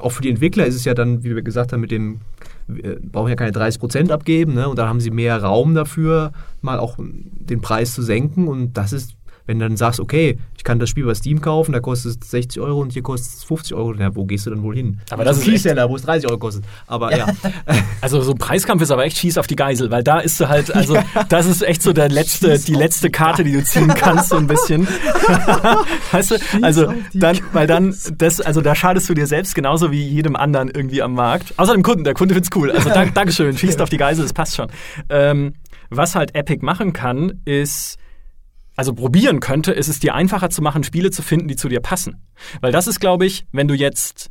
[0.00, 2.20] auch für die Entwickler ist es ja dann, wie wir gesagt haben, mit dem,
[2.68, 4.68] wir brauchen ja keine 30% abgeben, ne?
[4.68, 8.92] und dann haben sie mehr Raum dafür, mal auch den Preis zu senken und das
[8.92, 9.14] ist
[9.50, 12.30] wenn du dann sagst, okay, ich kann das Spiel bei Steam kaufen, da kostet es
[12.30, 15.00] 60 Euro und hier kostet es 50 Euro, na, wo gehst du dann wohl hin?
[15.10, 16.64] Aber das Zum ist echt- Keyseller, wo es 30 Euro kostet.
[16.86, 17.26] Aber ja.
[18.00, 20.48] Also so ein Preiskampf ist aber echt schieß auf die Geisel, weil da ist du
[20.48, 20.96] halt, also
[21.28, 24.46] das ist echt so der letzte, die letzte Karte, die du ziehen kannst, so ein
[24.46, 24.86] bisschen.
[26.12, 26.36] weißt du?
[26.62, 30.02] Also auf die dann, weil dann, das, also da schadest du dir selbst genauso wie
[30.06, 31.54] jedem anderen irgendwie am Markt.
[31.56, 32.70] Außer dem Kunden, der Kunde find's cool.
[32.70, 34.68] Also dank, Dankeschön, schießt auf die Geisel, das passt schon.
[35.08, 35.54] Ähm,
[35.90, 37.98] was halt Epic machen kann, ist
[38.80, 41.80] also probieren könnte, ist es dir einfacher zu machen, Spiele zu finden, die zu dir
[41.80, 42.26] passen.
[42.62, 44.30] Weil das ist, glaube ich, wenn du jetzt,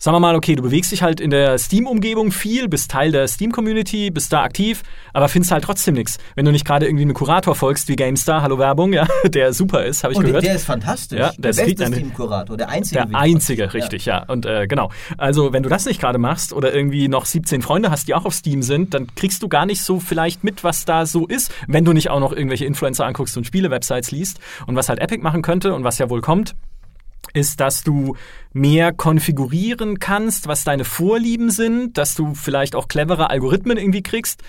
[0.00, 3.28] sagen wir mal, okay, du bewegst dich halt in der Steam-Umgebung viel, bist Teil der
[3.28, 4.82] Steam-Community, bist da aktiv,
[5.12, 6.16] aber findest halt trotzdem nichts.
[6.34, 9.84] Wenn du nicht gerade irgendwie einem Kurator folgst wie GameStar, hallo Werbung, ja, der super
[9.84, 10.42] ist, habe ich Und gehört.
[10.42, 11.18] der ist fantastisch.
[11.18, 13.06] Ja, der kriegt beste Steam-Kurator, der einzige.
[13.06, 14.24] Der einzige, richtig, ja.
[14.24, 14.90] Und äh, genau.
[15.18, 18.24] Also, wenn du das nicht gerade machst oder irgendwie noch 17 Freunde hast, die auch
[18.24, 21.52] auf Steam sind, dann kriegst du gar nicht so vielleicht mit, was da so ist,
[21.68, 24.40] wenn du nicht auch noch irgendwelche Influencer anguckst und Spiele-Websites liest.
[24.66, 26.54] Und was halt Epic machen könnte und was ja wohl kommt,
[27.32, 28.16] ist, dass du
[28.52, 34.42] mehr konfigurieren kannst, was deine Vorlieben sind, dass du vielleicht auch clevere Algorithmen irgendwie kriegst.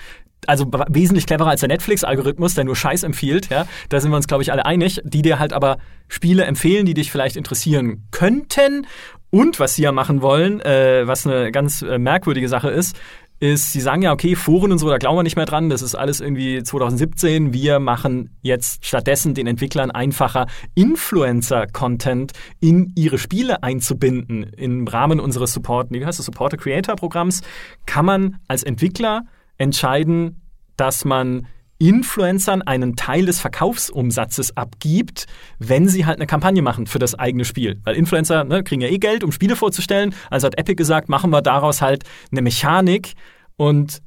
[0.47, 3.67] Also wesentlich cleverer als der Netflix-Algorithmus, der nur Scheiß empfiehlt, ja.
[3.89, 6.95] Da sind wir uns, glaube ich, alle einig, die dir halt aber Spiele empfehlen, die
[6.95, 8.88] dich vielleicht interessieren könnten.
[9.30, 12.97] Und was sie ja machen wollen, äh, was eine ganz äh, merkwürdige Sache ist,
[13.42, 15.82] ist, sie sagen ja, okay, Foren und so, da glauben wir nicht mehr dran, das
[15.82, 17.54] ist alles irgendwie 2017.
[17.54, 24.44] Wir machen jetzt stattdessen den Entwicklern einfacher, Influencer-Content in ihre Spiele einzubinden.
[24.44, 27.42] Im Rahmen unseres Support, wie heißt das, Supporter-Creator-Programms
[27.88, 29.24] kann man als Entwickler
[29.58, 30.42] entscheiden,
[30.78, 31.48] dass man
[31.82, 35.25] Influencern einen Teil des Verkaufsumsatzes abgibt,
[35.57, 37.79] wenn sie halt eine Kampagne machen für das eigene Spiel.
[37.84, 40.13] Weil Influencer ne, kriegen ja eh Geld, um Spiele vorzustellen.
[40.29, 43.13] Also hat Epic gesagt, machen wir daraus halt eine Mechanik
[43.57, 44.01] und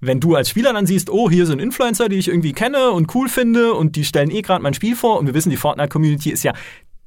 [0.00, 3.14] wenn du als Spieler dann siehst, oh, hier sind Influencer, die ich irgendwie kenne und
[3.14, 6.30] cool finde und die stellen eh gerade mein Spiel vor und wir wissen, die Fortnite-Community
[6.30, 6.52] ist ja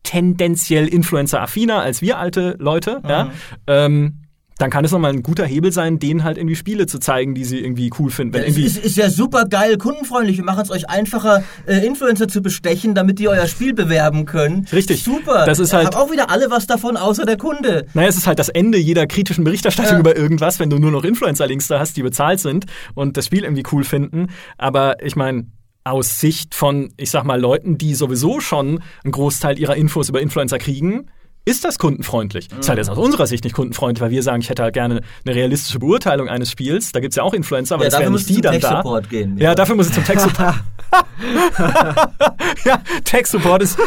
[0.03, 3.31] tendenziell Influencer-affiner als wir alte Leute, ja,
[3.67, 4.22] ähm,
[4.59, 7.43] dann kann es nochmal ein guter Hebel sein, denen halt irgendwie Spiele zu zeigen, die
[7.43, 8.33] sie irgendwie cool finden.
[8.35, 10.37] Wenn Es ist, ist ja super geil, kundenfreundlich.
[10.37, 14.71] Wir machen es euch einfacher, äh, Influencer zu bestechen, damit ihr euer Spiel bewerben könnt.
[14.71, 15.03] Richtig.
[15.03, 15.45] Super.
[15.45, 17.87] Das ist halt- Haben auch wieder alle was davon, außer der Kunde.
[17.93, 19.99] Naja, es ist halt das Ende jeder kritischen Berichterstattung Ja.
[19.99, 23.43] über irgendwas, wenn du nur noch Influencer-Links da hast, die bezahlt sind und das Spiel
[23.43, 24.27] irgendwie cool finden.
[24.57, 25.47] Aber ich meine,
[25.83, 30.21] aus Sicht von, ich sag mal, Leuten, die sowieso schon einen Großteil ihrer Infos über
[30.21, 31.07] Influencer kriegen,
[31.45, 32.47] ist das kundenfreundlich.
[32.59, 35.01] Ist halt jetzt aus unserer Sicht nicht kundenfreundlich, weil wir sagen, ich hätte halt gerne
[35.25, 36.91] eine realistische Beurteilung eines Spiels.
[36.91, 38.99] Da gibt's ja auch Influencer, aber Ja, das wären nicht die zum dann da.
[39.09, 39.37] Gehen.
[39.37, 40.55] Ja, dafür muss ich zum Tech-Support.
[42.65, 43.77] ja, Tech-Support ist.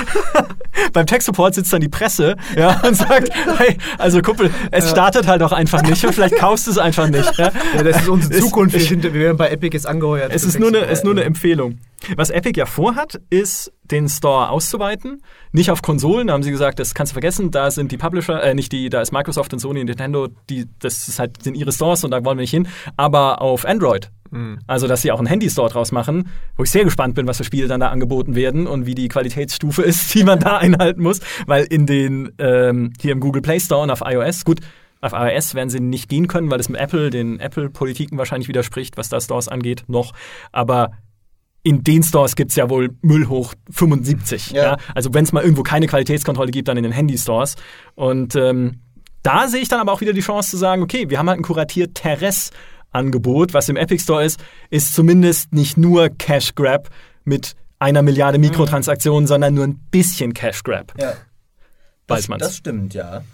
[0.93, 5.43] beim Tech-Support sitzt dann die Presse ja, und sagt: Hey, also Kumpel, es startet halt
[5.43, 7.39] auch einfach nicht und vielleicht kaufst du es einfach nicht.
[7.39, 7.53] Ja?
[7.77, 8.75] Ja, das ist unsere Es- Zukunft.
[8.75, 10.33] Wir, ich- sind, wir werden bei Epic jetzt angeheuert.
[10.35, 11.79] Es ist nur, eine, ist nur eine Empfehlung.
[12.17, 15.23] Was Epic ja vorhat, ist, den Store auszuweiten.
[15.53, 17.51] Nicht auf Konsolen, da haben sie gesagt, das kannst du vergessen.
[17.51, 20.67] Da sind die Publisher, äh, nicht die, da ist Microsoft und Sony und Nintendo, die,
[20.79, 22.69] das ist halt, sind ihre Stores und da wollen wir nicht hin.
[22.97, 24.11] Aber auf Android.
[24.67, 27.45] Also, dass sie auch einen Handy-Store draus machen, wo ich sehr gespannt bin, was für
[27.45, 31.21] Spiele dann da angeboten werden und wie die Qualitätsstufe ist, die man da einhalten muss.
[31.47, 34.61] Weil in den, ähm, hier im Google Play Store und auf iOS, gut,
[35.01, 38.97] auf iOS werden sie nicht gehen können, weil es mit Apple, den Apple-Politiken wahrscheinlich widerspricht,
[38.97, 40.13] was da Stores angeht, noch.
[40.53, 40.91] Aber
[41.67, 44.53] in den Stores gibt's ja wohl Müll hoch 75.
[44.53, 44.63] Ja.
[44.63, 44.77] Ja.
[44.95, 47.57] Also wenn es mal irgendwo keine Qualitätskontrolle gibt, dann in den Handy-Stores.
[47.97, 48.83] Und ähm,
[49.25, 51.41] da sehe ich dann aber auch wieder die Chance zu sagen, okay, wir haben halt
[51.41, 52.53] ein kuratiert Terrace
[52.93, 54.39] Angebot, was im Epic Store ist,
[54.71, 56.89] ist zumindest nicht nur Cash Grab
[57.25, 60.95] mit einer Milliarde Mikrotransaktionen, sondern nur ein bisschen Cash Grab.
[61.01, 61.15] Ja.
[62.07, 62.43] Weiß Das, man's.
[62.45, 63.25] das stimmt, ja.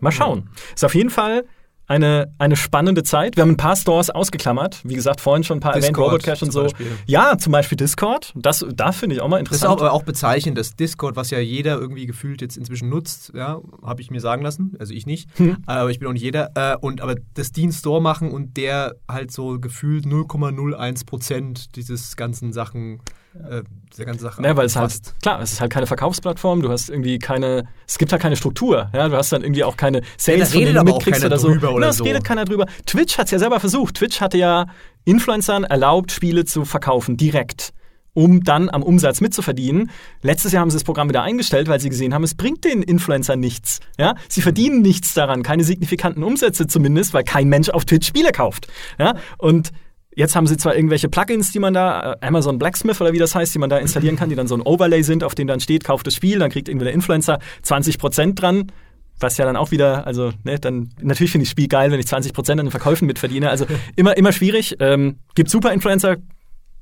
[0.00, 0.50] Mal schauen.
[0.74, 1.46] Ist auf jeden Fall
[1.86, 3.36] eine, eine spannende Zeit.
[3.36, 4.80] Wir haben ein paar Stores ausgeklammert.
[4.84, 6.62] Wie gesagt, vorhin schon ein paar erwähnt, Discord Robotcash und so.
[6.62, 6.86] Beispiel.
[7.06, 8.32] Ja, zum Beispiel Discord.
[8.36, 9.80] Das, da finde ich auch mal Das ist interessant.
[9.80, 13.60] auch, aber auch bezeichnend, dass Discord, was ja jeder irgendwie gefühlt jetzt inzwischen nutzt, ja,
[13.82, 15.58] habe ich mir sagen lassen, also ich nicht, Hm.
[15.66, 18.56] aber ich bin auch nicht jeder, äh, und aber das die einen Store machen und
[18.56, 23.00] der halt so gefühlt 0,01 Prozent dieses ganzen Sachen,
[23.34, 23.62] äh,
[23.92, 26.88] dieser ganzen Sache Ja, weil es halt, klar, es ist halt keine Verkaufsplattform, du hast
[26.88, 30.52] irgendwie keine, es gibt halt keine Struktur, ja, du hast dann irgendwie auch keine Sales,
[30.52, 31.48] da redet denen mitkriegst oder so.
[31.48, 32.04] drüber oder Na, es so.
[32.04, 32.66] redet keiner drüber.
[32.86, 33.96] Twitch hat's ja selber versucht.
[33.96, 34.66] Twitch hatte ja
[35.04, 37.72] Influencern erlaubt, Spiele zu verkaufen, direkt.
[38.16, 39.90] um dann am Umsatz mitzuverdienen.
[40.22, 42.80] Letztes Jahr haben sie das Programm wieder eingestellt, weil sie gesehen haben, es bringt den
[42.82, 43.80] Influencern nichts.
[43.98, 44.14] Ja?
[44.28, 48.68] Sie verdienen nichts daran, keine signifikanten Umsätze zumindest, weil kein Mensch auf Twitch Spiele kauft.
[49.00, 49.16] Ja?
[49.36, 49.72] Und
[50.16, 53.34] Jetzt haben sie zwar irgendwelche Plugins, die man da, äh, Amazon Blacksmith oder wie das
[53.34, 55.60] heißt, die man da installieren kann, die dann so ein Overlay sind, auf dem dann
[55.60, 58.72] steht, kauft das Spiel, dann kriegt irgendwie der Influencer 20% dran.
[59.20, 62.00] Was ja dann auch wieder, also, ne, dann, natürlich finde ich das Spiel geil, wenn
[62.00, 63.48] ich 20% an den Verkäufen mitverdiene.
[63.48, 64.76] Also immer, immer schwierig.
[64.80, 66.16] Ähm, gibt super Influencer,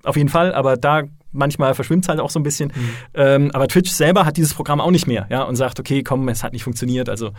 [0.02, 1.02] auf jeden Fall, aber da
[1.32, 2.72] manchmal verschwimmt es halt auch so ein bisschen.
[2.74, 2.88] Mhm.
[3.14, 6.28] Ähm, aber Twitch selber hat dieses Programm auch nicht mehr, ja, und sagt, okay, komm,
[6.28, 7.30] es hat nicht funktioniert, also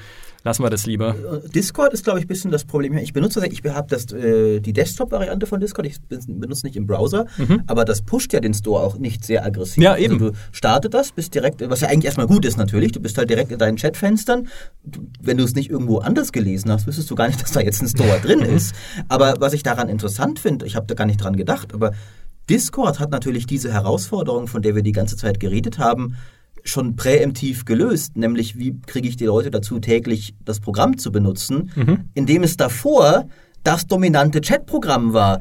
[0.44, 1.16] lassen wir das lieber.
[1.54, 2.98] Discord ist, glaube ich, ein bisschen das Problem.
[2.98, 6.86] Ich benutze das, ich habe das äh, die Desktop-Variante von Discord, ich benutze nicht im
[6.86, 7.64] Browser, mhm.
[7.68, 9.84] aber das pusht ja den Store auch nicht sehr aggressiv.
[9.84, 10.16] Ja, eben.
[10.16, 13.18] Also du startet das, bist direkt, was ja eigentlich erstmal gut ist natürlich, du bist
[13.18, 14.48] halt direkt in deinen Chatfenstern.
[15.22, 17.82] Wenn du es nicht irgendwo anders gelesen hast, wüsstest du gar nicht, dass da jetzt
[17.82, 18.76] ein Store drin ist.
[19.08, 21.92] Aber was ich daran interessant finde, ich habe da gar nicht dran gedacht, aber
[22.50, 26.16] Discord hat natürlich diese Herausforderung, von der wir die ganze Zeit geredet haben,
[26.64, 31.72] schon präemptiv gelöst, nämlich wie kriege ich die Leute dazu, täglich das Programm zu benutzen,
[31.76, 32.10] mhm.
[32.14, 33.26] indem es davor
[33.64, 35.40] das dominante Chatprogramm war.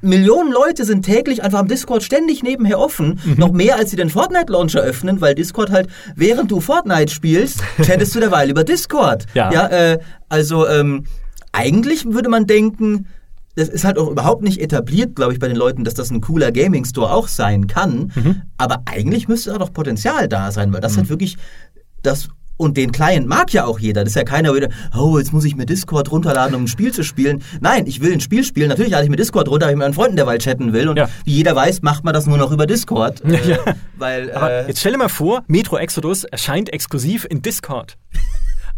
[0.00, 3.34] Millionen Leute sind täglich einfach am Discord ständig nebenher offen, mhm.
[3.36, 8.14] noch mehr als sie den Fortnite-Launcher öffnen, weil Discord halt, während du Fortnite spielst, chattest
[8.14, 9.26] du derweil über Discord.
[9.34, 9.52] Ja.
[9.52, 11.04] ja äh, also ähm,
[11.52, 13.06] eigentlich würde man denken,
[13.58, 16.20] das ist halt auch überhaupt nicht etabliert, glaube ich, bei den Leuten, dass das ein
[16.20, 18.12] cooler Gaming-Store auch sein kann.
[18.14, 18.42] Mhm.
[18.56, 20.98] Aber eigentlich müsste da doch Potenzial da sein, weil das mhm.
[20.98, 21.36] halt wirklich
[22.02, 24.02] das und den Client mag ja auch jeder.
[24.02, 26.92] Das ist ja keiner wieder, oh, jetzt muss ich mir Discord runterladen, um ein Spiel
[26.92, 27.42] zu spielen.
[27.60, 28.68] Nein, ich will ein Spiel spielen.
[28.68, 30.88] Natürlich lade ich mir Discord runter, weil ich mit meinen Freunden derweil chatten will.
[30.88, 31.08] Und ja.
[31.24, 33.22] wie jeder weiß, macht man das nur noch über Discord.
[33.28, 33.58] Äh, ja.
[33.96, 37.96] weil, Aber äh, jetzt stell dir mal vor, Metro Exodus erscheint exklusiv in Discord.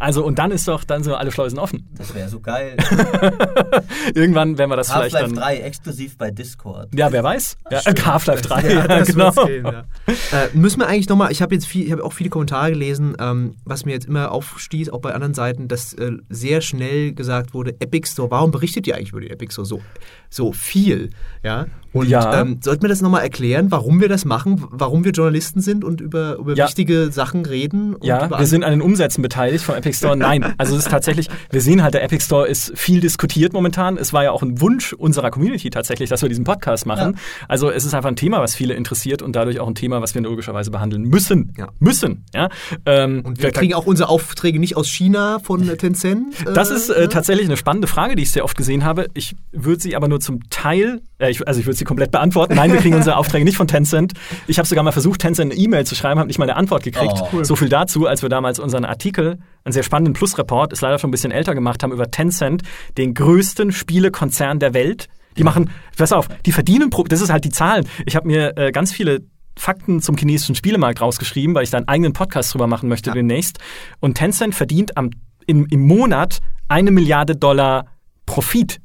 [0.01, 1.87] Also und dann ist doch dann so alle Schleusen offen.
[1.99, 2.75] Das wäre so geil.
[4.15, 5.25] Irgendwann werden wir das vielleicht dann.
[5.25, 6.89] Half-Life 3 exklusiv bei Discord.
[6.95, 7.59] Ja, wer weiß?
[7.71, 9.31] Ja, Half-Life 3, ja, ja genau.
[9.45, 9.85] Gehen, ja.
[10.33, 13.15] äh, müssen wir eigentlich nochmal, ich habe jetzt viel, ich habe auch viele Kommentare gelesen,
[13.21, 17.53] ähm, was mir jetzt immer aufstieß, auch bei anderen Seiten, dass äh, sehr schnell gesagt
[17.53, 19.83] wurde, Epic Store, warum berichtet ihr eigentlich über den Epic Store so,
[20.31, 21.11] so viel?
[21.43, 21.67] Ja.
[21.93, 22.41] Und ja.
[22.41, 26.01] ähm, sollten wir das nochmal erklären, warum wir das machen, warum wir Journalisten sind und
[26.01, 26.67] über, über ja.
[26.67, 27.97] wichtige Sachen reden?
[28.03, 30.17] ja, wir sind an den Umsätzen beteiligt vom Epic Store.
[30.17, 33.97] Nein, also es ist tatsächlich, wir sehen halt, der Epic Store ist viel diskutiert momentan.
[33.97, 37.15] Es war ja auch ein Wunsch unserer Community tatsächlich, dass wir diesen Podcast machen.
[37.15, 37.47] Ja.
[37.49, 40.15] Also es ist einfach ein Thema, was viele interessiert und dadurch auch ein Thema, was
[40.15, 41.55] wir logischerweise behandeln müssen.
[41.57, 41.69] Ja.
[41.79, 42.25] Müssen.
[42.35, 42.49] Ja?
[42.87, 46.35] Ähm, und wir kriegen auch unsere Aufträge nicht aus China von Tencent.
[46.55, 49.09] das ist äh, tatsächlich eine spannende Frage, die ich sehr oft gesehen habe.
[49.15, 52.55] Ich würde sie aber nur zum Teil, äh, ich, also ich würde sie komplett beantworten.
[52.55, 54.13] Nein, wir kriegen unsere Aufträge nicht von Tencent.
[54.47, 56.83] Ich habe sogar mal versucht, Tencent eine E-Mail zu schreiben, habe nicht mal eine Antwort
[56.83, 57.15] gekriegt.
[57.17, 57.45] Oh, cool.
[57.45, 61.09] So viel dazu, als wir damals unseren Artikel, einen sehr spannenden Plus-Report, ist leider schon
[61.09, 62.63] ein bisschen älter gemacht haben, über Tencent,
[62.99, 65.09] den größten Spielekonzern der Welt.
[65.39, 67.89] Die machen, pass auf, die verdienen pro, das ist halt die Zahlen.
[68.05, 69.23] Ich habe mir äh, ganz viele
[69.57, 73.15] Fakten zum chinesischen Spielemarkt rausgeschrieben, weil ich da einen eigenen Podcast drüber machen möchte ja.
[73.15, 73.59] demnächst.
[74.01, 75.11] Und Tencent verdient am,
[75.47, 77.87] im, im Monat eine Milliarde Dollar
[78.27, 78.81] Profit.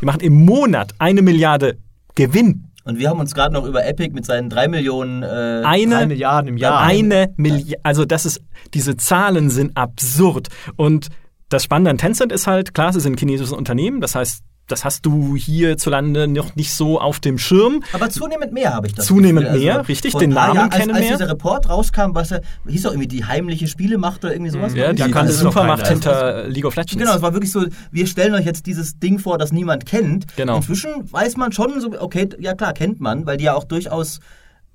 [0.00, 1.78] Die machen im Monat eine Milliarde
[2.16, 2.69] Gewinn.
[2.84, 6.06] Und wir haben uns gerade noch über Epic mit seinen drei Millionen, äh, eine, drei
[6.06, 6.80] Milliarden im Jahr.
[6.80, 8.40] Eine Milliarde, also das ist,
[8.74, 10.48] diese Zahlen sind absurd.
[10.76, 11.08] Und
[11.48, 14.84] das Spannende an Tencent ist halt, klar, sie sind ein chinesisches Unternehmen, das heißt, das
[14.84, 17.82] hast du hierzulande noch nicht so auf dem Schirm.
[17.92, 19.06] Aber zunehmend mehr habe ich das.
[19.06, 19.60] Zunehmend Gefühl.
[19.60, 21.10] mehr, also richtig, den Namen Jahr, kennen als, mehr.
[21.10, 24.74] Als dieser Report rauskam, was er, hieß doch irgendwie die heimliche Spielemacht oder irgendwie sowas.
[24.74, 26.96] Ja, die, die kannte Supermacht hinter League of Legends.
[26.96, 30.26] Genau, es war wirklich so, wir stellen euch jetzt dieses Ding vor, das niemand kennt.
[30.36, 30.56] Genau.
[30.56, 34.20] Inzwischen weiß man schon so, okay, ja klar, kennt man, weil die ja auch durchaus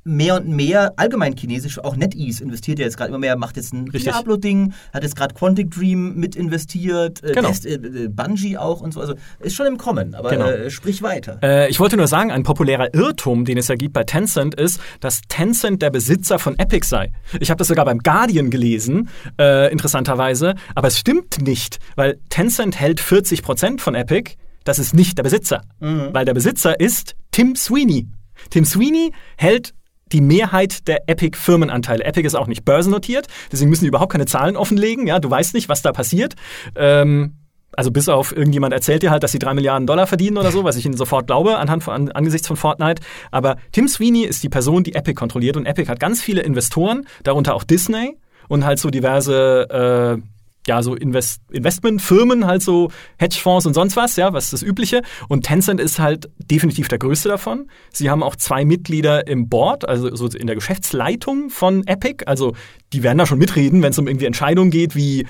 [0.05, 3.73] mehr und mehr allgemein chinesisch, auch NetEase investiert ja jetzt gerade immer mehr, macht jetzt
[3.73, 7.49] ein Diablo-Ding, hat jetzt gerade Quantic Dream mit investiert, äh, genau.
[7.49, 9.01] Test, äh, Bungie auch und so.
[9.01, 10.45] Also ist schon im Kommen, aber genau.
[10.45, 11.39] äh, sprich weiter.
[11.41, 14.79] Äh, ich wollte nur sagen, ein populärer Irrtum, den es ja gibt bei Tencent, ist,
[14.99, 17.11] dass Tencent der Besitzer von Epic sei.
[17.39, 22.79] Ich habe das sogar beim Guardian gelesen, äh, interessanterweise, aber es stimmt nicht, weil Tencent
[22.79, 24.35] hält 40 Prozent von Epic.
[24.65, 26.09] Das ist nicht der Besitzer, mhm.
[26.11, 28.07] weil der Besitzer ist Tim Sweeney.
[28.49, 29.74] Tim Sweeney hält
[30.11, 32.03] die Mehrheit der Epic-Firmenanteile.
[32.03, 35.07] Epic ist auch nicht börsennotiert, deswegen müssen die überhaupt keine Zahlen offenlegen.
[35.07, 36.35] Ja, du weißt nicht, was da passiert.
[36.75, 37.35] Ähm,
[37.75, 40.63] also bis auf irgendjemand erzählt dir halt, dass sie drei Milliarden Dollar verdienen oder so,
[40.63, 43.01] was ich ihnen sofort glaube anhand von, an, angesichts von Fortnite.
[43.31, 47.05] Aber Tim Sweeney ist die Person, die Epic kontrolliert und Epic hat ganz viele Investoren,
[47.23, 50.34] darunter auch Disney und halt so diverse äh,
[50.67, 55.01] ja, so Invest Investmentfirmen, halt so Hedgefonds und sonst was, ja, was ist das Übliche.
[55.27, 57.69] Und Tencent ist halt definitiv der größte davon.
[57.91, 62.23] Sie haben auch zwei Mitglieder im Board, also so in der Geschäftsleitung von Epic.
[62.25, 62.53] Also
[62.93, 65.27] die werden da schon mitreden, wenn es um irgendwie Entscheidungen geht, wie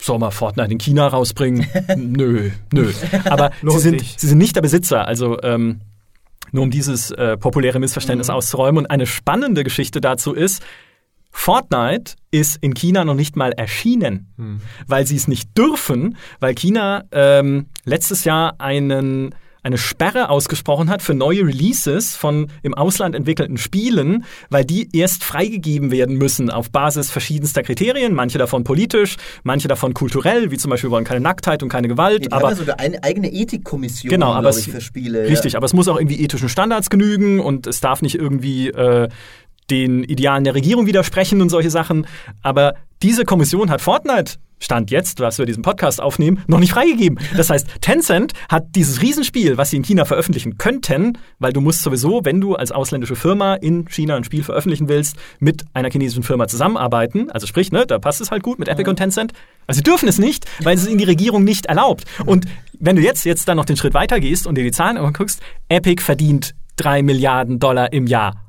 [0.00, 1.66] soll man Fortnite in China rausbringen?
[1.96, 2.92] nö, nö.
[3.24, 5.06] Aber sie sind, sie sind nicht der Besitzer.
[5.06, 5.80] Also ähm,
[6.52, 8.34] Nur um dieses äh, populäre Missverständnis Mhm.
[8.34, 8.84] auszuräumen.
[8.84, 10.62] Und eine spannende Geschichte dazu ist,
[11.36, 14.60] Fortnite ist in China noch nicht mal erschienen, Hm.
[14.86, 21.00] weil sie es nicht dürfen, weil China ähm, letztes Jahr einen eine Sperre ausgesprochen hat
[21.00, 26.70] für neue Releases von im Ausland entwickelten Spielen, weil die erst freigegeben werden müssen auf
[26.70, 31.20] Basis verschiedenster Kriterien, manche davon politisch, manche davon kulturell, wie zum Beispiel wir wollen keine
[31.20, 34.66] Nacktheit und keine Gewalt, Die aber ja sogar eine eigene Ethikkommission, Genau, aber glaub es,
[34.66, 35.26] ich, für Spiele.
[35.30, 39.08] Richtig, aber es muss auch irgendwie ethischen Standards genügen und es darf nicht irgendwie äh,
[39.70, 42.06] den Idealen der Regierung widersprechen und solche Sachen.
[42.42, 47.18] Aber diese Kommission hat Fortnite Stand jetzt, was wir diesen Podcast aufnehmen, noch nicht freigegeben.
[47.36, 51.82] Das heißt, Tencent hat dieses Riesenspiel, was sie in China veröffentlichen könnten, weil du musst
[51.82, 56.22] sowieso, wenn du als ausländische Firma in China ein Spiel veröffentlichen willst, mit einer chinesischen
[56.22, 57.30] Firma zusammenarbeiten.
[57.30, 59.32] Also sprich, ne, da passt es halt gut mit Epic und Tencent.
[59.66, 62.04] Also sie dürfen es nicht, weil es ihnen die Regierung nicht erlaubt.
[62.24, 62.46] Und
[62.78, 65.40] wenn du jetzt, jetzt dann noch den Schritt weiter gehst und dir die Zahlen anguckst,
[65.68, 68.43] Epic verdient drei Milliarden Dollar im Jahr.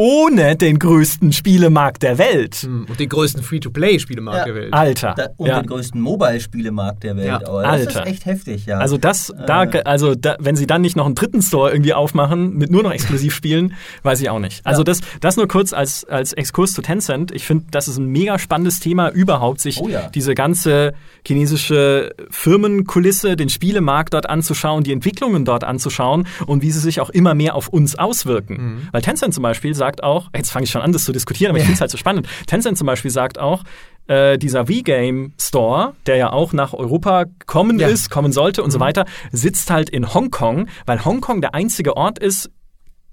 [0.00, 2.62] Ohne den größten Spielemarkt der Welt.
[2.62, 4.44] Und den größten Free-to-Play-Spielemarkt Ja.
[4.44, 4.72] der Welt.
[4.72, 5.14] Alter.
[5.16, 5.60] Da, und ja.
[5.60, 7.26] den größten Mobile-Spielemarkt der Welt.
[7.26, 8.02] Ja, das Alter.
[8.02, 8.78] ist echt heftig, ja.
[8.78, 9.82] Also das, da, Äh.
[9.82, 12.92] also da, wenn sie dann nicht noch einen dritten Store irgendwie aufmachen mit nur noch
[12.92, 13.74] Exklusivspielen,
[14.04, 14.64] weiß ich auch nicht.
[14.64, 14.84] Also Ja.
[14.84, 17.32] das, das nur kurz als als Exkurs zu Tencent.
[17.32, 20.08] Ich finde, das ist ein mega spannendes Thema überhaupt, sich Oh ja.
[20.14, 20.94] diese ganze
[21.26, 27.10] chinesische Firmenkulisse, den Spielemarkt dort anzuschauen, die Entwicklungen dort anzuschauen und wie sie sich auch
[27.10, 28.54] immer mehr auf uns auswirken.
[28.56, 28.88] Mhm.
[28.92, 31.58] Weil Tencent zum Beispiel sagt auch, jetzt fange ich schon an, das zu diskutieren, aber
[31.58, 32.28] ich finde es halt so spannend.
[32.46, 33.64] Tencent zum Beispiel sagt auch,
[34.06, 37.88] äh, dieser V-Game Store, der ja auch nach Europa kommen Ja.
[37.88, 42.18] ist, kommen sollte und so weiter, sitzt halt in Hongkong, weil Hongkong der einzige Ort
[42.18, 42.50] ist,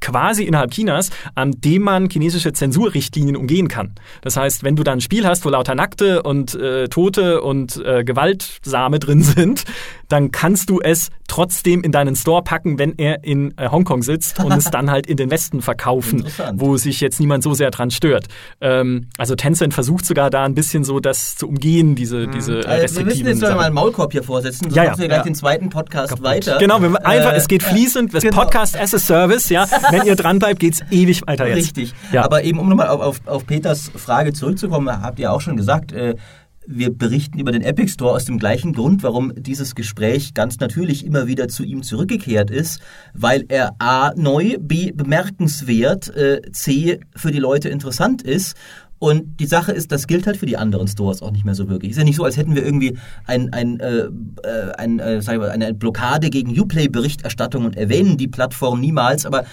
[0.02, 3.96] quasi innerhalb Chinas, an dem man chinesische Zensurrichtlinien umgehen kann.
[4.22, 7.78] Das heißt, wenn du da ein Spiel hast, wo lauter Nackte und äh, Tote und
[7.84, 9.64] äh, Gewaltsame drin sind,
[10.10, 14.40] dann kannst du es trotzdem in deinen Store packen, wenn er in äh, Hongkong sitzt
[14.40, 17.90] und es dann halt in den Westen verkaufen, wo sich jetzt niemand so sehr dran
[17.92, 18.28] stört.
[18.62, 22.66] Ähm, also Tencent versucht sogar da ein bisschen so das zu umgehen, diese, diese äh,
[22.66, 23.66] also, wir müssen jetzt sogar mal Sachen.
[23.66, 24.90] einen Maulkorb hier vorsetzen, sonst Ja, ja.
[24.92, 25.24] machen wir gleich Ja.
[25.24, 26.58] den zweiten Podcast weiter.
[26.60, 28.42] Genau, wir, einfach, Äh, es geht fließend, das genau.
[28.42, 29.66] Podcast as a Service, ja.
[29.92, 31.58] Wenn ihr dran bleibt, geht's ewig weiter jetzt.
[31.58, 31.94] Richtig.
[32.12, 32.24] Ja.
[32.24, 35.92] Aber eben, um nochmal auf, auf, auf Peters Frage zurückzukommen, habt ihr auch schon gesagt,
[35.92, 36.16] äh,
[36.68, 41.06] wir berichten über den Epic Store aus dem gleichen Grund, warum dieses Gespräch ganz natürlich
[41.06, 42.80] immer wieder zu ihm zurückgekehrt ist,
[43.14, 48.56] weil er A neu, B bemerkenswert, äh, C für die Leute interessant ist.
[48.98, 51.68] Und die Sache ist, das gilt halt für die anderen Stores auch nicht mehr so
[51.68, 51.92] wirklich.
[51.92, 54.08] Ist ja nicht so, als hätten wir irgendwie ein, ein, äh,
[54.44, 59.46] äh, ein, äh, wir, eine Blockade gegen Uplay-Berichterstattung und erwähnen die Plattform niemals, aber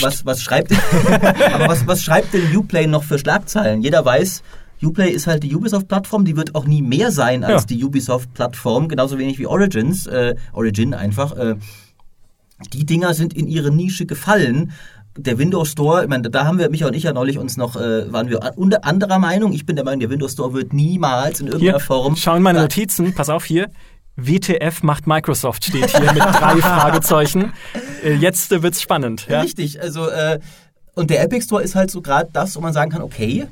[0.00, 0.72] was, was schreibt
[1.52, 3.80] aber was, was schreibt denn Uplay noch für Schlagzeilen?
[3.82, 4.42] Jeder weiß,
[4.84, 7.66] Uplay ist halt die Ubisoft-Plattform, die wird auch nie mehr sein als Ja.
[7.66, 11.36] die Ubisoft-Plattform, genauso wenig wie Origins, äh, Origin einfach.
[11.36, 11.56] Äh,
[12.72, 14.72] die Dinger sind in ihre Nische gefallen.
[15.18, 17.76] Der Windows Store, ich meine, da haben wir, Micha und ich ja neulich uns noch,
[17.76, 19.52] äh, waren wir unter anderer Meinung.
[19.52, 22.16] Ich bin der Meinung, der Windows Store wird niemals in irgendeiner Hier, Form.
[22.16, 23.68] schau in meine Notizen, pass auf hier.
[24.16, 27.52] WTF macht Microsoft steht hier mit drei Fragezeichen.
[28.04, 29.26] Äh, Jetzt äh, wird's spannend.
[29.28, 29.40] Ja?
[29.42, 30.38] Richtig, also, äh,
[30.94, 33.46] und der Epic Store ist halt so gerade das, wo man sagen kann, okay,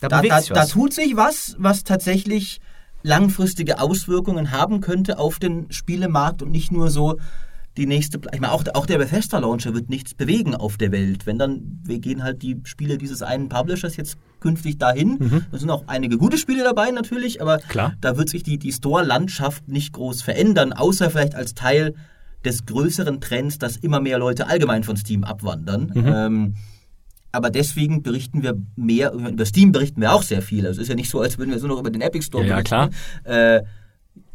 [0.00, 2.60] Da da, da, da tut sich was, was tatsächlich
[3.02, 7.18] langfristige Auswirkungen haben könnte auf den Spielemarkt und nicht nur so
[7.76, 8.18] die nächste.
[8.32, 11.26] Ich meine, auch, auch der Bethesda Launcher wird nichts bewegen auf der Welt.
[11.26, 15.44] Wenn dann, wir gehen halt die Spiele dieses einen Publishers jetzt künftig dahin.
[15.50, 17.94] Da sind auch einige gute Spiele dabei natürlich, aber Klar.
[18.00, 21.94] da wird sich die, die Store-Landschaft nicht groß verändern, außer vielleicht als Teil
[22.44, 25.92] des größeren Trends, dass immer mehr Leute allgemein von Steam abwandern.
[25.96, 26.54] Ähm,
[27.36, 30.66] aber deswegen berichten wir mehr, über Steam berichten wir auch sehr viel.
[30.66, 32.42] Also es ist ja nicht so, als würden wir so noch über den Epic Store
[32.44, 32.90] Ja, ja, berichten.
[33.24, 33.62] Äh,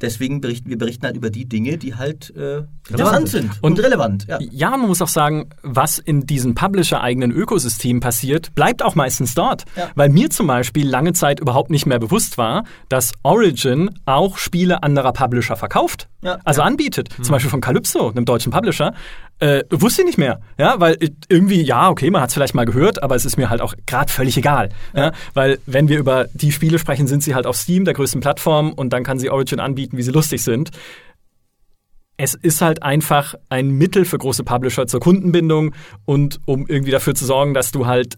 [0.02, 3.86] deswegen berichten wir berichten halt über die Dinge, die halt äh, interessant sind und, Und-
[3.86, 4.26] relevant.
[4.28, 4.40] Ja.
[4.40, 9.66] Ja, man muss auch sagen, was in diesem Publisher-eigenen Ökosystem passiert, bleibt auch meistens dort.
[9.76, 9.90] Ja.
[9.96, 14.84] Weil mir zum Beispiel lange Zeit überhaupt nicht mehr bewusst war, dass Origin auch Spiele
[14.84, 16.08] anderer Publisher verkauft.
[16.24, 16.40] Ja.
[16.44, 17.10] Also anbietet.
[17.22, 18.94] Zum Beispiel von Calypso, einem deutschen Publisher.
[19.40, 20.40] Äh, wusste ich nicht mehr.
[20.60, 20.98] Ja, weil
[21.28, 23.74] irgendwie, ja, okay, man hat es vielleicht mal gehört, aber es ist mir halt auch
[23.88, 24.70] gerade völlig egal.
[24.96, 25.14] Ja.
[25.34, 28.72] Weil wenn wir über die Spiele sprechen, sind sie halt auf Steam, der größten Plattform,
[28.72, 30.72] und dann kann sie Origin anbieten, wie sie lustig sind.
[32.18, 35.74] Es ist halt einfach ein Mittel für große Publisher zur Kundenbindung
[36.06, 38.18] und um irgendwie dafür zu sorgen, dass du halt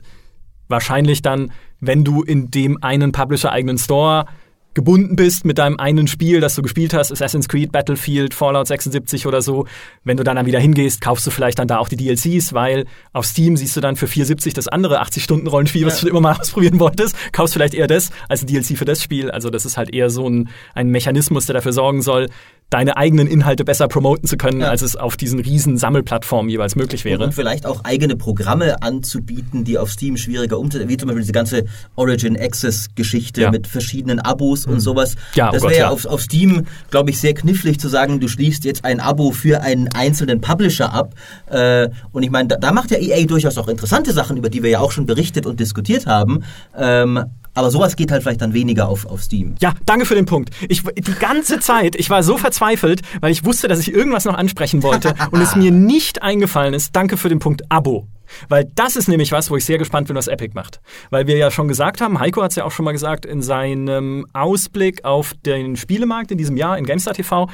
[0.68, 4.26] wahrscheinlich dann, wenn du in dem einen Publisher-eigenen Store
[4.74, 9.28] gebunden bist mit deinem einen Spiel, das du gespielt hast, Assassin's Creed, Battlefield, Fallout 76
[9.28, 9.68] oder so,
[10.04, 12.86] wenn du dann, dann wieder hingehst, kaufst du vielleicht dann da auch die DLCs, weil
[13.12, 16.06] auf Steam siehst du dann für 4,70 das andere 80-Stunden-Rollenspiel, was Ja.
[16.06, 19.32] du immer mal ausprobieren wolltest, kaufst vielleicht eher das als ein DLC für das Spiel.
[19.32, 22.30] Also das ist halt eher so ein, ein Mechanismus, der dafür sorgen soll,
[22.70, 24.70] deine eigenen Inhalte besser promoten zu können, Ja.
[24.70, 27.24] als es auf diesen riesen Sammelplattformen jeweils möglich wäre.
[27.24, 31.34] Und vielleicht auch eigene Programme anzubieten, die auf Steam schwieriger umzusetzen, wie zum Beispiel diese
[31.34, 31.66] ganze
[31.96, 33.52] Origin Access Geschichte Ja.
[33.52, 35.16] mit verschiedenen Abos und sowas.
[35.36, 35.92] Ja, oh das Gott, wäre ja ja.
[35.94, 39.62] auf, auf Steam, glaube ich, sehr knifflig zu sagen, du schließt jetzt ein Abo für
[39.62, 41.14] einen einzelnen Publisher ab.
[41.52, 44.64] Äh, und ich meine, da, da macht ja EA durchaus auch interessante Sachen, über die
[44.64, 46.44] wir ja auch schon berichtet und diskutiert haben.
[46.76, 47.24] Ähm,
[47.54, 49.56] aber sowas geht halt vielleicht dann weniger auf, auf Steam.
[49.60, 50.52] Ja, danke für den Punkt.
[50.70, 54.36] Ich, die ganze Zeit, ich war so verzweifelt, weil ich wusste, dass ich irgendwas noch
[54.36, 56.96] ansprechen wollte und es mir nicht eingefallen ist.
[56.96, 58.08] Danke für den Punkt Abo.
[58.50, 60.82] Weil das ist nämlich was, wo ich sehr gespannt bin, was Epic macht.
[61.10, 63.42] Weil wir ja schon gesagt haben, Heiko hat es ja auch schon mal gesagt in
[63.42, 67.48] seinem Ausblick auf den Spielemarkt in diesem Jahr in GameStar TV,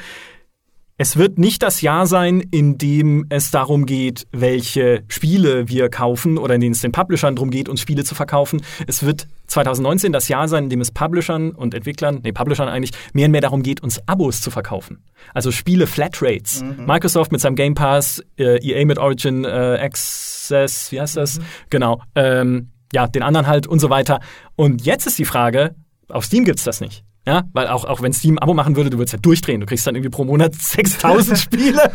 [1.00, 6.36] es wird nicht das Jahr sein, in dem es darum geht, welche Spiele wir kaufen
[6.36, 8.60] oder in denen es den Publishern darum geht, uns Spiele zu verkaufen.
[8.86, 12.90] Es wird 2019 das Jahr sein, in dem es Publishern und Entwicklern, nee, Publishern eigentlich,
[13.14, 15.02] mehr und mehr darum geht, uns Abos zu verkaufen.
[15.32, 16.62] Also Spiele Flatrates.
[16.86, 21.40] Microsoft mit seinem Game Pass, äh, EA mit Origin äh, Access, wie heißt das?
[21.70, 22.02] Genau.
[22.14, 24.20] Ähm, ja, den anderen halt und so weiter.
[24.54, 25.74] Und jetzt ist die Frage,
[26.10, 27.04] auf Steam gibt's das nicht.
[27.26, 29.60] Ja, weil auch, auch wenn Steam ein Abo machen würde, du würdest ja durchdrehen.
[29.60, 31.90] Du kriegst dann irgendwie pro Monat 6000 Spiele.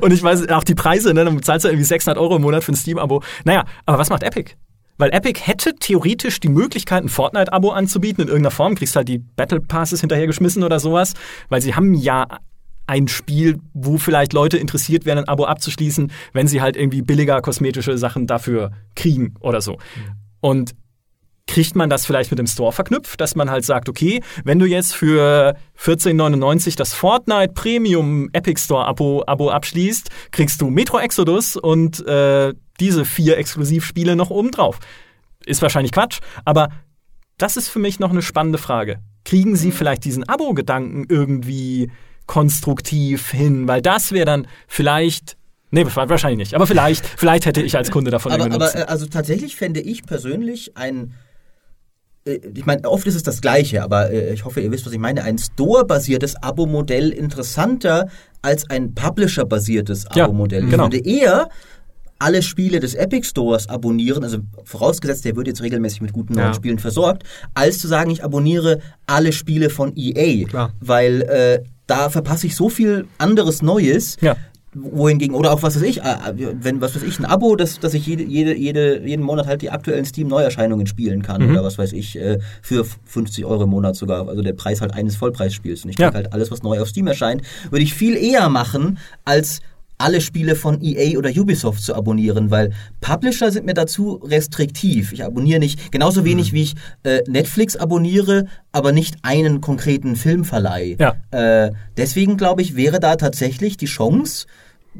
[0.00, 2.64] Und ich weiß, auch die Preise, ne, dann zahlst du irgendwie 600 Euro im Monat
[2.64, 3.22] für ein Steam-Abo.
[3.44, 4.52] Naja, aber was macht Epic?
[4.96, 8.74] Weil Epic hätte theoretisch die Möglichkeit, ein Fortnite-Abo anzubieten in irgendeiner Form.
[8.74, 11.14] Kriegst halt die Battle Passes hinterhergeschmissen oder sowas.
[11.48, 12.26] Weil sie haben ja
[12.86, 17.40] ein Spiel, wo vielleicht Leute interessiert wären, ein Abo abzuschließen, wenn sie halt irgendwie billiger
[17.40, 19.78] kosmetische Sachen dafür kriegen oder so.
[20.40, 20.74] Und
[21.46, 24.66] kriegt man das vielleicht mit dem Store verknüpft, dass man halt sagt, okay, wenn du
[24.66, 31.56] jetzt für 14,99 das Fortnite Premium Epic Store Abo, Abo abschließt, kriegst du Metro Exodus
[31.56, 34.78] und äh, diese vier Exklusivspiele noch obendrauf.
[35.46, 36.70] Ist wahrscheinlich Quatsch, aber
[37.38, 39.00] das ist für mich noch eine spannende Frage.
[39.24, 41.90] Kriegen sie vielleicht diesen Abo-Gedanken irgendwie
[42.26, 43.68] konstruktiv hin?
[43.68, 45.36] Weil das wäre dann vielleicht
[45.70, 46.54] Nee, wahrscheinlich nicht.
[46.54, 50.06] Aber vielleicht, vielleicht hätte ich als Kunde davon Aber, aber äh, also tatsächlich fände ich
[50.06, 51.14] persönlich ein
[52.24, 54.98] ich meine, oft ist es das Gleiche, aber äh, ich hoffe, ihr wisst, was ich
[54.98, 55.22] meine.
[55.24, 58.08] Ein Store-basiertes Abo-Modell interessanter
[58.42, 60.64] als ein Publisher-basiertes Ja, Abo-Modell.
[60.66, 60.86] genau.
[60.88, 61.48] Ich würde eher
[62.18, 66.46] alle Spiele des Epic Stores abonnieren, also vorausgesetzt, der wird jetzt regelmäßig mit guten neuen
[66.48, 66.54] Ja.
[66.54, 70.46] Spielen versorgt, als zu sagen, ich abonniere alle Spiele von EA.
[70.46, 70.72] Klar.
[70.80, 74.16] Weil äh, da verpasse ich so viel anderes Neues.
[74.22, 74.36] Ja.
[74.74, 76.16] Wohingegen, oder auch was weiß ich, äh,
[76.60, 79.62] wenn, was weiß ich, ein Abo, dass, dass ich jede, jede, jede, jeden Monat halt
[79.62, 81.42] die aktuellen Steam-Neuerscheinungen spielen kann.
[81.42, 81.50] Mhm.
[81.52, 84.28] Oder was weiß ich, äh, für 50 Euro im Monat sogar.
[84.28, 85.84] Also der Preis halt eines Vollpreisspiels.
[85.84, 86.08] Und ich Ja.
[86.08, 89.60] krieg halt alles, was neu auf Steam erscheint, würde ich viel eher machen, als
[89.96, 95.12] alle Spiele von EA oder Ubisoft zu abonnieren, weil Publisher sind mir dazu restriktiv.
[95.12, 96.74] Ich abonniere nicht, genauso wenig wie ich
[97.04, 100.96] äh, Netflix abonniere, aber nicht einen konkreten Filmverleih.
[100.98, 101.14] Ja.
[101.30, 104.46] Äh, deswegen glaube ich, wäre da tatsächlich die Chance,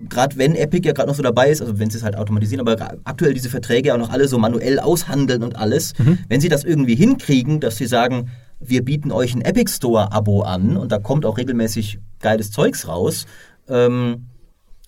[0.08, 2.66] gerade wenn Epic ja gerade noch so dabei ist, also wenn sie es halt automatisieren,
[2.66, 5.94] aber aktuell diese Verträge ja auch noch alle so manuell aushandeln und alles,
[6.28, 8.30] wenn sie das irgendwie hinkriegen, dass sie sagen,
[8.60, 12.88] wir bieten euch ein Epic Store Abo an und da kommt auch regelmäßig geiles Zeugs
[12.88, 13.26] raus,
[13.68, 14.26] ähm,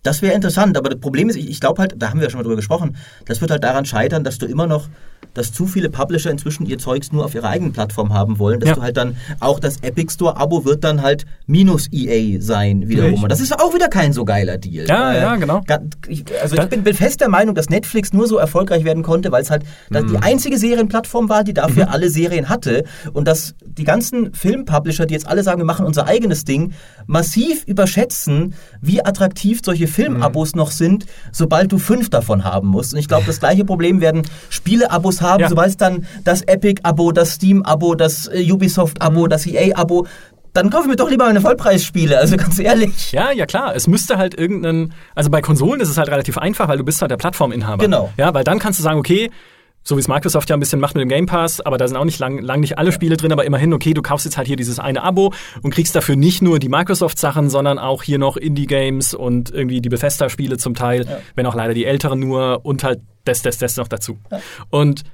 [0.07, 2.31] das wäre interessant, aber das Problem ist, ich, ich glaube halt, da haben wir ja
[2.31, 2.97] schon mal drüber gesprochen,
[3.27, 4.89] das wird halt daran scheitern, dass du immer noch,
[5.35, 8.71] dass zu viele Publisher inzwischen ihr Zeugs nur auf ihrer eigenen Plattform haben wollen, dass
[8.71, 8.75] Ja.
[8.77, 13.11] du halt dann auch das Epic Store Abo wird dann halt minus EA sein wiederum.
[13.11, 13.23] Richtig.
[13.25, 14.87] Und das ist auch wieder kein so geiler Deal.
[14.87, 15.61] Ja, ja, genau.
[16.09, 19.31] Ich, also ich bin, bin fest der Meinung, dass Netflix nur so erfolgreich werden konnte,
[19.33, 20.07] weil es halt Mhm.
[20.09, 25.15] die einzige Serienplattform war, die dafür alle Serien hatte und dass die ganzen Filmpublisher, die
[25.15, 26.73] jetzt alle sagen, wir machen unser eigenes Ding,
[27.07, 30.59] massiv überschätzen, wie attraktiv solche Filmabos Mhm.
[30.59, 32.93] noch sind, sobald du fünf davon haben musst.
[32.93, 35.49] Und ich glaube, das gleiche Problem werden Spieleabos haben, Ja.
[35.49, 39.29] sobald es dann das Epic-Abo, das Steam-Abo, das äh, Ubisoft-Abo, Mhm.
[39.29, 40.07] das EA-Abo,
[40.53, 43.13] dann kaufe ich mir doch lieber eine Vollpreisspiele, also ganz ehrlich.
[43.13, 43.77] Ja, ja klar.
[43.77, 47.03] Es müsste halt irgendeinen, also bei Konsolen ist es halt relativ einfach, weil du bist
[47.03, 47.85] halt der Plattforminhaber.
[47.85, 48.11] Genau.
[48.17, 49.31] Ja, weil dann kannst du sagen, okay,
[49.87, 51.97] so wie es Microsoft ja ein bisschen macht mit dem Game Pass, aber da sind
[51.97, 54.49] auch nicht lang, lang nicht alle Spiele drin, aber immerhin, okay, du kaufst jetzt halt
[54.49, 55.33] hier dieses eine Abo
[55.63, 59.89] und kriegst dafür nicht nur die Microsoft-Sachen, sondern auch hier noch Indie-Games und irgendwie die
[59.89, 63.87] Bethesda-Spiele zum Teil, wenn auch leider die älteren nur und halt das, das, das noch
[63.87, 64.19] dazu.
[64.71, 65.05] Und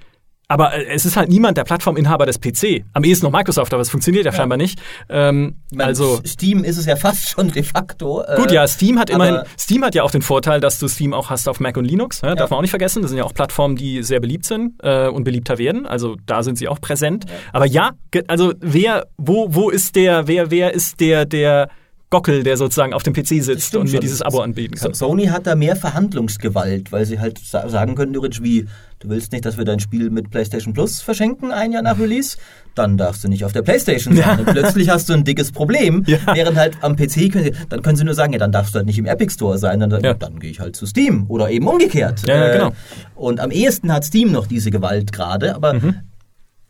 [0.53, 2.85] aber äh, es ist halt niemand der Plattforminhaber des PC.
[2.93, 4.79] Am ehesten noch Microsoft, aber es funktioniert ja, scheinbar nicht.
[5.09, 8.23] Ähm, meine, also Steam ist es ja fast schon de facto.
[8.23, 11.15] äh, Gut, ja, Steam hat immerhin, Steam hat ja auch den Vorteil, dass du Steam
[11.15, 12.21] auch hast auf Mac und Linux.
[12.21, 13.01] Ja, Darf man auch nicht vergessen.
[13.01, 15.87] Das sind ja auch Plattformen, die sehr beliebt sind äh, und beliebter werden.
[15.87, 17.25] Also da sind sie auch präsent.
[17.55, 17.93] Aber ja,
[18.29, 21.71] also wer, wo, wo ist der, wer, wer ist der, der
[22.13, 24.01] Gockel, der sozusagen auf dem PC sitzt und mir schon.
[24.01, 24.95] dieses Abo anbieten kann.
[24.95, 28.67] Sony hat da mehr Verhandlungsgewalt, weil sie halt sa- sagen können, theoretisch wie,
[29.01, 32.37] du willst nicht, dass wir dein Spiel mit PlayStation Plus verschenken, ein Jahr nach Release,
[32.75, 34.39] dann darfst du nicht auf der PlayStation sein.
[34.47, 36.19] Und plötzlich hast du ein dickes Problem, Ja.
[36.35, 38.77] während halt am PC, können sie, dann können sie nur sagen, ja, dann darfst du
[38.79, 40.15] halt nicht im Epic Store sein, dann, Ja.
[40.15, 42.23] dann gehe ich halt zu Steam oder eben umgekehrt.
[42.29, 42.73] Ja, ja, genau.
[43.15, 45.95] Und am ehesten hat Steam noch diese Gewalt gerade, aber Mhm.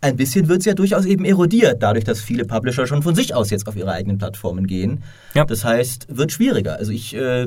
[0.03, 3.35] Ein bisschen wird es ja durchaus eben erodiert, dadurch, dass viele Publisher schon von sich
[3.35, 5.05] aus jetzt auf ihre eigenen Plattformen gehen.
[5.35, 5.45] Ja.
[5.45, 6.77] Das heißt, wird schwieriger.
[6.77, 7.47] Also ich, äh,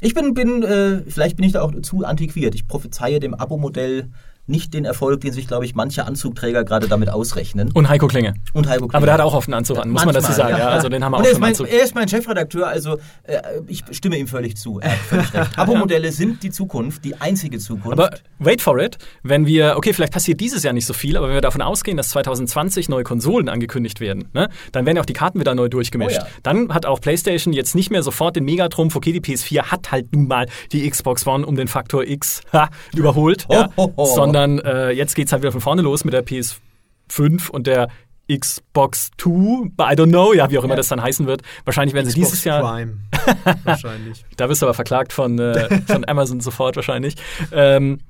[0.00, 2.54] ich bin, bin äh, vielleicht bin ich da auch zu antiquiert.
[2.54, 4.08] Ich prophezeie dem Abo-Modell
[4.48, 7.70] nicht den Erfolg, den sich, glaube ich, manche Anzugträger gerade damit ausrechnen.
[7.72, 8.34] Und Heiko Klinge.
[8.54, 8.96] Und Heiko Klinge.
[8.96, 10.58] Aber der hat auch auf den Anzug an, muss man dazu Manchmal, sagen.
[10.58, 10.68] Ja.
[10.68, 11.70] Also den haben wir Und auch er ist, mein, Anzug.
[11.70, 14.80] er ist mein Chefredakteur, also äh, ich stimme ihm völlig zu.
[14.80, 15.50] Er hat völlig recht.
[15.58, 17.92] Abo-Modelle sind die Zukunft, die einzige Zukunft.
[17.92, 21.28] Aber wait for it, wenn wir, okay, vielleicht passiert dieses Jahr nicht so viel, aber
[21.28, 25.06] wenn wir davon ausgehen, dass 2020 neue Konsolen angekündigt werden, ne, dann werden ja auch
[25.06, 26.18] die Karten wieder neu durchgemischt.
[26.20, 26.28] Oh ja.
[26.42, 30.14] Dann hat auch PlayStation jetzt nicht mehr sofort den Megatrumpf, okay, die PS4 hat halt
[30.14, 34.04] nun mal die Xbox One um den Faktor X ha, überholt, ja, Ho, ho, ho.
[34.38, 37.88] Sondern äh, jetzt geht's halt wieder von vorne los mit der PS5 und der
[38.32, 40.76] Xbox 2, I don't know, ja, wie auch immer Ja.
[40.76, 41.42] das dann heißen wird.
[41.64, 42.98] Wahrscheinlich werden sie Xbox dieses Jahr Prime.
[43.64, 44.24] Wahrscheinlich.
[44.36, 47.14] da wirst du aber verklagt von, äh, von Amazon sofort wahrscheinlich.
[47.52, 48.00] Ähm,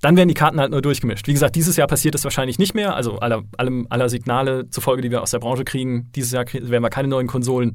[0.00, 1.28] dann werden die Karten halt nur durchgemischt.
[1.28, 2.96] Wie gesagt, dieses Jahr passiert es wahrscheinlich nicht mehr.
[2.96, 6.82] Also aller, allem, aller Signale zufolge, die wir aus der Branche kriegen, dieses Jahr werden
[6.82, 7.74] wir keine neuen Konsolen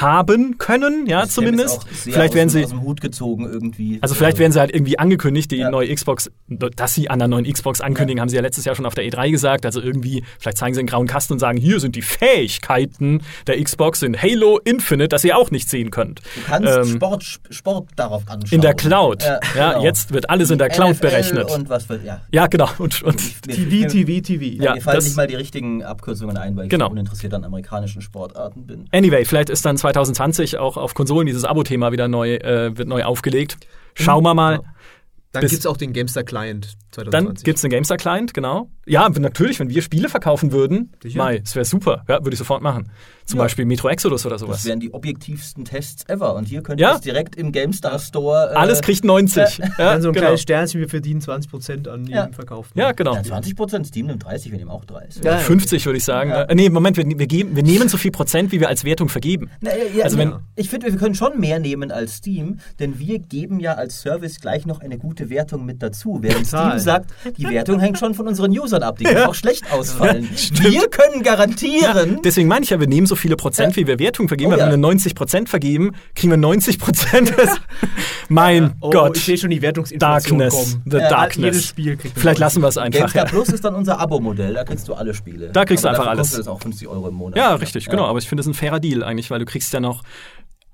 [0.00, 1.78] haben können, ja, Das ist zumindest.
[1.78, 3.98] auch sehr Vielleicht aus, werden sie, aus dem Hut gezogen irgendwie.
[4.00, 5.70] also vielleicht werden sie halt irgendwie angekündigt, die Ja.
[5.70, 8.86] neue Xbox, dass sie an der neuen Xbox ankündigen, haben sie ja letztes Jahr schon
[8.86, 9.64] auf der E3 gesagt.
[9.64, 13.62] Also irgendwie, vielleicht zeigen sie einen grauen Kasten und sagen, hier sind die Fähigkeiten der
[13.62, 16.20] Xbox in Halo Infinite, das ihr auch nicht sehen könnt.
[16.34, 18.52] Du kannst Ähm, Sport, Sport darauf anschauen.
[18.52, 19.22] in der Cloud.
[19.22, 19.84] Ja, Ja, genau.
[19.84, 21.50] jetzt wird alles in der Die Cloud NFL berechnet.
[21.50, 22.20] Und was für, ja.
[22.32, 22.68] Ja, genau.
[22.78, 24.44] Und, und TV, TV, TV.
[24.56, 26.86] Ja, Ja, mir fallen das- nicht mal die richtigen Abkürzungen ein, weil ich Genau.
[26.86, 28.86] so uninteressiert an amerikanischen Sportarten bin.
[28.92, 33.04] anyway, vielleicht ist dann 2020 auch auf Konsolen dieses Abo-Thema wieder neu, äh, wird neu
[33.04, 33.58] aufgelegt.
[33.94, 34.60] Schauen wir mal.
[35.32, 37.44] Dann gibt es auch den GameStar Client Dann 2020.
[37.44, 38.70] gibt's einen GameStar Client, genau.
[38.86, 41.16] Ja, natürlich, wenn wir Spiele verkaufen würden, Sicher.
[41.18, 42.04] Mai, das wäre super.
[42.08, 42.90] Ja, würde ich sofort machen.
[43.24, 43.44] Zum Ja.
[43.44, 44.64] Beispiel Metro Exodus oder Das sowas.
[44.66, 46.34] wären die objektivsten Tests ever.
[46.34, 46.90] Und hier könnt Ja.
[46.90, 48.50] ihr es direkt im GameStar Store.
[48.52, 49.56] Äh, Alles kriegt 90.
[49.58, 50.26] Ja, Dann so ein genau.
[50.26, 52.22] kleines Sternchen, wir verdienen 20% an Ja.
[52.24, 52.68] jedem Verkauf.
[52.74, 53.14] Ja, genau.
[53.14, 55.24] Ja, 20% Steam nimmt 30, wir nehmen auch 30.
[55.24, 55.38] Ja.
[55.38, 56.28] 50 würde ich sagen.
[56.30, 56.42] Ja.
[56.42, 59.08] Äh, nee, Moment, wir, wir, geben, wir nehmen so viel Prozent, wie wir als Wertung
[59.08, 59.48] vergeben.
[59.62, 60.40] Na, ja, ja, Also wenn- ja.
[60.56, 64.40] ich finde, wir können schon mehr nehmen als Steam, denn wir geben ja als Service
[64.40, 66.18] gleich noch eine gute Wertung mit dazu.
[66.20, 67.04] Während Steam Total.
[67.24, 70.28] sagt, die Wertung hängt schon von unseren Usern ab, die können auch schlecht ausfallen.
[70.64, 73.98] Ja, wir können garantieren, Deswegen meine ich ja, wir nehmen so viele Prozent, wie wir
[73.98, 74.48] Wertung vergeben.
[74.48, 74.64] Oh weil ja.
[74.66, 77.32] wenn wir 90 Prozent vergeben, kriegen wir 90 Prozent.
[78.28, 79.16] mein Oh, Gott.
[79.16, 80.54] ich sehe schon die Wertungsinflation Darkness.
[80.72, 80.82] kommen.
[80.90, 81.44] The Ja, Darkness.
[81.44, 82.40] Jedes Spiel kriegt Vielleicht 90.
[82.40, 82.98] lassen wir es einfach.
[83.00, 83.30] GameStar Ja.
[83.30, 85.50] Plus ist dann unser Abo-Modell, da kriegst du alle Spiele.
[85.52, 86.28] Da kriegst du Aber einfach dafür alles.
[86.28, 87.36] kostet es auch 50 Euro im Monat.
[87.36, 87.90] Ja, richtig, Ja.
[87.90, 88.04] genau.
[88.06, 90.02] Aber ich finde es ein fairer Deal eigentlich, weil du kriegst ja noch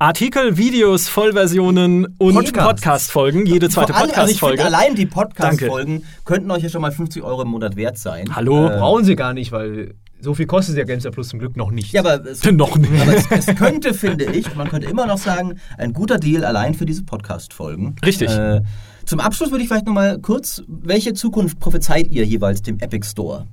[0.03, 2.67] Artikel, Videos, Vollversionen und Podcast.
[2.67, 3.45] Podcast-Folgen.
[3.45, 4.65] Jede zweite also Podcast-Folge.
[4.65, 8.35] allein die Podcast-Folgen könnten euch ja schon mal 50 Euro im Monat wert sein.
[8.35, 8.67] Hallo?
[8.69, 11.71] Äh, Brauchen sie gar nicht, weil so viel kostet ja GameStar Plus zum Glück noch
[11.71, 11.93] nicht.
[11.93, 12.91] ja, aber es, Noch nicht.
[12.99, 16.73] aber es, es könnte, finde ich, man könnte immer noch sagen, ein guter Deal allein
[16.73, 17.97] für diese Podcast-Folgen.
[18.03, 18.31] Richtig.
[18.31, 18.63] Äh,
[19.05, 23.47] zum Abschluss würde ich vielleicht nochmal kurz, welche Zukunft prophezeit ihr jeweils dem Epic Store?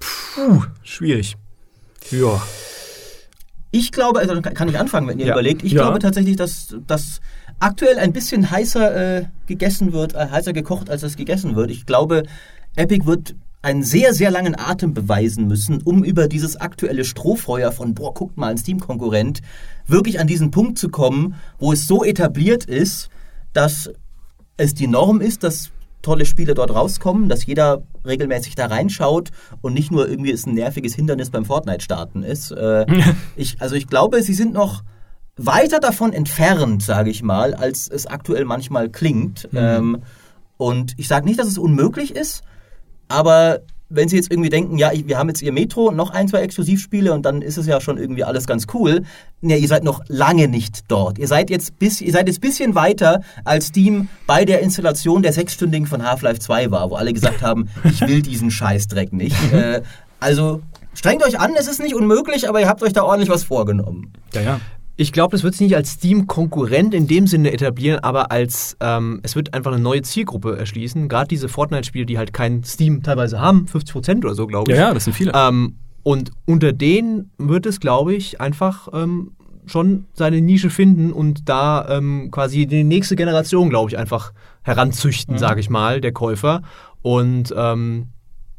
[0.00, 1.36] Puh, schwierig.
[2.10, 2.40] Ja.
[3.78, 5.32] Ich glaube, also kann ich anfangen, wenn ihr Ja.
[5.34, 5.62] überlegt.
[5.62, 5.82] Ich Ja.
[5.82, 7.20] glaube tatsächlich, dass das
[7.58, 11.70] aktuell ein bisschen heißer äh, gegessen wird, äh, heißer gekocht, als es gegessen wird.
[11.70, 12.22] Ich glaube,
[12.76, 17.94] Epic wird einen sehr, sehr langen Atem beweisen müssen, um über dieses aktuelle Strohfeuer von,
[17.94, 19.40] boah, guckt mal, ein Steam-Konkurrent,
[19.86, 23.10] wirklich an diesen Punkt zu kommen, wo es so etabliert ist,
[23.52, 23.90] dass
[24.56, 25.70] es die Norm ist, dass
[26.06, 29.30] tolle Spiele dort rauskommen, dass jeder regelmäßig da reinschaut
[29.60, 32.52] und nicht nur irgendwie es ein nerviges Hindernis beim Fortnite-Starten ist.
[32.52, 32.86] Äh,
[33.36, 34.84] ich, also ich glaube, sie sind noch
[35.36, 39.48] weiter davon entfernt, sage ich mal, als es aktuell manchmal klingt.
[39.52, 40.02] Ähm,
[40.56, 42.42] und ich sage nicht, dass es unmöglich ist,
[43.08, 46.40] aber wenn Sie jetzt irgendwie denken, ja, wir haben jetzt Ihr Metro, noch ein, zwei
[46.40, 49.02] Exklusivspiele und dann ist es ja schon irgendwie alles ganz cool.
[49.40, 51.18] Ne, ihr seid noch lange nicht dort.
[51.18, 55.32] Ihr seid jetzt bis, ihr seid jetzt bisschen weiter als Steam bei der Installation der
[55.32, 59.36] sechsstündigen von Half-Life 2 war, wo alle gesagt haben, ich will diesen Scheißdreck nicht.
[59.52, 59.82] äh,
[60.18, 60.62] also
[60.94, 64.12] strengt euch an, es ist nicht unmöglich, aber ihr habt euch da ordentlich was vorgenommen.
[64.32, 64.60] Ja, ja.
[64.98, 69.20] Ich glaube, das wird sich nicht als Steam-Konkurrent in dem Sinne etablieren, aber als ähm,
[69.22, 71.08] es wird einfach eine neue Zielgruppe erschließen.
[71.08, 74.80] Gerade diese Fortnite-Spiele, die halt kein Steam teilweise haben, 50% oder so, glaube Ja, ich.
[74.80, 75.32] ja, das sind viele.
[75.34, 79.32] Ähm, und unter denen wird es, glaube ich, einfach ähm,
[79.66, 84.32] schon seine Nische finden und da ähm, quasi die nächste Generation, glaube ich, einfach
[84.62, 86.62] heranzüchten, sage ich mal, der Käufer.
[87.02, 88.06] Und ähm,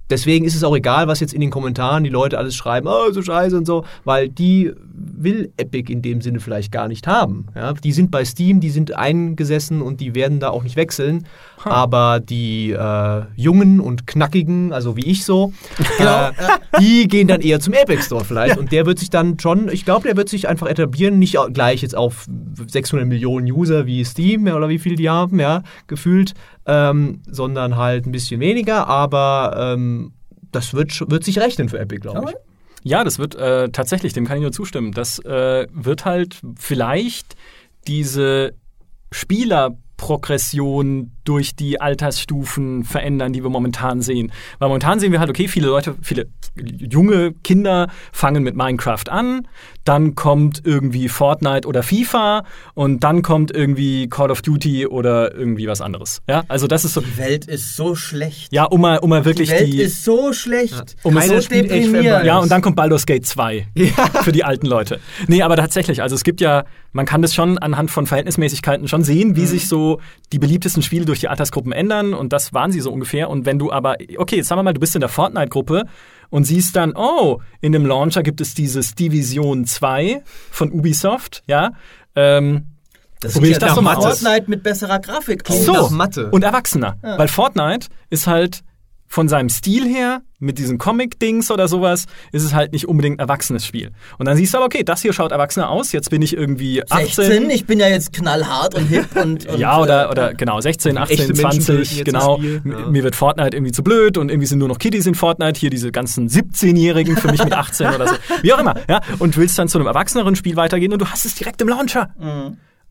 [0.09, 3.11] deswegen ist es auch egal, was jetzt in den Kommentaren die Leute alles schreiben, oh,
[3.11, 7.48] so scheiße und so, weil die will Epic in dem Sinne vielleicht gar nicht haben.
[7.56, 11.28] Ja, die sind bei Steam, die sind eingesessen und die werden da auch nicht wechseln.
[11.64, 11.69] Huh.
[11.69, 15.53] Aber die äh, Jungen und Knackigen, also wie ich so,
[15.98, 16.30] Genau.
[16.30, 16.32] äh,
[16.80, 18.57] die gehen dann eher zum Epic Store vielleicht.
[18.57, 21.82] Und der wird sich dann schon, ich glaube, der wird sich einfach etablieren, nicht gleich
[21.82, 22.26] jetzt auf
[22.68, 26.34] 600 Millionen User wie Steam ja, oder wie viel die haben, ja, gefühlt,
[26.65, 28.88] ähm, sondern halt ein bisschen weniger.
[28.88, 30.14] Aber ähm,
[30.52, 32.36] das wird, wird sich rechnen für Epic, glaube ich.
[32.88, 34.93] Ja, das wird äh, tatsächlich, dem kann ich nur zustimmen.
[34.93, 37.35] Das äh, wird halt vielleicht
[37.85, 38.53] diese
[39.11, 44.32] Spielerprogression durch die Altersstufen verändern, die wir momentan sehen.
[44.60, 49.48] Weil momentan sehen wir halt, okay, viele Leute, viele junge Kinder fangen mit Minecraft an,
[49.84, 52.44] dann kommt irgendwie Fortnite oder FIFA
[52.74, 56.22] und dann kommt irgendwie Call of Duty oder irgendwie was anderes.
[56.28, 58.52] Ja, also das ist so, Die Welt ist so schlecht.
[58.54, 60.95] ja, um mal, um mal wirklich die Welt die, ist so schlecht.
[61.04, 61.95] Um so Keiner of deprimierend.
[61.95, 62.26] Empires.
[62.26, 63.68] Ja, und dann kommt Baldur's Gate 2
[64.24, 64.99] für die alten Leute.
[65.28, 69.04] Nee, aber tatsächlich, also es gibt ja, man kann das schon anhand von Verhältnismäßigkeiten schon
[69.04, 69.99] sehen, wie sich so
[70.34, 73.30] die beliebtesten Spiele durch die Altersgruppen ändern und das waren sie so ungefähr.
[73.30, 75.85] Und wenn du aber, okay, jetzt sagen wir mal, du bist in der Fortnite-Gruppe
[76.30, 81.72] und siehst dann, oh, in dem Launcher gibt es dieses Division 2 von Ubisoft, ja,
[82.15, 82.68] ähm,
[83.19, 84.19] Das Probier sieht ich das ja doch mal nach aus.
[84.22, 85.44] Fortnite mit besserer Grafik.
[85.44, 86.30] Klingt nach Mathe.
[86.30, 86.98] und Erwachsener.
[87.02, 88.61] Weil Fortnite ist halt
[89.08, 93.20] von seinem Stil her, mit diesen Comic-Dings oder sowas, ist es halt nicht unbedingt ein
[93.20, 93.92] erwachsenes Spiel.
[94.20, 96.84] Und dann siehst du aber, okay, das hier schaut erwachsener aus, jetzt bin ich irgendwie
[96.84, 97.26] 18.
[97.26, 100.60] 16, ich bin ja jetzt knallhart und hip und, und ja, oder, äh, oder genau,
[100.62, 102.40] 16, Echte 18, Menschen töten 20, jetzt genau.
[102.40, 102.90] ja.
[102.90, 105.70] Mir wird Fortnite irgendwie zu blöd und irgendwie sind nur noch Kiddies in Fortnite, hier
[105.70, 108.16] diese ganzen 17-Jährigen für mich mit 18 oder so.
[108.42, 109.02] Wie auch immer, ja.
[109.20, 112.14] Und willst dann zu einem erwachseneren Spiel weitergehen und du hast es direkt im Launcher.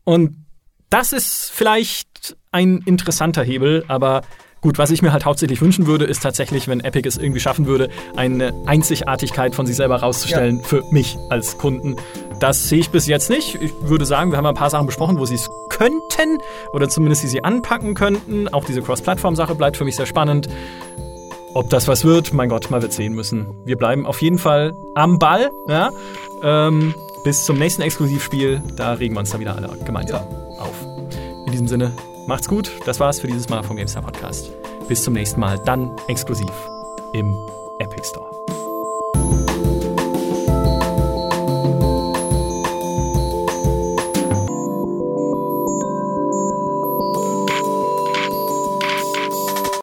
[0.03, 0.45] Und
[0.89, 4.23] das ist vielleicht ein interessanter Hebel, aber
[4.61, 7.65] gut, was ich mir halt hauptsächlich wünschen würde, ist tatsächlich, wenn Epic es irgendwie schaffen
[7.65, 11.95] würde, eine Einzigartigkeit von sich selber rauszustellen für mich als Kunden.
[12.39, 13.55] Das sehe ich bis jetzt nicht.
[13.55, 16.37] Ich würde sagen, wir haben ein paar Sachen besprochen, wo sie es könnten
[16.73, 18.47] oder zumindest sie sie anpacken könnten.
[18.47, 20.47] Auch diese Cross-Plattform-Sache bleibt für mich sehr spannend.
[21.53, 23.47] Ob das was wird, mein Gott, mal wird sehen müssen.
[23.65, 25.49] Wir bleiben auf jeden Fall am Ball.
[25.67, 25.89] Ja?
[26.43, 26.93] Ähm,
[27.23, 28.61] bis zum nächsten Exklusivspiel.
[28.75, 30.21] Da regen wir uns dann wieder alle gemeinsam
[30.59, 30.75] auf.
[31.45, 31.91] In diesem Sinne,
[32.27, 32.71] macht's gut.
[32.85, 34.51] Das war's für dieses Mal vom GameStar Podcast.
[34.87, 36.51] Bis zum nächsten Mal, dann exklusiv
[37.13, 37.35] im
[37.79, 38.36] Epic Store.